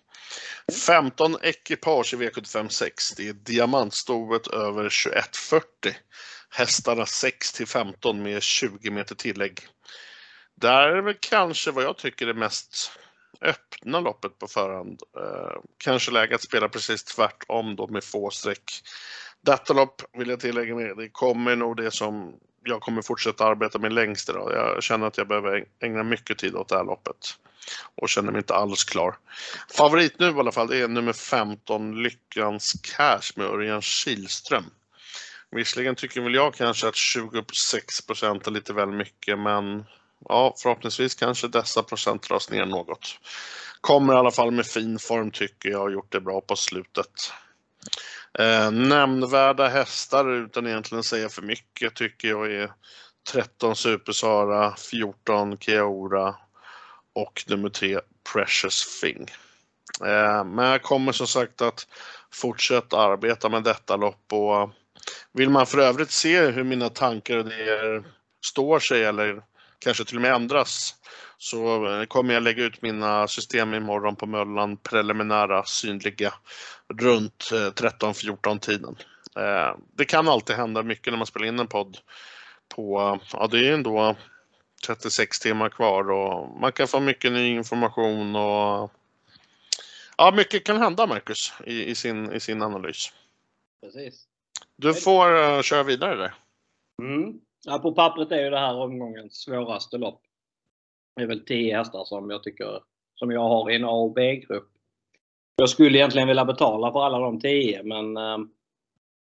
15 0.85 1.35
ekipage 1.41 2.13
i 2.13 2.17
V75 2.17 2.69
6. 2.69 3.11
Det 3.11 3.27
är 3.27 3.33
diamantstovet 3.33 4.47
över 4.47 4.83
2140. 4.83 5.95
Hästarna 6.49 7.05
6 7.05 7.53
till 7.53 7.67
15 7.67 8.23
med 8.23 8.43
20 8.43 8.91
meter 8.91 9.15
tillägg. 9.15 9.59
Där 10.55 10.87
är 10.87 11.01
väl 11.01 11.15
kanske 11.19 11.71
vad 11.71 11.83
jag 11.83 11.97
tycker 11.97 12.27
är 12.27 12.33
mest 12.33 12.91
öppna 13.41 13.99
loppet 13.99 14.39
på 14.39 14.47
förhand. 14.47 15.01
Eh, 15.17 15.61
kanske 15.77 16.11
läge 16.11 16.35
att 16.35 16.41
spela 16.41 16.69
precis 16.69 17.03
tvärtom 17.03 17.75
då 17.75 17.87
med 17.87 18.03
få 18.03 18.29
streck. 18.29 18.81
Detta 19.41 19.73
lopp 19.73 20.01
vill 20.13 20.29
jag 20.29 20.39
tillägga 20.39 20.75
med, 20.75 20.97
det 20.97 21.09
kommer 21.09 21.55
nog 21.55 21.77
det 21.77 21.91
som 21.91 22.39
jag 22.63 22.81
kommer 22.81 23.01
fortsätta 23.01 23.45
arbeta 23.45 23.79
med 23.79 23.93
längst 23.93 24.29
idag. 24.29 24.51
Jag 24.53 24.83
känner 24.83 25.07
att 25.07 25.17
jag 25.17 25.27
behöver 25.27 25.65
ägna 25.79 26.03
mycket 26.03 26.37
tid 26.37 26.55
åt 26.55 26.69
det 26.69 26.77
här 26.77 26.83
loppet 26.83 27.37
och 27.95 28.09
känner 28.09 28.31
mig 28.31 28.39
inte 28.39 28.55
alls 28.55 28.83
klar. 28.83 29.17
Favorit 29.77 30.19
nu 30.19 30.29
i 30.29 30.39
alla 30.39 30.51
fall, 30.51 30.73
är 30.73 30.87
nummer 30.87 31.13
15 31.13 32.03
Lyckans 32.03 32.73
Cash 32.83 33.31
med 33.35 33.45
Örjan 33.45 33.81
Kihlström. 33.81 34.65
Visserligen 35.51 35.95
tycker 35.95 36.21
väl 36.21 36.33
jag 36.33 36.53
kanske 36.53 36.87
att 36.87 36.95
26 36.95 38.01
procent 38.07 38.47
är 38.47 38.51
lite 38.51 38.73
väl 38.73 38.91
mycket, 38.91 39.39
men 39.39 39.85
ja, 40.29 40.55
förhoppningsvis 40.57 41.15
kanske 41.15 41.47
dessa 41.47 41.83
procent 41.83 42.29
dras 42.29 42.49
ner 42.49 42.65
något. 42.65 43.19
Kommer 43.81 44.13
i 44.13 44.17
alla 44.17 44.31
fall 44.31 44.51
med 44.51 44.65
fin 44.65 44.99
form 44.99 45.31
tycker 45.31 45.69
jag 45.69 45.81
och 45.81 45.91
gjort 45.91 46.11
det 46.11 46.21
bra 46.21 46.41
på 46.41 46.55
slutet. 46.55 47.33
Eh, 48.39 48.71
nämnvärda 48.71 49.67
hästar 49.67 50.29
utan 50.29 50.67
egentligen 50.67 51.03
säga 51.03 51.29
för 51.29 51.41
mycket 51.41 51.95
tycker 51.95 52.27
jag 52.27 52.51
är 52.51 52.71
13 53.31 53.75
Supersara, 53.75 54.75
14 54.75 55.57
Keora 55.57 56.35
och 57.15 57.43
nummer 57.47 57.69
3 57.69 57.99
Precious 58.33 58.99
Thing. 59.01 59.25
Eh, 60.05 60.43
men 60.43 60.65
jag 60.65 60.81
kommer 60.81 61.11
som 61.11 61.27
sagt 61.27 61.61
att 61.61 61.87
fortsätta 62.33 62.99
arbeta 62.99 63.49
med 63.49 63.63
detta 63.63 63.95
lopp 63.95 64.33
och 64.33 64.69
vill 65.31 65.49
man 65.49 65.65
för 65.65 65.77
övrigt 65.77 66.11
se 66.11 66.41
hur 66.41 66.63
mina 66.63 66.89
tankar 66.89 67.37
och 67.37 67.45
idéer 67.45 68.03
står 68.45 68.79
sig 68.79 69.03
eller 69.03 69.41
kanske 69.79 70.05
till 70.05 70.15
och 70.15 70.21
med 70.21 70.33
ändras 70.33 70.95
så 71.41 71.87
eh, 71.87 72.05
kommer 72.05 72.33
jag 72.33 72.43
lägga 72.43 72.63
ut 72.63 72.81
mina 72.81 73.27
system 73.27 73.73
imorgon 73.73 74.15
på 74.15 74.25
Möllan 74.25 74.77
preliminära 74.77 75.63
synliga 75.63 76.33
runt 76.93 77.49
13-14 77.51 78.47
eh, 78.47 78.57
tiden. 78.59 78.95
Eh, 79.37 79.77
det 79.95 80.05
kan 80.05 80.27
alltid 80.27 80.55
hända 80.55 80.83
mycket 80.83 81.13
när 81.13 81.17
man 81.17 81.27
spelar 81.27 81.47
in 81.47 81.59
en 81.59 81.67
podd 81.67 81.97
på, 82.75 83.19
ja 83.33 83.47
det 83.47 83.67
är 83.67 83.73
ändå 83.73 84.15
36 84.87 85.39
timmar 85.39 85.69
kvar 85.69 86.11
och 86.11 86.59
man 86.59 86.71
kan 86.71 86.87
få 86.87 86.99
mycket 86.99 87.31
ny 87.31 87.55
information 87.55 88.35
och 88.35 88.91
ja, 90.17 90.31
mycket 90.35 90.63
kan 90.63 90.77
hända 90.77 91.07
Marcus 91.07 91.53
i, 91.65 91.85
i, 91.85 91.95
sin, 91.95 92.31
i 92.31 92.39
sin 92.39 92.61
analys. 92.61 93.13
Precis. 93.81 94.25
Du 94.75 94.93
får 94.93 95.33
uh, 95.33 95.61
köra 95.61 95.83
vidare 95.83 96.15
där. 96.15 96.33
Mm. 97.01 97.39
Ja, 97.65 97.79
på 97.79 97.91
pappret 97.91 98.31
är 98.31 98.43
ju 98.43 98.49
det 98.49 98.59
här 98.59 98.75
omgångens 98.75 99.33
svåraste 99.33 99.97
lopp. 99.97 100.21
Det 101.19 101.25
är 101.25 101.27
väl 101.27 101.45
10 101.45 101.77
hästar 101.77 102.05
som 102.05 102.29
jag 102.29 102.43
tycker 102.43 102.79
som 103.15 103.31
jag 103.31 103.41
har 103.41 103.71
i 103.71 103.75
en 103.75 103.85
A 103.85 103.91
och 103.91 104.13
B-grupp. 104.13 104.69
Jag 105.55 105.69
skulle 105.69 105.97
egentligen 105.97 106.27
vilja 106.27 106.45
betala 106.45 106.91
för 106.91 107.05
alla 107.05 107.19
de 107.19 107.39
10 107.39 107.83
men 107.83 108.17
ehm, 108.17 108.49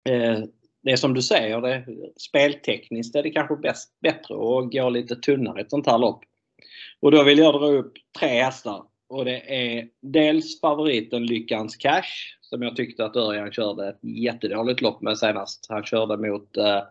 eh, 0.08 0.44
det 0.82 0.90
är 0.90 0.96
som 0.96 1.14
du 1.14 1.22
säger, 1.22 1.60
det, 1.60 1.84
speltekniskt 2.16 3.16
är 3.16 3.22
det 3.22 3.30
kanske 3.30 3.56
bäst, 3.56 4.00
bättre 4.00 4.34
att 4.34 4.72
gå 4.72 4.88
lite 4.88 5.16
tunnare 5.16 5.58
i 5.58 5.62
ett 5.62 5.70
sånt 5.70 5.86
här 5.86 5.98
lopp. 5.98 6.24
Och 7.00 7.10
då 7.10 7.22
vill 7.22 7.38
jag 7.38 7.54
dra 7.54 7.66
upp 7.66 7.92
tre 8.18 8.42
hästar. 8.42 8.82
Och 9.08 9.24
det 9.24 9.54
är 9.54 9.88
dels 10.00 10.60
favoriten 10.60 11.26
Lyckans 11.26 11.76
Cash 11.76 12.36
som 12.40 12.62
jag 12.62 12.76
tyckte 12.76 13.04
att 13.04 13.16
Örjan 13.16 13.52
körde 13.52 13.88
ett 13.88 13.98
jättedåligt 14.02 14.80
lopp 14.80 15.02
med 15.02 15.18
senast. 15.18 15.66
Han 15.68 15.84
körde 15.84 16.16
mot 16.16 16.56
eh, 16.56 16.82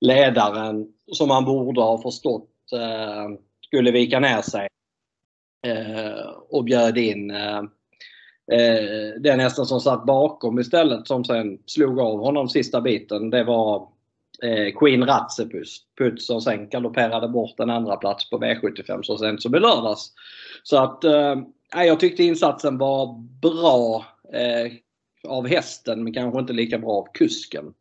ledaren 0.00 0.88
som 1.06 1.30
han 1.30 1.44
borde 1.44 1.80
ha 1.80 2.02
förstått 2.02 2.50
eh, 2.72 3.38
skulle 3.72 3.90
vika 3.90 4.20
ner 4.20 4.42
sig 4.42 4.68
eh, 5.66 6.30
och 6.48 6.64
bjöd 6.64 6.98
in 6.98 7.30
eh, 7.30 7.58
eh, 8.52 9.20
den 9.20 9.40
hästen 9.40 9.66
som 9.66 9.80
satt 9.80 10.06
bakom 10.06 10.58
istället 10.58 11.06
som 11.06 11.24
sen 11.24 11.58
slog 11.66 12.00
av 12.00 12.18
honom 12.18 12.48
sista 12.48 12.80
biten. 12.80 13.30
Det 13.30 13.44
var 13.44 13.88
eh, 14.42 14.74
Queen 14.78 15.06
Ratsepus 15.06 15.80
Puts 15.98 16.26
som 16.26 16.40
sen 16.40 16.68
galopperade 16.68 17.28
bort 17.28 17.60
en 17.60 17.70
andra 17.70 17.96
plats 17.96 18.30
på 18.30 18.38
V75 18.38 19.02
så 19.02 19.18
sent 19.18 19.42
som 19.42 19.54
i 19.54 19.60
lördags. 19.60 20.12
Så 20.62 20.76
att 20.76 21.04
eh, 21.04 21.36
jag 21.74 22.00
tyckte 22.00 22.24
insatsen 22.24 22.78
var 22.78 23.20
bra 23.40 24.06
eh, 24.32 24.72
av 25.28 25.46
hästen 25.48 26.04
men 26.04 26.14
kanske 26.14 26.40
inte 26.40 26.52
lika 26.52 26.78
bra 26.78 26.90
av 26.90 27.06
kusken. 27.14 27.74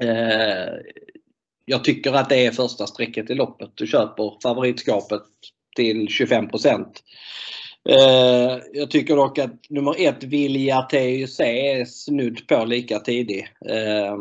Eh, 0.00 0.74
jag 1.66 1.84
tycker 1.84 2.12
att 2.12 2.28
det 2.28 2.46
är 2.46 2.50
första 2.50 2.86
strecket 2.86 3.30
i 3.30 3.34
loppet. 3.34 3.70
Du 3.74 3.86
köper 3.86 4.40
favoritskapet 4.42 5.22
till 5.76 6.08
25 6.08 6.44
eh, 7.88 7.98
Jag 8.72 8.90
tycker 8.90 9.16
dock 9.16 9.38
att 9.38 9.70
nummer 9.70 9.94
ett 9.98 10.24
Vilja 10.24 10.82
TUC 10.82 11.40
är 11.40 11.84
snudd 11.84 12.46
på 12.48 12.64
lika 12.64 12.98
tidig. 12.98 13.48
Eh, 13.68 14.16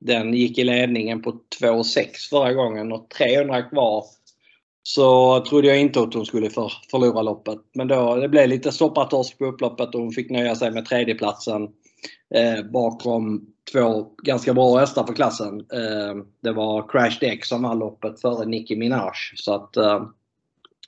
den 0.00 0.34
gick 0.34 0.58
i 0.58 0.64
ledningen 0.64 1.22
på 1.22 1.30
2,6 1.60 2.06
förra 2.30 2.52
gången 2.52 2.92
och 2.92 3.10
300 3.10 3.62
kvar 3.62 4.04
så 4.82 5.40
trodde 5.40 5.68
jag 5.68 5.80
inte 5.80 6.00
att 6.00 6.14
hon 6.14 6.26
skulle 6.26 6.50
för, 6.50 6.72
förlora 6.90 7.22
loppet. 7.22 7.58
Men 7.74 7.88
då, 7.88 8.16
det 8.16 8.28
blev 8.28 8.48
lite 8.48 8.72
soppatorsk 8.72 9.38
på 9.38 9.44
upploppet 9.44 9.94
och 9.94 10.00
hon 10.00 10.12
fick 10.12 10.30
nöja 10.30 10.56
sig 10.56 10.70
med 10.70 10.86
tredjeplatsen 10.86 11.62
eh, 12.34 12.62
bakom 12.72 13.53
två 13.72 14.06
ganska 14.22 14.54
bra 14.54 14.78
hästar 14.78 15.06
för 15.06 15.14
klassen. 15.14 15.60
Eh, 15.60 16.24
det 16.40 16.52
var 16.52 16.88
Crash 16.88 17.18
Deck 17.20 17.44
som 17.44 17.62
vann 17.62 17.78
loppet 17.78 18.20
före 18.20 18.46
Nicki 18.46 18.76
Minaj. 18.76 19.12
Så 19.34 19.54
att 19.54 19.76
eh, 19.76 20.06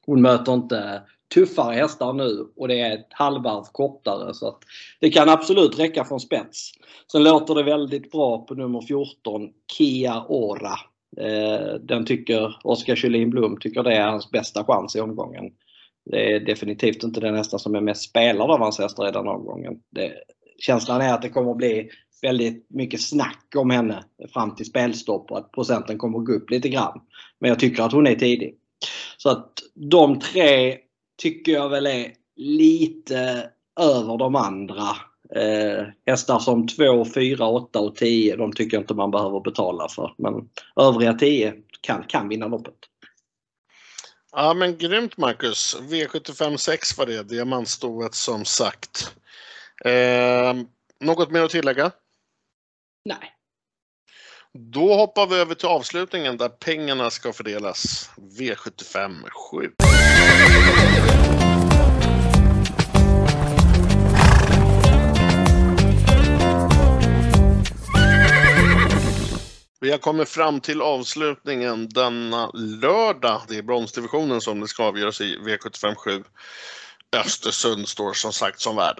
hon 0.06 0.22
möter 0.22 0.54
inte 0.54 1.02
tuffare 1.34 1.74
hästar 1.74 2.12
nu 2.12 2.46
och 2.56 2.68
det 2.68 2.80
är 2.80 2.94
ett 2.94 3.08
halvvarv 3.10 3.64
kortare. 3.72 4.34
Så 4.34 4.48
att 4.48 4.58
det 5.00 5.10
kan 5.10 5.28
absolut 5.28 5.78
räcka 5.78 6.04
från 6.04 6.20
spets. 6.20 6.72
Sen 7.12 7.24
låter 7.24 7.54
det 7.54 7.62
väldigt 7.62 8.10
bra 8.10 8.44
på 8.44 8.54
nummer 8.54 8.80
14, 8.80 9.48
Kia 9.78 10.24
Ora. 10.28 10.74
Eh, 11.20 11.74
den 11.80 12.06
tycker 12.06 12.56
Oskar 12.64 12.96
Kjellin 12.96 13.30
Blom 13.30 13.56
tycker 13.60 13.82
det 13.82 13.94
är 13.94 14.06
hans 14.06 14.30
bästa 14.30 14.64
chans 14.64 14.96
i 14.96 15.00
omgången. 15.00 15.44
Det 16.10 16.32
är 16.32 16.40
definitivt 16.40 17.02
inte 17.02 17.20
den 17.20 17.34
hästen 17.34 17.58
som 17.58 17.74
är 17.74 17.80
mest 17.80 18.10
spelad 18.10 18.50
av 18.50 18.58
hans 18.58 18.78
hästar 18.78 19.08
i 19.08 19.12
den 19.12 19.28
omgången. 19.28 19.80
Det, 19.90 20.12
känslan 20.58 21.00
är 21.00 21.12
att 21.12 21.22
det 21.22 21.28
kommer 21.28 21.50
att 21.50 21.56
bli 21.56 21.90
väldigt 22.22 22.66
mycket 22.70 23.02
snack 23.02 23.46
om 23.56 23.70
henne 23.70 24.04
fram 24.32 24.54
till 24.54 24.66
spelstopp 24.66 25.30
och 25.30 25.38
att 25.38 25.52
procenten 25.52 25.98
kommer 25.98 26.18
att 26.18 26.24
gå 26.24 26.32
upp 26.32 26.50
lite 26.50 26.68
grann. 26.68 27.00
Men 27.38 27.48
jag 27.48 27.58
tycker 27.58 27.82
att 27.82 27.92
hon 27.92 28.06
är 28.06 28.14
tidig. 28.14 28.54
Så 29.16 29.30
att 29.30 29.52
de 29.74 30.20
tre 30.20 30.76
tycker 31.22 31.52
jag 31.52 31.68
väl 31.68 31.86
är 31.86 32.12
lite 32.36 33.50
över 33.80 34.18
de 34.18 34.34
andra. 34.34 34.88
Eh, 35.34 35.86
hästar 36.06 36.38
som 36.38 36.68
2, 36.68 37.04
4, 37.04 37.46
8 37.46 37.78
och 37.80 37.96
10 37.96 38.36
de 38.36 38.52
tycker 38.52 38.76
jag 38.76 38.82
inte 38.82 38.94
man 38.94 39.10
behöver 39.10 39.40
betala 39.40 39.88
för. 39.88 40.14
Men 40.18 40.48
övriga 40.76 41.12
10 41.12 41.54
kan, 41.80 42.02
kan 42.02 42.28
vinna 42.28 42.46
loppet. 42.46 42.74
Ja 44.32 44.54
men 44.54 44.78
grymt 44.78 45.16
Marcus. 45.16 45.76
V75 45.80 46.56
6 46.56 46.98
var 46.98 47.06
det, 47.06 47.22
diamantstoet 47.22 48.14
som 48.14 48.44
sagt. 48.44 49.16
Eh, 49.84 50.54
något 51.00 51.30
mer 51.30 51.42
att 51.42 51.50
tillägga? 51.50 51.90
Nej. 53.04 53.32
Då 54.52 54.94
hoppar 54.94 55.26
vi 55.26 55.36
över 55.36 55.54
till 55.54 55.68
avslutningen 55.68 56.36
där 56.36 56.48
pengarna 56.48 57.10
ska 57.10 57.32
fördelas. 57.32 58.10
V75 58.16 59.28
7. 59.30 59.72
Vi 69.80 69.90
har 69.90 69.98
kommit 69.98 70.28
fram 70.28 70.60
till 70.60 70.82
avslutningen 70.82 71.88
denna 71.88 72.50
lördag. 72.54 73.42
Det 73.48 73.56
är 73.56 73.62
bronsdivisionen 73.62 74.40
som 74.40 74.60
det 74.60 74.68
ska 74.68 74.84
avgöras 74.84 75.20
i 75.20 75.38
V75 75.38 75.94
7. 75.94 76.24
Östersund 77.16 77.88
står 77.88 78.12
som 78.12 78.32
sagt 78.32 78.60
som 78.60 78.76
värd. 78.76 78.98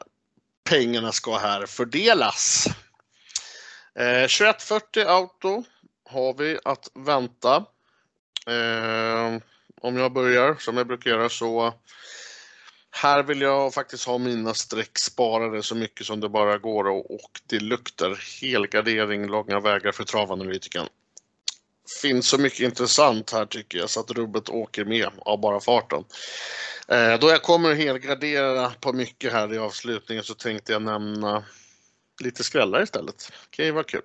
Pengarna 0.67 1.13
ska 1.13 1.39
här 1.39 1.67
fördelas. 1.67 2.67
Eh, 3.99 4.27
2140 4.29 5.05
Auto 5.07 5.65
har 6.05 6.35
vi 6.35 6.59
att 6.65 6.91
vänta. 6.95 7.57
Eh, 8.47 9.41
om 9.81 9.97
jag 9.97 10.13
börjar 10.13 10.55
som 10.55 10.77
jag 10.77 10.87
brukar 10.87 11.11
göra 11.11 11.29
så 11.29 11.75
här 12.91 13.23
vill 13.23 13.41
jag 13.41 13.75
faktiskt 13.75 14.07
ha 14.07 14.19
mina 14.19 14.55
streck 14.55 14.99
sparade 14.99 15.63
så 15.63 15.75
mycket 15.75 16.07
som 16.07 16.21
det 16.21 16.29
bara 16.29 16.59
går 16.59 16.89
och, 16.89 17.15
och 17.15 17.41
det 17.47 17.61
luktar 17.61 18.41
helgardering 18.41 19.27
långa 19.27 19.61
vägar 19.61 19.93
för 19.93 20.05
travanalytikern 20.05 20.87
finns 22.03 22.29
så 22.29 22.39
mycket 22.39 22.61
intressant 22.61 23.33
här 23.33 23.47
tycker 23.47 23.79
jag 23.79 23.91
så 23.91 24.01
att 24.01 24.11
rubbet 24.11 24.49
åker 24.49 24.85
med 24.85 25.09
av 25.19 25.41
bara 25.41 25.61
farten. 25.61 26.05
Eh, 26.89 27.19
då 27.19 27.31
jag 27.31 27.43
kommer 27.43 27.71
att 27.71 27.77
helgardera 27.77 28.73
på 28.81 28.93
mycket 28.93 29.33
här 29.33 29.55
i 29.55 29.59
avslutningen 29.59 30.25
så 30.25 30.35
tänkte 30.35 30.73
jag 30.73 30.83
nämna 30.83 31.45
lite 32.23 32.45
skrällar 32.45 32.83
istället. 32.83 33.33
Det 33.51 33.57
kan 33.57 33.65
ju 33.65 33.73
vara 33.73 33.85
kul. 33.85 34.03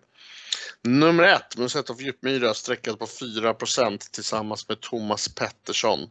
Nummer 0.83 1.23
ett, 1.23 1.57
Musett 1.57 1.89
of 1.89 2.01
Djupmyra 2.01 2.53
sträckad 2.53 2.99
på 2.99 3.05
4% 3.05 3.97
tillsammans 4.11 4.69
med 4.69 4.81
Thomas 4.81 5.35
Pettersson. 5.35 6.09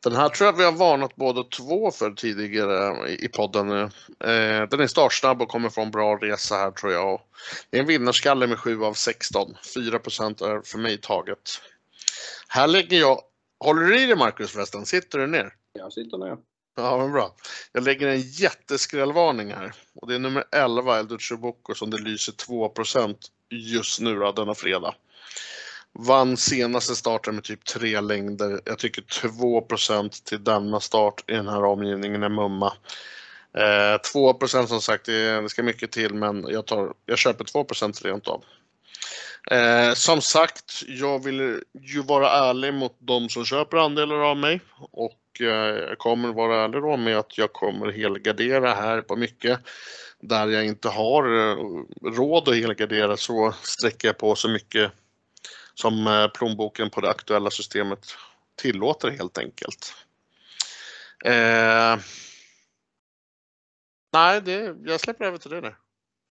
Den 0.00 0.16
här 0.16 0.28
tror 0.28 0.46
jag 0.46 0.56
vi 0.56 0.64
har 0.64 0.72
varnat 0.72 1.16
båda 1.16 1.42
två 1.42 1.90
för 1.90 2.10
tidigare 2.10 3.08
i 3.08 3.28
podden. 3.28 3.70
Eh, 3.70 3.88
den 4.70 4.80
är 4.80 4.86
startsnabb 4.86 5.42
och 5.42 5.48
kommer 5.48 5.70
få 5.70 5.80
en 5.80 5.90
bra 5.90 6.16
resa 6.16 6.56
här 6.56 6.70
tror 6.70 6.92
jag. 6.92 7.20
Det 7.70 7.76
är 7.76 7.80
en 7.80 7.86
vinnarskalle 7.86 8.46
med 8.46 8.58
7 8.58 8.84
av 8.84 8.94
16. 8.94 9.56
4% 9.76 10.44
är 10.44 10.62
för 10.62 10.78
mig 10.78 11.00
taget. 11.00 11.60
Här 12.48 12.66
lägger 12.66 13.00
jag, 13.00 13.20
håller 13.64 13.82
du 13.82 14.02
i 14.02 14.06
dig 14.06 14.16
Marcus 14.16 14.50
förresten? 14.50 14.86
Sitter 14.86 15.18
du 15.18 15.26
ner? 15.26 15.52
Jag 15.72 15.92
sitter 15.92 16.18
ner. 16.18 16.36
Ja, 16.76 16.98
men 16.98 17.12
bra. 17.12 17.34
Jag 17.72 17.84
lägger 17.84 18.08
en 18.08 18.20
jätteskrällvarning 18.20 19.50
här. 19.52 19.72
Och 19.94 20.08
det 20.08 20.14
är 20.14 20.18
nummer 20.18 20.44
11, 20.52 20.98
Elduccio 20.98 21.36
Bocco, 21.36 21.74
som 21.74 21.90
det 21.90 21.98
lyser 21.98 22.32
2 22.32 22.68
just 23.54 24.00
nu 24.00 24.18
då, 24.18 24.32
denna 24.32 24.54
fredag. 24.54 24.94
Vann 25.92 26.36
senaste 26.36 26.94
starten 26.94 27.34
med 27.34 27.44
typ 27.44 27.64
tre 27.64 28.00
längder. 28.00 28.60
Jag 28.64 28.78
tycker 28.78 29.02
2% 29.02 30.24
till 30.24 30.44
denna 30.44 30.80
start 30.80 31.24
i 31.26 31.32
den 31.32 31.48
här 31.48 31.64
omgivningen 31.64 32.22
är 32.22 32.28
mumma. 32.28 32.72
Eh, 33.58 34.00
2 34.12 34.38
som 34.48 34.80
sagt, 34.80 35.06
det, 35.06 35.40
det 35.40 35.48
ska 35.48 35.62
mycket 35.62 35.92
till 35.92 36.14
men 36.14 36.46
jag, 36.48 36.66
tar, 36.66 36.94
jag 37.06 37.18
köper 37.18 37.44
2% 37.44 38.04
rent 38.04 38.28
av. 38.28 38.44
Eh, 39.50 39.94
som 39.94 40.20
sagt, 40.20 40.82
jag 40.86 41.24
vill 41.24 41.60
ju 41.80 42.02
vara 42.02 42.30
ärlig 42.30 42.74
mot 42.74 42.96
de 42.98 43.28
som 43.28 43.44
köper 43.44 43.76
andelar 43.76 44.30
av 44.30 44.36
mig 44.36 44.60
och 44.78 45.40
eh, 45.40 45.46
jag 45.88 45.98
kommer 45.98 46.32
vara 46.32 46.64
ärlig 46.64 46.82
då 46.82 46.96
med 46.96 47.18
att 47.18 47.38
jag 47.38 47.52
kommer 47.52 47.92
helgardera 47.92 48.74
här 48.74 49.00
på 49.00 49.16
mycket. 49.16 49.60
Där 50.28 50.48
jag 50.48 50.66
inte 50.66 50.88
har 50.88 51.24
eh, 51.24 51.56
råd 52.02 52.48
att 52.48 52.54
helgardera 52.54 53.16
så 53.16 53.54
sträcker 53.62 54.08
jag 54.08 54.18
på 54.18 54.34
så 54.34 54.48
mycket 54.48 54.92
som 55.74 56.06
eh, 56.06 56.28
plånboken 56.28 56.90
på 56.90 57.00
det 57.00 57.10
aktuella 57.10 57.50
systemet 57.50 58.06
tillåter 58.56 59.10
helt 59.10 59.38
enkelt. 59.38 59.94
Eh, 61.24 61.98
nej, 64.12 64.40
det, 64.42 64.76
jag 64.84 65.00
släpper 65.00 65.24
över 65.24 65.38
till 65.38 65.50
dig 65.50 65.62
där. 65.62 65.76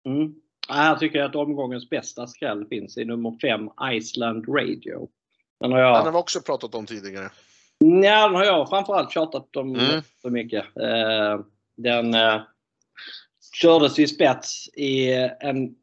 Mm. 0.05 0.35
Jag 0.67 0.99
tycker 0.99 1.21
att 1.21 1.35
omgångens 1.35 1.89
bästa 1.89 2.27
skräll 2.27 2.65
finns 2.69 2.97
i 2.97 3.05
nummer 3.05 3.38
5, 3.41 3.69
Iceland 3.93 4.45
Radio. 4.47 5.09
Den 5.59 5.71
har, 5.71 5.79
jag... 5.79 5.95
den 5.95 6.05
har 6.05 6.11
vi 6.11 6.17
också 6.17 6.41
pratat 6.41 6.75
om 6.75 6.85
tidigare. 6.85 7.29
Ja, 7.77 8.27
den 8.27 8.35
har 8.35 8.45
jag 8.45 8.69
framförallt 8.69 9.11
tjatat 9.11 9.55
om 9.55 9.75
mm. 9.75 10.01
så 10.21 10.29
mycket. 10.29 10.65
Eh, 10.77 11.39
den 11.77 12.13
eh, 12.13 12.41
kördes 13.53 13.99
i 13.99 14.07
spets 14.07 14.69
i 14.73 15.13
en 15.39 15.75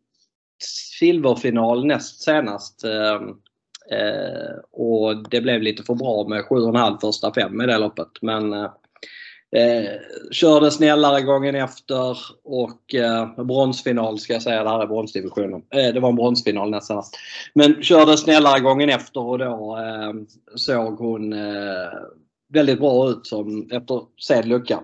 silverfinal 0.99 1.87
näst 1.87 2.23
senast. 2.23 2.85
Ehm, 2.85 3.29
eh, 3.91 4.57
och 4.73 5.29
det 5.31 5.41
blev 5.41 5.63
lite 5.63 5.83
för 5.83 5.95
bra 5.95 6.29
med 6.29 6.45
7,5 6.45 6.99
första 7.01 7.35
fem 7.35 7.61
i 7.61 7.67
det 7.67 7.79
loppet. 7.79 8.09
Men 8.23 8.53
Eh, 9.55 9.85
eh 9.85 10.01
körde 10.31 10.71
snällare 10.71 11.21
gången 11.21 11.55
efter 11.55 12.19
och 12.45 12.95
eh, 12.95 13.45
bronsfinal 13.45 14.19
ska 14.19 14.33
jag 14.33 14.43
säga. 14.43 14.65
Det 14.65 14.71
här 14.71 14.83
är 14.83 14.87
bronsdivisionen. 14.87 15.63
Eh, 15.71 15.95
det 15.95 16.01
var 16.01 16.09
en 16.09 16.17
bronsfinal 16.17 16.71
nästan. 16.71 17.03
Men 17.55 17.83
körde 17.83 18.17
snällare 18.17 18.61
gången 18.61 18.89
efter 18.89 19.21
och 19.21 19.39
då 19.39 19.79
eh, 19.79 20.13
såg 20.55 20.99
hon 20.99 21.33
eh, 21.33 21.93
väldigt 22.49 22.79
bra 22.79 23.11
ut 23.11 23.27
som 23.27 23.69
efter 23.73 24.03
sedd 24.21 24.45
lucka. 24.45 24.81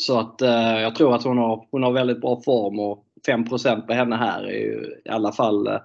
Så 0.00 0.18
att 0.18 0.42
eh, 0.42 0.80
jag 0.80 0.94
tror 0.94 1.14
att 1.14 1.24
hon 1.24 1.38
har, 1.38 1.66
hon 1.70 1.82
har 1.82 1.92
väldigt 1.92 2.20
bra 2.20 2.40
form 2.44 2.78
och 2.78 3.04
5% 3.28 3.86
på 3.86 3.92
henne 3.92 4.16
här 4.16 4.42
är 4.42 4.58
ju 4.58 5.00
i 5.04 5.08
alla 5.08 5.32
fall 5.32 5.66
eh, 5.66 5.80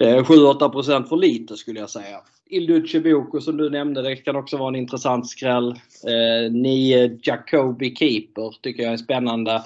eh, 0.00 0.24
7-8% 0.24 1.04
för 1.04 1.16
lite 1.16 1.56
skulle 1.56 1.80
jag 1.80 1.90
säga. 1.90 2.20
Ilduce 2.46 3.00
Boko 3.00 3.40
som 3.40 3.56
du 3.56 3.70
nämnde, 3.70 4.02
det 4.02 4.16
kan 4.16 4.36
också 4.36 4.56
vara 4.56 4.68
en 4.68 4.76
intressant 4.76 5.28
skräll. 5.28 5.70
Eh, 6.06 6.52
9 6.52 7.18
Jacobi 7.22 7.96
Keeper 7.96 8.54
tycker 8.62 8.82
jag 8.82 8.92
är 8.92 8.96
spännande. 8.96 9.62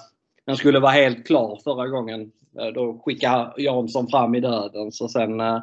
Den 0.46 0.56
skulle 0.56 0.80
vara 0.80 0.92
helt 0.92 1.26
klar 1.26 1.60
förra 1.64 1.88
gången. 1.88 2.32
Eh, 2.60 2.66
då 2.66 3.02
skickade 3.04 3.52
Jansson 3.56 4.08
fram 4.08 4.34
i 4.34 4.40
döden 4.40 4.92
så 4.92 5.08
sen 5.08 5.40
eh, 5.40 5.56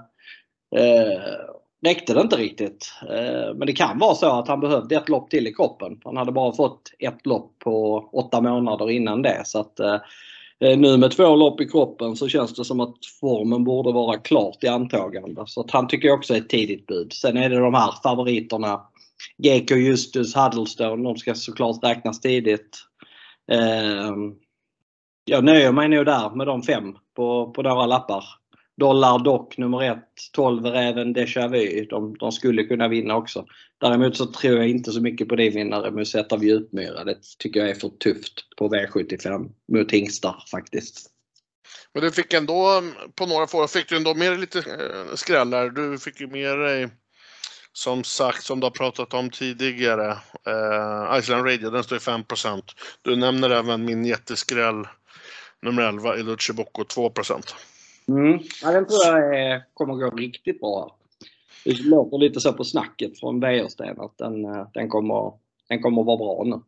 eh 0.76 1.59
räckte 1.86 2.14
det 2.14 2.22
inte 2.22 2.36
riktigt. 2.36 2.94
Eh, 3.02 3.56
men 3.56 3.68
det 3.68 3.74
kan 3.74 4.00
vara 4.00 4.16
så 4.16 4.40
att 4.40 4.48
han 4.48 4.60
behövde 4.60 4.96
ett 4.96 5.10
lopp 5.10 5.30
till 5.30 5.48
i 5.48 5.54
kroppen. 5.54 6.02
Han 6.04 6.18
hade 6.18 6.32
bara 6.32 6.56
fått 6.56 6.82
ett 7.00 7.26
lopp 7.26 7.60
på 7.60 8.10
åtta 8.14 8.42
månader 8.42 8.90
innan 8.90 9.22
det. 9.22 9.42
Så 9.46 9.60
att, 9.60 9.80
eh, 9.80 9.98
eh, 10.60 10.78
nu 10.78 10.98
med 10.98 11.12
två 11.12 11.36
lopp 11.36 11.62
i 11.62 11.70
kroppen 11.70 12.16
så 12.16 12.28
känns 12.28 12.54
det 12.54 12.66
som 12.66 12.80
att 12.80 13.06
formen 13.20 13.64
borde 13.64 13.92
vara 13.92 14.18
klart 14.18 14.64
i 14.64 14.68
antagande. 14.68 15.44
Så 15.46 15.62
att 15.62 15.72
han 15.72 15.88
tycker 15.88 16.08
jag 16.08 16.18
också 16.18 16.34
är 16.34 16.38
ett 16.38 16.50
tidigt 16.50 16.88
bud. 16.88 17.14
Sen 17.14 17.38
är 17.38 17.50
det 17.50 17.60
de 17.60 17.74
här 17.74 17.94
favoriterna. 18.04 18.82
Geko 19.38 19.76
Justus, 19.76 20.36
Huddlestone, 20.36 21.04
de 21.04 21.18
ska 21.18 21.34
såklart 21.36 21.84
räknas 21.84 22.22
tidigt. 22.22 22.78
Jag 25.26 25.44
nöjer 25.44 25.72
mig 25.72 25.90
nog 25.90 26.06
där 26.06 26.30
med 26.36 26.48
de 26.48 26.64
fem 26.64 26.96
på, 27.16 27.52
på 27.52 27.62
några 27.62 27.86
lappar. 27.86 28.24
Dollar 28.80 29.20
Dock 29.20 29.58
nummer 29.58 29.92
ett, 29.92 30.14
12 30.34 30.66
Räven 30.66 31.16
Déjà 31.16 31.48
Vu. 31.48 31.86
De, 31.86 32.18
de, 32.18 32.32
skulle 32.32 32.64
kunna 32.64 32.88
vinna 32.88 33.16
också. 33.16 33.46
Däremot 33.78 34.18
så 34.18 34.26
tror 34.26 34.58
jag 34.58 34.70
inte 34.70 34.92
så 34.92 35.02
mycket 35.02 35.28
på 35.28 35.36
det 35.36 35.50
vinnare 35.50 35.92
med 35.92 36.08
sätt 36.08 36.32
av 36.32 36.44
Djupmyra. 36.44 37.04
Det 37.04 37.18
tycker 37.40 37.60
jag 37.60 37.70
är 37.70 37.76
för 37.76 37.90
tufft 37.90 38.56
på 38.58 38.70
V75 38.70 39.50
mot 39.74 39.92
hingstar 39.92 40.44
faktiskt. 40.52 41.10
Men 41.94 42.04
du 42.04 42.12
fick 42.12 42.34
ändå 42.34 42.84
på 43.16 43.26
några 43.26 43.48
få, 43.48 43.68
fick 43.68 43.90
du 43.90 43.98
ändå 43.98 44.14
med 44.14 44.40
lite 44.40 44.60
eh, 44.60 45.16
skrällar. 45.16 45.70
Du 45.70 45.98
fick 45.98 46.22
ju 46.22 46.28
med 46.28 46.60
dig 46.60 46.84
eh, 46.84 46.90
som 47.74 48.04
sagt, 48.04 48.44
som 48.44 48.60
du 48.60 48.66
har 48.66 48.72
pratat 48.72 49.14
om 49.14 49.30
tidigare, 49.30 50.12
eh, 50.48 51.20
Iceland 51.20 51.46
Radio, 51.46 51.70
den 51.70 51.84
står 51.84 51.98
i 51.98 52.02
5 52.02 52.24
Du 53.02 53.16
nämner 53.16 53.50
även 53.50 53.86
min 53.86 54.06
jätteskräll 54.06 54.88
nummer 55.62 55.82
11, 55.82 56.18
Iluce 56.18 56.54
Bocco, 56.54 56.84
2 56.84 57.10
Mm. 58.10 58.40
Ja, 58.62 58.72
den 58.72 58.88
tror 58.88 59.06
jag 59.06 59.40
är, 59.40 59.64
kommer 59.74 59.94
gå 59.94 60.10
riktigt 60.10 60.60
bra. 60.60 60.96
Det 61.66 61.82
låter 61.82 62.18
lite 62.18 62.40
så 62.40 62.54
på 62.54 62.64
snacket 62.64 63.20
från 63.20 63.40
Wäjersten 63.40 64.00
att 64.00 64.18
den, 64.18 64.46
eh, 64.46 64.68
den, 64.74 64.90
kommer, 64.90 65.34
den 65.68 65.82
kommer 65.82 66.04
vara 66.04 66.18
bra 66.18 66.44
nu. 66.44 66.62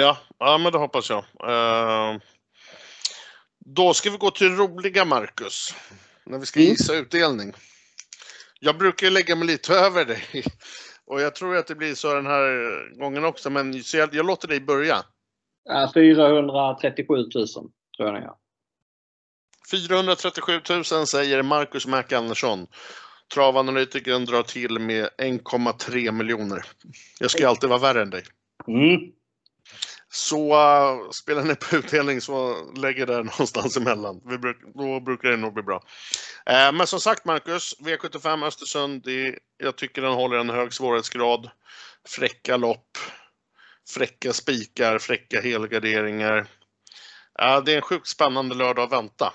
Ja, 0.00 0.16
ja 0.38 0.58
men 0.58 0.72
det 0.72 0.78
hoppas 0.78 1.10
jag. 1.10 1.24
Uh, 1.50 2.20
då 3.58 3.94
ska 3.94 4.10
vi 4.10 4.16
gå 4.16 4.30
till 4.30 4.56
roliga 4.56 5.04
Marcus. 5.04 5.74
När 6.24 6.38
vi 6.38 6.46
ska 6.46 6.60
mm. 6.60 6.70
gissa 6.70 6.94
utdelning. 6.94 7.52
Jag 8.60 8.78
brukar 8.78 9.10
lägga 9.10 9.36
mig 9.36 9.46
lite 9.46 9.74
över 9.86 10.04
dig. 10.04 10.44
Och 11.04 11.20
jag 11.20 11.34
tror 11.34 11.56
att 11.56 11.66
det 11.66 11.74
blir 11.74 11.94
så 11.94 12.14
den 12.14 12.26
här 12.26 12.98
gången 12.98 13.24
också, 13.24 13.50
men 13.50 13.82
så 13.82 13.96
jag, 13.96 14.14
jag 14.14 14.26
låter 14.26 14.48
dig 14.48 14.60
börja. 14.60 14.96
437 15.94 17.14
000 17.14 17.28
tror 17.28 17.68
jag 17.96 18.14
den 18.14 18.22
gör. 18.22 18.34
437 19.70 20.60
000 20.70 21.06
säger 21.06 21.42
Marcus 21.42 21.86
Mac 21.86 22.04
Andersson. 22.12 22.66
Travanalytikern 23.34 24.24
drar 24.24 24.42
till 24.42 24.78
med 24.78 25.08
1,3 25.18 26.12
miljoner. 26.12 26.64
Jag 27.20 27.30
ska 27.30 27.48
alltid 27.48 27.68
vara 27.68 27.78
värre 27.78 28.02
än 28.02 28.10
dig. 28.10 28.22
Mm. 28.68 29.00
Så 30.08 30.54
uh, 30.54 31.10
spelar 31.10 31.42
ni 31.42 31.54
på 31.54 31.76
utdelning 31.76 32.20
så 32.20 32.56
lägger 32.76 33.06
det 33.06 33.16
någonstans 33.22 33.76
emellan. 33.76 34.20
Vi 34.24 34.38
bruk, 34.38 34.56
då 34.74 35.00
brukar 35.00 35.28
det 35.28 35.36
nog 35.36 35.54
bli 35.54 35.62
bra. 35.62 35.76
Uh, 36.50 36.72
men 36.72 36.86
som 36.86 37.00
sagt 37.00 37.24
Marcus, 37.24 37.74
V75 37.80 38.46
Östersund, 38.46 39.02
det, 39.04 39.38
jag 39.58 39.76
tycker 39.76 40.02
den 40.02 40.12
håller 40.12 40.36
en 40.36 40.50
hög 40.50 40.72
svårighetsgrad. 40.72 41.50
Fräcka 42.08 42.56
lopp, 42.56 42.98
fräcka 43.94 44.32
spikar, 44.32 44.98
fräcka 44.98 45.40
helgarderingar. 45.40 46.38
Uh, 47.42 47.64
det 47.64 47.72
är 47.72 47.76
en 47.76 47.82
sjukt 47.82 48.08
spännande 48.08 48.54
lördag 48.54 48.84
att 48.84 48.92
vänta. 48.92 49.32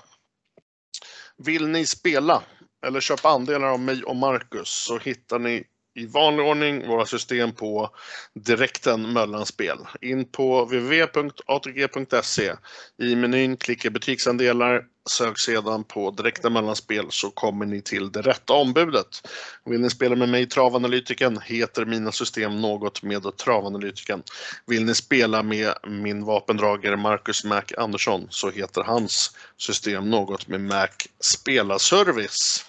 Vill 1.38 1.68
ni 1.68 1.86
spela 1.86 2.42
eller 2.86 3.00
köpa 3.00 3.28
andelar 3.28 3.68
av 3.68 3.80
mig 3.80 4.02
och 4.02 4.16
Marcus 4.16 4.68
så 4.68 4.98
hittar 4.98 5.38
ni 5.38 5.64
i 5.94 6.06
vanlig 6.06 6.44
ordning 6.44 6.88
våra 6.88 7.06
system 7.06 7.52
på 7.52 7.90
direkten 8.34 9.12
mellanspel. 9.12 9.78
In 10.00 10.24
på 10.24 10.64
www.atg.se. 10.64 12.52
I 12.98 13.16
menyn 13.16 13.56
klicka 13.56 13.90
butiksandelar, 13.90 14.84
sök 15.10 15.38
sedan 15.38 15.84
på 15.84 16.10
direkta 16.10 16.50
mellanspel 16.50 17.06
så 17.10 17.30
kommer 17.30 17.66
ni 17.66 17.82
till 17.82 18.12
det 18.12 18.22
rätta 18.22 18.52
ombudet. 18.52 19.28
Vill 19.64 19.80
ni 19.80 19.90
spela 19.90 20.16
med 20.16 20.28
mig, 20.28 20.46
Travanalytiken, 20.46 21.38
heter 21.44 21.84
mina 21.84 22.12
system 22.12 22.60
något 22.60 23.02
med 23.02 23.36
Travanalytiken. 23.36 24.22
Vill 24.66 24.84
ni 24.84 24.94
spela 24.94 25.42
med 25.42 25.74
min 25.86 26.24
vapendragare 26.24 26.96
Marcus 26.96 27.44
Mac 27.44 27.64
Andersson 27.76 28.26
så 28.30 28.50
heter 28.50 28.82
hans 28.82 29.36
system 29.56 30.10
något 30.10 30.48
med 30.48 30.60
Mac 30.60 30.88
Spelarservice. 31.20 32.64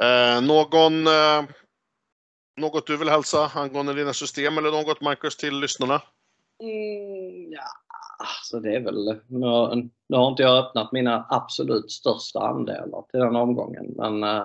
Eh, 0.00 0.40
någon, 0.40 1.06
eh, 1.06 1.42
något 2.60 2.86
du 2.86 2.96
vill 2.96 3.08
hälsa 3.08 3.50
angående 3.54 3.94
dina 3.94 4.12
system 4.12 4.58
eller 4.58 4.70
något 4.70 5.00
Marcus 5.00 5.36
till 5.36 5.60
lyssnarna? 5.60 6.02
Mm, 6.62 7.52
ja, 7.52 7.62
alltså 8.18 8.60
det 8.60 8.76
är 8.76 8.80
väl... 8.80 9.20
Nu, 9.26 9.90
nu 10.08 10.16
har 10.16 10.28
inte 10.28 10.42
jag 10.42 10.58
öppnat 10.58 10.92
mina 10.92 11.26
absolut 11.28 11.90
största 11.90 12.40
andelar 12.40 13.02
till 13.10 13.20
den 13.20 13.36
omgången 13.36 13.94
men 13.96 14.22
eh, 14.22 14.44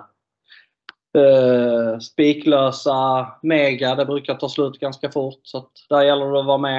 eh, 1.16 1.98
spiklösa 1.98 3.26
mega, 3.42 3.94
det 3.94 4.06
brukar 4.06 4.34
ta 4.34 4.48
slut 4.48 4.78
ganska 4.78 5.12
fort 5.12 5.40
så 5.42 5.58
att 5.58 5.70
där 5.88 6.02
gäller 6.02 6.32
det 6.32 6.40
att 6.40 6.46
vara 6.46 6.58
med. 6.58 6.78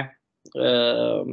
Eh, 0.59 1.25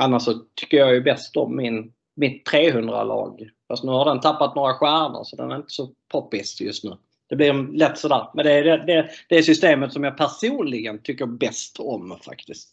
annars 0.00 0.22
så 0.22 0.34
tycker 0.54 0.76
jag 0.76 0.94
ju 0.94 1.00
bäst 1.00 1.36
om 1.36 1.56
min, 1.56 1.92
mitt 2.16 2.48
300-lag. 2.48 3.50
Fast 3.68 3.84
nu 3.84 3.90
har 3.90 4.04
den 4.04 4.20
tappat 4.20 4.54
några 4.56 4.74
stjärnor 4.74 5.24
så 5.24 5.36
den 5.36 5.50
är 5.50 5.56
inte 5.56 5.70
så 5.70 5.90
poppis 6.08 6.60
just 6.60 6.84
nu. 6.84 6.96
Det 7.28 7.36
blir 7.36 7.76
lätt 7.76 7.98
sådär. 7.98 8.30
Men 8.34 8.44
det 8.44 8.52
är 8.52 8.64
det, 8.64 8.84
det, 8.86 9.10
det 9.28 9.38
är 9.38 9.42
systemet 9.42 9.92
som 9.92 10.04
jag 10.04 10.16
personligen 10.16 11.02
tycker 11.02 11.26
bäst 11.26 11.80
om 11.80 12.18
faktiskt. 12.24 12.68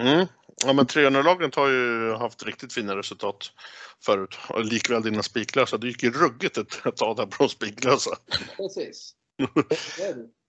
Mm. 0.00 0.26
Ja, 0.66 0.72
men 0.72 0.86
300-lagen 0.86 1.50
har 1.56 1.68
ju 1.68 2.12
haft 2.12 2.46
riktigt 2.46 2.72
fina 2.72 2.96
resultat 2.96 3.52
förut. 4.04 4.38
Och 4.48 4.64
likväl 4.64 5.02
dina 5.02 5.22
spiklösa. 5.22 5.78
Det 5.78 5.86
gick 5.86 6.02
ju 6.02 6.10
ruggigt 6.10 6.58
ett, 6.58 6.96
tag 6.96 7.16
där 7.16 7.26
på 7.26 7.36
de 7.38 7.48
spiklösa. 7.48 8.10
Precis. 8.56 9.14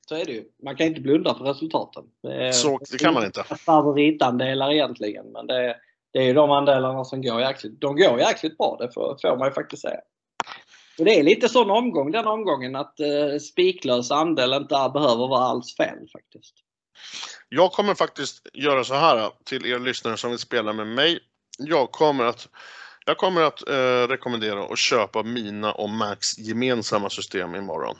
Så 0.09 0.15
är 0.15 0.25
det 0.25 0.31
ju. 0.31 0.43
Man 0.63 0.75
kan 0.75 0.87
inte 0.87 1.01
blunda 1.01 1.35
för 1.35 1.45
resultaten. 1.45 2.03
Det, 2.23 2.47
är, 2.47 2.51
Så, 2.51 2.79
det 2.91 2.97
kan 2.97 3.13
man 3.13 3.25
inte. 3.25 3.43
Favoritandelar 3.43 4.71
egentligen. 4.71 5.31
Men 5.31 5.47
det, 5.47 5.75
det 6.13 6.19
är 6.19 6.23
ju 6.23 6.33
de 6.33 6.51
andelarna 6.51 7.05
som 7.05 7.21
går 7.21 7.41
jäkligt, 7.41 7.81
de 7.81 7.95
går 7.95 8.19
jäkligt 8.19 8.57
bra. 8.57 8.77
Det 8.79 8.93
får, 8.93 9.17
får 9.21 9.37
man 9.37 9.47
ju 9.47 9.53
faktiskt 9.53 9.81
säga. 9.81 9.99
Och 10.99 11.05
det 11.05 11.19
är 11.19 11.23
lite 11.23 11.49
sån 11.49 11.71
omgång 11.71 12.11
den 12.11 12.27
omgången 12.27 12.75
att 12.75 12.99
eh, 12.99 13.39
spiklös 13.41 14.11
andel 14.11 14.53
inte 14.53 14.91
behöver 14.93 15.27
vara 15.27 15.43
alls 15.43 15.75
fel 15.75 16.07
faktiskt. 16.13 16.55
Jag 17.49 17.71
kommer 17.71 17.95
faktiskt 17.95 18.47
göra 18.53 18.83
så 18.83 18.93
här 18.93 19.31
till 19.43 19.65
er 19.65 19.79
lyssnare 19.79 20.17
som 20.17 20.29
vill 20.29 20.39
spela 20.39 20.73
med 20.73 20.87
mig. 20.87 21.19
Jag 21.57 21.91
kommer 21.91 22.23
att, 22.23 22.47
jag 23.05 23.17
kommer 23.17 23.41
att 23.41 23.69
eh, 23.69 24.07
rekommendera 24.07 24.63
att 24.63 24.79
köpa 24.79 25.23
mina 25.23 25.71
och 25.71 25.89
Max 25.89 26.37
gemensamma 26.37 27.09
system 27.09 27.55
imorgon. 27.55 27.97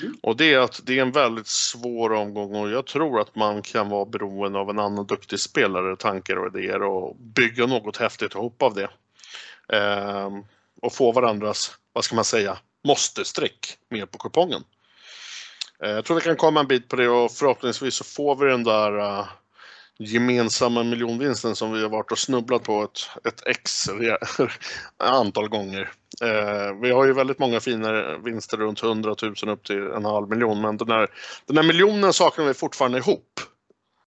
Mm. 0.00 0.16
Och 0.22 0.36
det 0.36 0.52
är 0.52 0.58
att 0.58 0.80
det 0.84 0.98
är 0.98 1.02
en 1.02 1.12
väldigt 1.12 1.46
svår 1.46 2.12
omgång 2.12 2.54
och 2.54 2.70
jag 2.70 2.86
tror 2.86 3.20
att 3.20 3.34
man 3.34 3.62
kan 3.62 3.88
vara 3.88 4.04
beroende 4.04 4.58
av 4.58 4.70
en 4.70 4.78
annan 4.78 5.06
duktig 5.06 5.40
spelare, 5.40 5.96
tankar 5.96 6.36
och 6.36 6.58
idéer 6.58 6.82
och 6.82 7.16
bygga 7.16 7.66
något 7.66 7.96
häftigt 7.96 8.34
ihop 8.34 8.62
av 8.62 8.74
det. 8.74 8.90
Eh, 9.76 10.30
och 10.82 10.92
få 10.92 11.12
varandras, 11.12 11.78
vad 11.98 12.04
ska 12.04 12.14
man 12.14 12.24
säga, 12.24 12.58
måste-streck 12.84 13.78
med 13.90 14.10
på 14.10 14.18
kupongen. 14.18 14.64
Eh, 15.84 15.90
jag 15.90 16.04
tror 16.04 16.16
vi 16.16 16.22
kan 16.22 16.36
komma 16.36 16.60
en 16.60 16.66
bit 16.66 16.88
på 16.88 16.96
det 16.96 17.08
och 17.08 17.32
förhoppningsvis 17.32 17.94
så 17.94 18.04
får 18.04 18.36
vi 18.36 18.50
den 18.50 18.64
där 18.64 18.98
uh, 18.98 19.28
gemensamma 19.98 20.82
miljonvinsten 20.82 21.56
som 21.56 21.72
vi 21.72 21.82
har 21.82 21.88
varit 21.88 22.12
och 22.12 22.18
snubblat 22.18 22.62
på 22.62 22.82
ett, 22.82 23.26
ett 23.26 23.46
x 23.46 23.84
antal 24.96 25.48
gånger. 25.48 25.90
Uh, 26.24 26.80
vi 26.82 26.90
har 26.90 27.04
ju 27.04 27.12
väldigt 27.12 27.38
många 27.38 27.60
fina 27.60 28.18
vinster 28.18 28.56
runt 28.56 28.82
100 28.82 29.14
000 29.22 29.34
upp 29.48 29.64
till 29.64 29.82
en 29.82 30.04
halv 30.04 30.28
miljon 30.28 30.60
men 30.60 30.76
den 30.76 30.90
här, 30.90 31.08
den 31.46 31.56
här 31.56 31.64
miljonen 31.64 32.12
saknar 32.12 32.44
vi 32.44 32.54
fortfarande 32.54 32.98
ihop. 32.98 33.40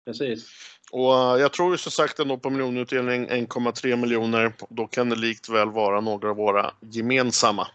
Precis. 0.05 0.49
Och 0.91 1.13
eh, 1.13 1.41
jag 1.41 1.53
tror 1.53 1.71
ju 1.71 1.77
som 1.77 1.91
sagt 1.91 2.19
ändå 2.19 2.38
på 2.38 2.49
miljonutdelning 2.49 3.29
1,3 3.29 3.95
miljoner. 3.95 4.53
Då 4.69 4.88
kan 4.88 5.09
det 5.09 5.15
likt 5.15 5.49
väl 5.49 5.71
vara 5.71 6.01
några 6.01 6.29
av 6.29 6.35
våra 6.35 6.71
gemensamma. 6.79 7.67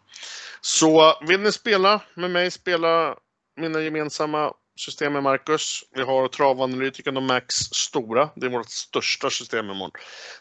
Så 0.60 1.18
vill 1.28 1.40
ni 1.40 1.52
spela 1.52 2.00
med 2.14 2.30
mig, 2.30 2.50
spela 2.50 3.16
mina 3.56 3.80
gemensamma 3.80 4.52
system 4.76 5.12
med 5.12 5.22
Marcus. 5.22 5.84
Vi 5.94 6.02
har 6.02 6.28
travanalytikern 6.28 7.16
och 7.16 7.22
Max 7.22 7.54
Stora. 7.54 8.30
Det 8.36 8.46
är 8.46 8.50
vårt 8.50 8.70
största 8.70 9.30
system 9.30 9.70
imorgon. 9.70 9.90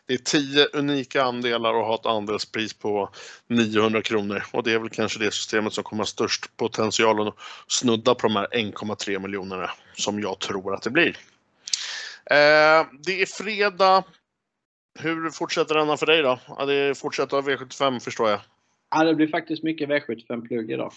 Det 0.08 0.14
är 0.14 0.18
10 0.18 0.66
unika 0.74 1.24
andelar 1.24 1.74
och 1.74 1.86
har 1.86 1.96
ett 1.96 2.06
andelspris 2.06 2.74
på 2.74 3.10
900 3.50 4.02
kronor. 4.02 4.44
Och 4.52 4.64
det 4.64 4.74
är 4.74 4.80
väl 4.80 4.90
kanske 4.90 5.20
det 5.20 5.32
systemet 5.32 5.74
som 5.74 5.84
kommer 5.84 6.02
ha 6.02 6.08
störst 6.08 6.58
potential 6.58 7.28
att 7.28 7.36
snudda 7.68 8.16
på 8.16 8.28
de 8.28 8.36
här 8.36 8.48
1,3 8.52 9.20
miljonerna 9.20 9.72
som 9.94 10.20
jag 10.20 10.40
tror 10.40 10.74
att 10.74 10.82
det 10.82 10.90
blir. 10.90 11.18
Eh, 12.26 12.88
det 13.06 13.22
är 13.22 13.26
fredag. 13.26 14.04
Hur 15.00 15.30
fortsätter 15.30 15.76
denna 15.76 15.98
för 15.98 16.06
dig 16.06 16.22
då? 16.22 16.40
Ja, 16.48 16.66
det 16.66 16.98
fortsätter 16.98 17.42
V75 17.42 18.00
förstår 18.00 18.30
jag. 18.30 18.40
Ja, 18.96 19.04
det 19.04 19.16
blir 19.16 19.28
faktiskt 19.28 19.64
mycket 19.64 19.90
V75-plugg 19.90 20.72
idag. 20.72 20.94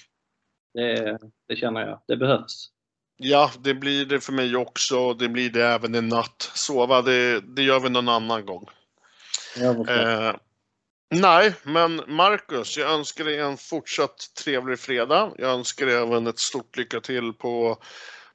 Det, 0.74 1.18
det 1.48 1.56
känner 1.56 1.80
jag. 1.80 2.00
Det 2.06 2.16
behövs. 2.16 2.70
Ja, 3.16 3.50
det 3.58 3.74
blir 3.74 4.06
det 4.06 4.20
för 4.20 4.32
mig 4.32 4.56
också. 4.56 5.14
Det 5.14 5.28
blir 5.28 5.50
det 5.50 5.66
även 5.66 5.94
i 5.94 6.00
natt. 6.00 6.50
Sova, 6.54 7.02
det, 7.02 7.40
det 7.40 7.62
gör 7.62 7.80
vi 7.80 7.90
någon 7.90 8.08
annan 8.08 8.46
gång. 8.46 8.68
Eh, 9.88 10.34
nej, 11.10 11.54
men 11.62 12.02
Marcus, 12.06 12.76
jag 12.76 12.90
önskar 12.90 13.24
dig 13.24 13.38
en 13.38 13.56
fortsatt 13.56 14.16
trevlig 14.44 14.78
fredag. 14.78 15.32
Jag 15.38 15.50
önskar 15.50 15.86
dig 15.86 15.94
även 15.94 16.26
ett 16.26 16.38
stort 16.38 16.76
lycka 16.76 17.00
till 17.00 17.32
på, 17.32 17.78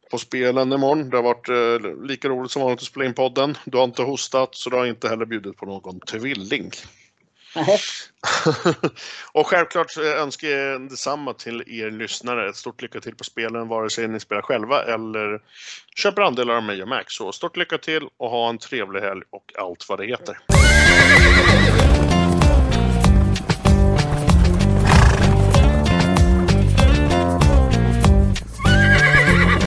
på 0.10 0.18
spelen 0.18 0.74
imorgon. 0.74 1.10
Det 1.10 1.18
har 1.18 1.24
varit 1.24 1.50
eh, 1.50 2.06
lika 2.08 2.30
roligt 2.30 2.52
som 2.52 2.62
vanligt 2.62 2.80
att 2.80 2.86
spela 2.86 3.06
in 3.06 3.14
podden. 3.14 3.58
Du 3.66 3.78
har 3.78 3.84
inte 3.84 4.04
hostat, 4.04 4.56
så 4.56 4.70
du 4.70 4.76
har 4.76 4.86
inte 4.86 5.10
heller 5.10 5.26
bjudit 5.26 5.58
på 5.58 5.66
någon 5.66 6.00
tvilling. 6.00 6.72
och 9.32 9.48
självklart 9.48 9.98
önskar 9.98 10.48
jag 10.48 10.90
detsamma 10.90 11.34
till 11.34 11.64
er 11.68 11.92
lyssnare. 11.92 12.50
Ett 12.50 12.56
stort 12.56 12.82
lycka 12.82 13.00
till 13.00 13.16
på 13.16 13.24
spelen 13.24 13.68
vare 13.68 13.90
sig 13.90 14.08
ni 14.08 14.20
spelar 14.20 14.42
själva 14.42 14.84
eller 14.84 15.42
köper 15.96 16.22
andelar 16.22 16.56
av 16.56 16.64
mig 16.64 16.82
och 16.82 16.88
Max. 16.88 17.14
Så 17.14 17.32
stort 17.32 17.58
lycka 17.58 17.78
till 17.78 18.08
och 18.18 18.30
ha 18.30 18.50
en 18.50 18.58
trevlig 18.58 19.02
helg 19.02 19.22
och 19.30 19.54
allt 19.58 19.86
vad 19.90 20.00
det 20.00 20.06
heter. 20.06 20.38